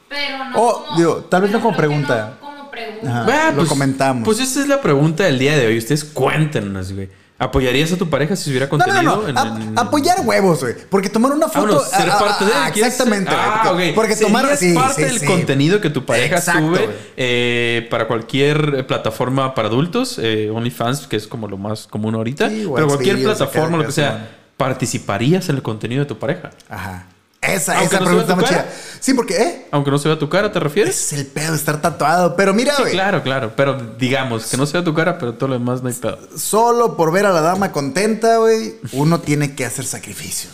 [0.08, 0.98] Pero no Oh, como...
[0.98, 2.38] digo, tal vez no como pregunta.
[2.40, 3.22] no como pregunta.
[3.24, 3.48] Ajá.
[3.48, 4.24] Ah, lo comentamos.
[4.26, 5.78] Pues esta es la pregunta del día de hoy.
[5.80, 7.10] Ustedes cuéntenos, güey.
[7.40, 9.16] ¿Apoyarías a tu pareja si hubiera No, no, contenido?
[9.28, 9.40] no, no.
[9.40, 10.76] A- en- apoyar huevos, güey.
[10.90, 11.68] Porque tomar una foto.
[11.68, 12.52] bueno, ser parte de.
[12.54, 12.68] ah.
[12.68, 13.42] Exactamente, güey.
[13.42, 13.96] Ah, porque, ok.
[13.96, 14.58] porque tomar.
[14.58, 15.26] Sí, parte sí, del sí.
[15.26, 21.08] contenido que tu pareja Exacto, sube eh, para cualquier eh, plataforma para adultos, eh, OnlyFans,
[21.08, 22.50] que es como lo más común ahorita.
[22.50, 26.50] Pero cualquier plataforma, lo que sea, ¿participarías en el contenido de tu pareja?
[26.70, 27.06] Ajá.
[27.54, 28.70] Esa, Aunque esa no pregunta muy chida.
[29.00, 29.68] Sí, porque, ¿eh?
[29.72, 30.96] Aunque no se vea tu cara, ¿te refieres?
[30.96, 32.36] Ese es el pedo de estar tatuado.
[32.36, 32.94] Pero mira, Sí, güey.
[32.94, 33.54] claro, claro.
[33.56, 36.20] Pero digamos, que no se vea tu cara, pero todo lo demás no hay pedo.
[36.38, 40.54] Solo por ver a la dama contenta, güey, uno tiene que hacer sacrificios.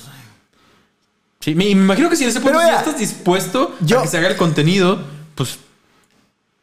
[1.40, 4.18] Sí, me, imagino que si en ese punto ya estás dispuesto yo- a que se
[4.18, 5.00] haga el contenido,
[5.36, 5.60] pues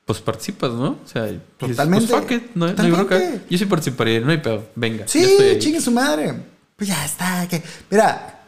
[0.04, 0.98] pues participas, ¿no?
[1.04, 1.28] O sea,
[1.58, 2.08] Totalmente.
[2.08, 3.04] Pues fuck it, no, no hay Totalmente.
[3.04, 3.40] bronca.
[3.48, 4.64] Yo sí participaría, no hay pedo.
[4.74, 5.06] Venga.
[5.06, 6.34] Sí, chingue su madre.
[6.76, 7.46] Pues ya está.
[7.48, 7.62] Que...
[7.88, 8.41] Mira,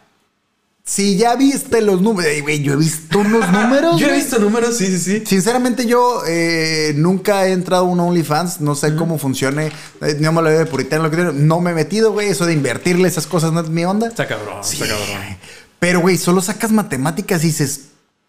[0.86, 3.98] si ya viste los números, Ey, güey, yo he visto unos números.
[3.98, 5.22] Yo he visto números, sí, sí, sí.
[5.26, 8.60] Sinceramente, yo eh, nunca he entrado a un OnlyFans.
[8.60, 9.72] No sé cómo funcione.
[10.02, 11.32] Eh, No me lo de puritano, lo que tiene.
[11.32, 12.28] No me he metido, güey.
[12.28, 14.08] Eso de invertirle esas cosas no es mi onda.
[14.08, 15.38] Está cabrón, Sí, está cabrón.
[15.78, 17.80] Pero, güey, solo sacas matemáticas y dices,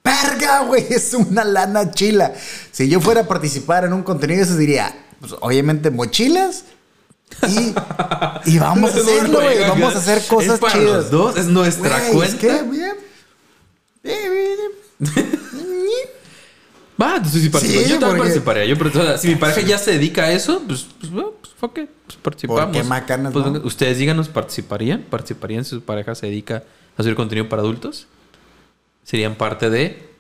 [0.03, 0.86] ¡verga, güey!
[0.90, 2.34] Es una lana chila.
[2.72, 6.64] Si yo fuera a participar en un contenido, eso diría, pues, obviamente, mochilas.
[7.48, 7.74] Y,
[8.56, 9.60] y vamos a hacerlo, güey.
[9.62, 10.88] Vamos a hacer cosas es para chidas.
[10.96, 12.26] Los dos, es nuestra cuenta.
[12.26, 12.96] Es que, bien.
[17.02, 17.82] Va, entonces sí participo.
[17.84, 18.66] Sí, yo también porque- participaría.
[18.66, 21.34] Yo, pero, o sea, si mi pareja ya se dedica a eso, pues, pues, bueno,
[21.42, 22.64] pues fuck it, pues participamos.
[22.64, 23.52] ¿Por qué macanas, Pues, no?
[23.66, 25.02] Ustedes díganos, ¿participarían?
[25.10, 26.64] ¿Participarían si su pareja se dedica
[26.98, 28.08] a hacer contenido para adultos?
[29.04, 30.15] ¿Serían parte de...?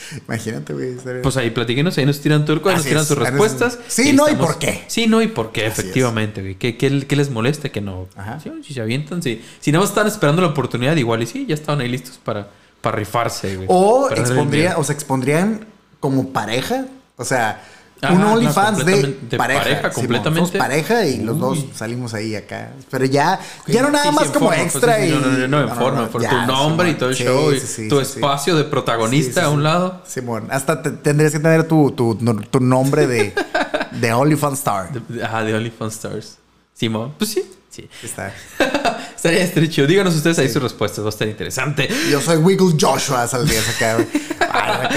[0.28, 0.94] Imagínate, güey.
[1.22, 3.78] Pues ahí platíquenos, ahí nos tiran turco, ahí nos tiran es, sus respuestas.
[3.88, 4.84] Sí, Ahí no, y por qué.
[4.86, 5.78] Sí, no, y por qué, Así es.
[5.78, 6.54] efectivamente, güey.
[6.54, 8.08] ¿Qué, qué, qué les molesta que no?
[8.16, 8.40] Ajá.
[8.40, 9.42] Sí, si se avientan, sí.
[9.60, 12.48] Si nada más están esperando la oportunidad, igual y sí, ya estaban ahí listos para,
[12.80, 13.66] para rifarse, güey.
[13.70, 15.66] O el expondría, o se expondrían
[16.00, 16.86] como pareja.
[17.16, 17.62] O sea,
[18.00, 19.90] Un no, OnlyFans de, pareja.
[19.90, 20.46] completamente.
[20.46, 21.40] Somos pareja y los Uy.
[21.40, 22.70] dos salimos ahí acá.
[22.90, 25.10] Pero ya, ya no nada Sí, sí, más como forma, extra pues, sí, y.
[25.16, 27.58] sí, No, no, no, en forma, por tu nombre y todo el Sí, show y
[27.58, 28.12] sí, sí, tu sí, sí.
[28.18, 29.62] espacio de protagonista Sí, sí, a un sí.
[29.64, 30.02] lado.
[30.06, 33.34] Simón, hasta te- tendrías que tener tu, tu, tu nombre de,
[33.90, 34.92] de OnlyFans Star.
[34.92, 36.38] De, ajá, de OnlyFans Stars.
[36.74, 37.88] Simón, pues sí, sí.
[38.04, 38.32] Está.
[39.16, 39.88] Estaría chido.
[39.88, 41.88] Díganos ustedes ahí sus respuestas, va a estar interesante.
[42.08, 43.98] Yo soy Wiggle Joshua, saldrías acá,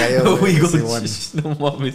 [0.08, 1.02] yo, güey, Oigo, Simón.
[1.42, 1.94] no mames.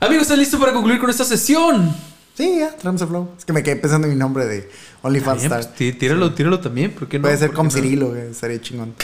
[0.00, 1.94] Amigos, ¿están listos para concluir con esta sesión?
[2.36, 3.30] Sí, ya, traemos el flow.
[3.38, 4.68] Es que me quedé pensando en mi nombre de
[5.02, 5.60] OnlyFans Star.
[5.60, 7.22] pues, tí- tíralo, tíralo también, ¿por qué no?
[7.22, 7.82] Puede ser ¿Por como qué no?
[7.82, 8.22] Cirilo, güey.
[8.30, 8.94] Estaría chingón.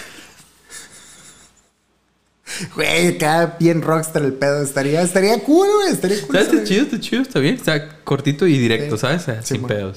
[2.75, 4.63] Güey, acá bien rockstar el pedo.
[4.63, 5.93] Estaría, estaría cool, güey.
[5.93, 6.37] Estaría cool.
[6.37, 7.55] Está chido, está chido, está bien.
[7.55, 9.01] Está cortito y directo, Sí.
[9.01, 9.23] ¿sabes?
[9.23, 9.93] Sí, sin bueno.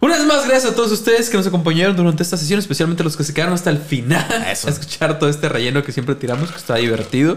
[0.00, 3.16] Una vez más, gracias a todos ustedes que nos acompañaron durante esta sesión, especialmente los
[3.16, 4.68] que se quedaron hasta el final Eso.
[4.68, 7.36] a escuchar todo este relleno que siempre tiramos, que está divertido.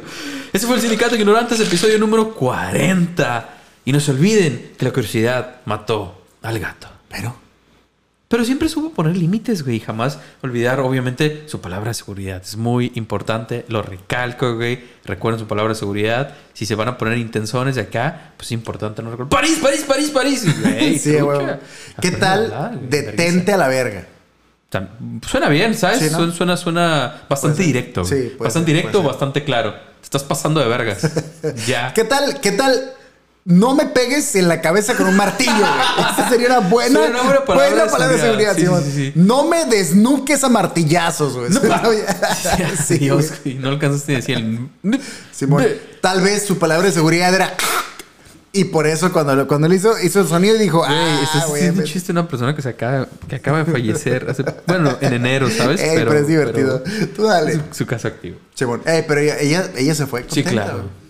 [0.53, 3.49] Ese fue el Sindicato de Ignorantes, episodio número 40.
[3.85, 6.87] Y no se olviden que la curiosidad mató al gato.
[7.09, 7.35] Pero,
[8.31, 9.75] Pero siempre supo poner límites, güey.
[9.75, 12.41] y Jamás olvidar, obviamente, su palabra de seguridad.
[12.41, 13.65] Es muy importante.
[13.67, 14.81] Lo recalco, güey.
[15.03, 16.33] Recuerden su palabra de seguridad.
[16.53, 19.29] Si se van a poner intensones de acá, pues es importante no recordar.
[19.29, 20.45] ¡París, París, París, París!
[20.61, 21.45] Güey, sí, güey.
[21.99, 22.45] ¿Qué a tal?
[22.45, 24.07] hablar, Detente a la verga.
[25.27, 25.99] Suena bien, ¿sabes?
[25.99, 26.19] Sí, ¿no?
[26.19, 28.05] Suena, suena, suena bastante directo.
[28.05, 29.73] Sí, bastante ser, directo, bastante claro.
[29.73, 31.01] Te estás pasando de vergas.
[31.67, 31.93] ya.
[31.93, 32.39] ¿Qué tal?
[32.39, 32.93] ¿Qué tal?
[33.43, 36.11] No me pegues en la cabeza con un martillo, güey.
[36.13, 38.55] Esa sería una buena, Sería una buena palabra de palabra de seguridad.
[38.55, 39.11] Sí, sí, sí.
[39.15, 41.49] No me desnuques a martillazos, güey.
[42.85, 43.55] Sí, Dios, güey.
[43.55, 44.99] no alcanzaste a decir el...
[45.31, 45.65] Simón,
[46.01, 47.55] tal vez su palabra de seguridad era.
[48.53, 51.47] Y por eso cuando, lo- cuando él hizo, hizo el sonido dijo, Güey, ah, estás
[51.47, 51.69] güey.
[51.69, 55.13] un chiste de una persona que se acaba, que acaba de fallecer hace, bueno, en
[55.13, 55.79] enero, ¿sabes?
[55.81, 56.83] ey, pero, es divertido.
[56.83, 57.53] pero Tú dale.
[57.53, 58.37] su, su caso activo.
[58.53, 60.25] Simón, ey, pero ella, ella, ella se fue.
[60.29, 60.73] Sí, claro.
[60.79, 61.00] güey.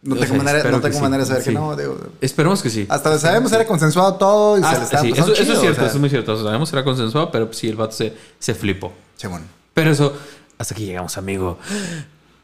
[0.00, 1.48] No tengo sea, manera, no tengo sí, manera de saber sí.
[1.50, 1.98] que no, digo.
[2.20, 2.86] Esperemos que sí.
[2.88, 5.52] Hasta donde sabemos era consensuado todo y se le Ah, estaba sí, eso, eso chido,
[5.52, 5.86] es o cierto, sea.
[5.86, 6.32] eso es muy cierto.
[6.32, 8.92] O sea, sabemos era consensuado, pero sí, el vato se, se flipó.
[9.16, 9.42] Simón.
[9.74, 10.16] Pero eso,
[10.56, 11.58] hasta aquí llegamos, amigo.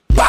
[0.09, 0.25] Bye.